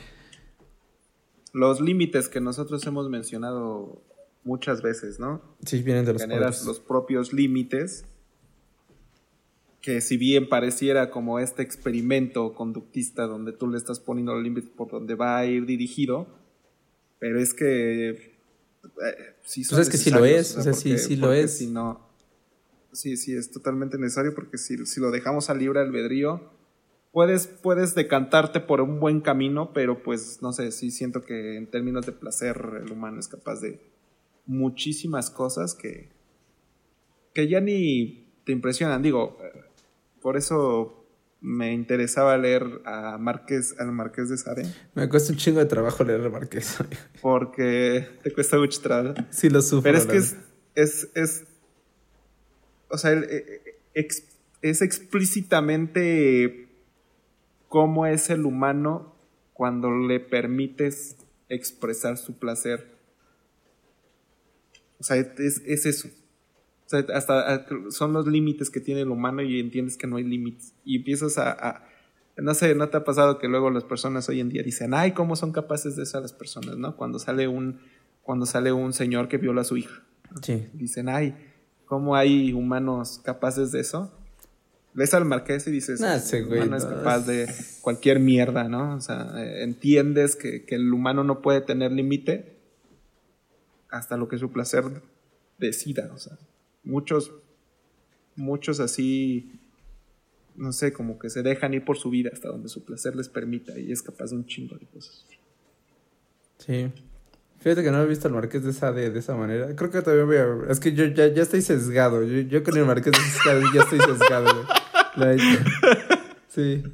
Los 1.52 1.80
límites 1.80 2.28
que 2.28 2.40
nosotros 2.40 2.84
hemos 2.86 3.08
mencionado 3.08 4.02
muchas 4.42 4.82
veces, 4.82 5.18
¿no? 5.18 5.42
Sí, 5.64 5.82
vienen 5.82 6.04
de 6.04 6.14
los 6.14 6.22
Generas 6.22 6.58
padres. 6.58 6.66
los 6.66 6.80
propios 6.80 7.32
límites 7.32 8.04
que 9.80 10.00
si 10.00 10.16
bien 10.16 10.48
pareciera 10.48 11.10
como 11.10 11.38
este 11.38 11.62
experimento 11.62 12.54
conductista 12.54 13.26
donde 13.26 13.52
tú 13.52 13.68
le 13.68 13.76
estás 13.76 14.00
poniendo 14.00 14.34
los 14.34 14.42
límites 14.42 14.70
por 14.70 14.90
donde 14.90 15.14
va 15.14 15.36
a 15.36 15.44
ir 15.44 15.66
dirigido, 15.66 16.26
pero 17.18 17.38
es 17.38 17.52
que 17.52 18.33
eh, 18.84 19.36
sí 19.42 19.64
pues 19.68 19.80
es 19.82 19.88
que 19.88 19.96
sí 19.96 20.10
lo 20.10 20.24
es, 20.24 20.56
o 20.56 20.62
sea, 20.62 20.72
porque, 20.72 20.98
sí, 20.98 20.98
sí 20.98 21.16
lo 21.16 21.32
es. 21.32 21.58
Si 21.58 21.66
no, 21.66 22.00
sí, 22.92 23.16
sí, 23.16 23.34
es 23.34 23.50
totalmente 23.50 23.98
necesario 23.98 24.34
porque 24.34 24.58
si, 24.58 24.86
si 24.86 25.00
lo 25.00 25.10
dejamos 25.10 25.50
a 25.50 25.54
libre 25.54 25.80
albedrío, 25.80 26.50
puedes, 27.12 27.46
puedes 27.46 27.94
decantarte 27.94 28.60
por 28.60 28.80
un 28.80 29.00
buen 29.00 29.20
camino, 29.20 29.72
pero 29.72 30.02
pues 30.02 30.40
no 30.42 30.52
sé, 30.52 30.72
sí 30.72 30.90
siento 30.90 31.24
que 31.24 31.56
en 31.56 31.70
términos 31.70 32.06
de 32.06 32.12
placer 32.12 32.60
el 32.84 32.90
humano 32.92 33.20
es 33.20 33.28
capaz 33.28 33.60
de 33.60 33.80
muchísimas 34.46 35.30
cosas 35.30 35.74
que, 35.74 36.08
que 37.32 37.48
ya 37.48 37.60
ni 37.60 38.26
te 38.44 38.52
impresionan. 38.52 39.02
Digo, 39.02 39.38
por 40.20 40.36
eso 40.36 41.03
me 41.44 41.74
interesaba 41.74 42.38
leer 42.38 42.80
a 42.86 43.18
Márquez, 43.18 43.78
al 43.78 43.92
Marqués 43.92 44.30
de 44.30 44.38
Sade. 44.38 44.66
Me 44.94 45.10
cuesta 45.10 45.30
un 45.30 45.38
chingo 45.38 45.58
de 45.58 45.66
trabajo 45.66 46.02
leer 46.02 46.22
a 46.22 46.30
Márquez. 46.30 46.78
Porque 47.20 48.08
te 48.22 48.32
cuesta 48.32 48.56
mucho 48.56 48.80
trabajo. 48.80 49.14
Sí, 49.28 49.50
lo 49.50 49.60
sufro. 49.60 49.82
Pero 49.82 49.98
es 49.98 50.06
que 50.06 50.16
es, 50.16 50.36
es, 50.74 51.08
es, 51.14 51.44
o 52.88 52.96
sea, 52.96 53.12
es, 53.92 54.24
es 54.62 54.80
explícitamente 54.80 56.70
cómo 57.68 58.06
es 58.06 58.30
el 58.30 58.46
humano 58.46 59.14
cuando 59.52 59.90
le 59.90 60.20
permites 60.20 61.18
expresar 61.50 62.16
su 62.16 62.38
placer. 62.38 62.96
O 64.98 65.04
sea, 65.04 65.18
es, 65.18 65.60
es 65.66 65.84
eso. 65.84 66.08
O 66.86 66.88
sea, 66.88 67.04
hasta 67.14 67.66
son 67.90 68.12
los 68.12 68.26
límites 68.26 68.68
que 68.68 68.80
tiene 68.80 69.02
el 69.02 69.08
humano 69.08 69.42
y 69.42 69.58
entiendes 69.58 69.96
que 69.96 70.06
no 70.06 70.16
hay 70.16 70.24
límites. 70.24 70.74
Y 70.84 70.96
empiezas 70.96 71.38
a, 71.38 71.52
a, 71.52 71.84
no 72.36 72.52
sé, 72.54 72.74
¿no 72.74 72.88
te 72.88 72.98
ha 72.98 73.04
pasado 73.04 73.38
que 73.38 73.48
luego 73.48 73.70
las 73.70 73.84
personas 73.84 74.28
hoy 74.28 74.40
en 74.40 74.50
día 74.50 74.62
dicen, 74.62 74.92
ay, 74.92 75.12
cómo 75.12 75.34
son 75.34 75.52
capaces 75.52 75.96
de 75.96 76.02
eso 76.02 76.20
las 76.20 76.32
personas, 76.32 76.76
¿no? 76.76 76.96
Cuando 76.96 77.18
sale 77.18 77.48
un, 77.48 77.80
cuando 78.22 78.44
sale 78.44 78.72
un 78.72 78.92
señor 78.92 79.28
que 79.28 79.38
viola 79.38 79.62
a 79.62 79.64
su 79.64 79.78
hija. 79.78 80.02
Sí. 80.42 80.68
Dicen, 80.74 81.08
ay, 81.08 81.34
¿cómo 81.86 82.16
hay 82.16 82.52
humanos 82.52 83.20
capaces 83.24 83.72
de 83.72 83.80
eso? 83.80 84.12
Ves 84.92 85.14
al 85.14 85.24
marqués 85.24 85.66
y 85.66 85.70
dices, 85.70 86.00
nah, 86.00 86.16
ese 86.16 86.38
el 86.38 86.46
güey 86.46 86.60
humano 86.60 86.72
no, 86.72 86.76
es 86.76 86.84
capaz 86.84 87.20
de 87.20 87.48
cualquier 87.80 88.20
mierda, 88.20 88.68
¿no? 88.68 88.94
O 88.94 89.00
sea, 89.00 89.32
eh, 89.36 89.62
entiendes 89.64 90.36
que, 90.36 90.64
que 90.64 90.74
el 90.74 90.92
humano 90.92 91.24
no 91.24 91.40
puede 91.40 91.62
tener 91.62 91.92
límite 91.92 92.58
hasta 93.90 94.16
lo 94.16 94.28
que 94.28 94.38
su 94.38 94.52
placer 94.52 94.84
decida, 95.58 96.10
o 96.12 96.18
sea 96.18 96.36
muchos, 96.84 97.32
muchos 98.36 98.80
así 98.80 99.60
no 100.56 100.72
sé, 100.72 100.92
como 100.92 101.18
que 101.18 101.30
se 101.30 101.42
dejan 101.42 101.74
ir 101.74 101.84
por 101.84 101.96
su 101.96 102.10
vida 102.10 102.30
hasta 102.32 102.48
donde 102.48 102.68
su 102.68 102.84
placer 102.84 103.16
les 103.16 103.28
permita 103.28 103.78
y 103.78 103.90
es 103.90 104.02
capaz 104.02 104.30
de 104.30 104.36
un 104.36 104.46
chingo 104.46 104.76
de 104.76 104.86
cosas. 104.86 105.26
Sí. 106.58 106.90
Fíjate 107.58 107.82
que 107.82 107.90
no 107.90 108.02
he 108.02 108.06
visto 108.06 108.28
al 108.28 108.34
Marqués 108.34 108.62
de 108.62 108.72
Sade 108.72 109.10
de 109.10 109.18
esa 109.18 109.34
manera. 109.34 109.74
Creo 109.74 109.90
que 109.90 110.02
todavía 110.02 110.24
voy 110.24 110.36
a. 110.36 110.70
Es 110.70 110.80
que 110.80 110.92
yo 110.92 111.06
ya, 111.06 111.28
ya 111.28 111.42
estoy 111.42 111.62
sesgado. 111.62 112.22
Yo, 112.22 112.40
yo 112.40 112.62
con 112.62 112.76
el 112.76 112.84
Marqués 112.84 113.12
de 113.12 113.18
Sade 113.18 113.64
ya 113.74 113.82
estoy 113.82 114.00
sesgado, 114.00 114.66
güey. 115.16 115.38
Sí. 116.48 116.84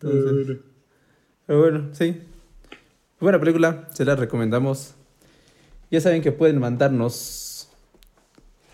Entonces, 0.00 0.58
pero 1.46 1.60
bueno, 1.60 1.88
sí. 1.92 2.22
Buena 3.20 3.38
película, 3.38 3.88
se 3.92 4.04
la 4.04 4.16
recomendamos. 4.16 4.94
Ya 5.90 6.00
saben 6.00 6.22
que 6.22 6.32
pueden 6.32 6.58
mandarnos 6.58 7.45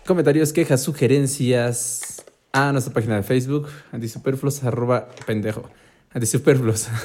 comentarios, 0.05 0.53
quejas, 0.53 0.81
sugerencias 0.81 2.23
a 2.51 2.71
nuestra 2.71 2.93
página 2.93 3.15
de 3.15 3.23
Facebook, 3.23 3.67
antisuperfluos, 3.91 4.63
arroba 4.63 5.09
pendejo. 5.25 5.69
Antisuperfluos. 6.11 6.87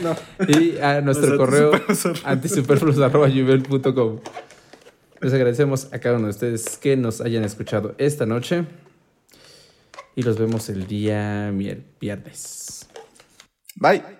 No. 0.00 0.16
y 0.48 0.78
a 0.78 1.02
nuestro 1.02 1.36
correo 1.36 1.72
antisuperfluos. 2.24 2.24
antisuperfluos.gmail.com 2.24 4.20
Les 5.20 5.34
agradecemos 5.34 5.92
a 5.92 5.98
cada 5.98 6.16
uno 6.16 6.24
de 6.24 6.30
ustedes 6.30 6.78
que 6.78 6.96
nos 6.96 7.20
hayan 7.20 7.44
escuchado 7.44 7.94
esta 7.98 8.24
noche. 8.24 8.64
Y 10.16 10.22
los 10.22 10.38
vemos 10.38 10.70
el 10.70 10.86
día 10.86 11.52
viernes. 12.00 12.88
Bye. 13.76 14.19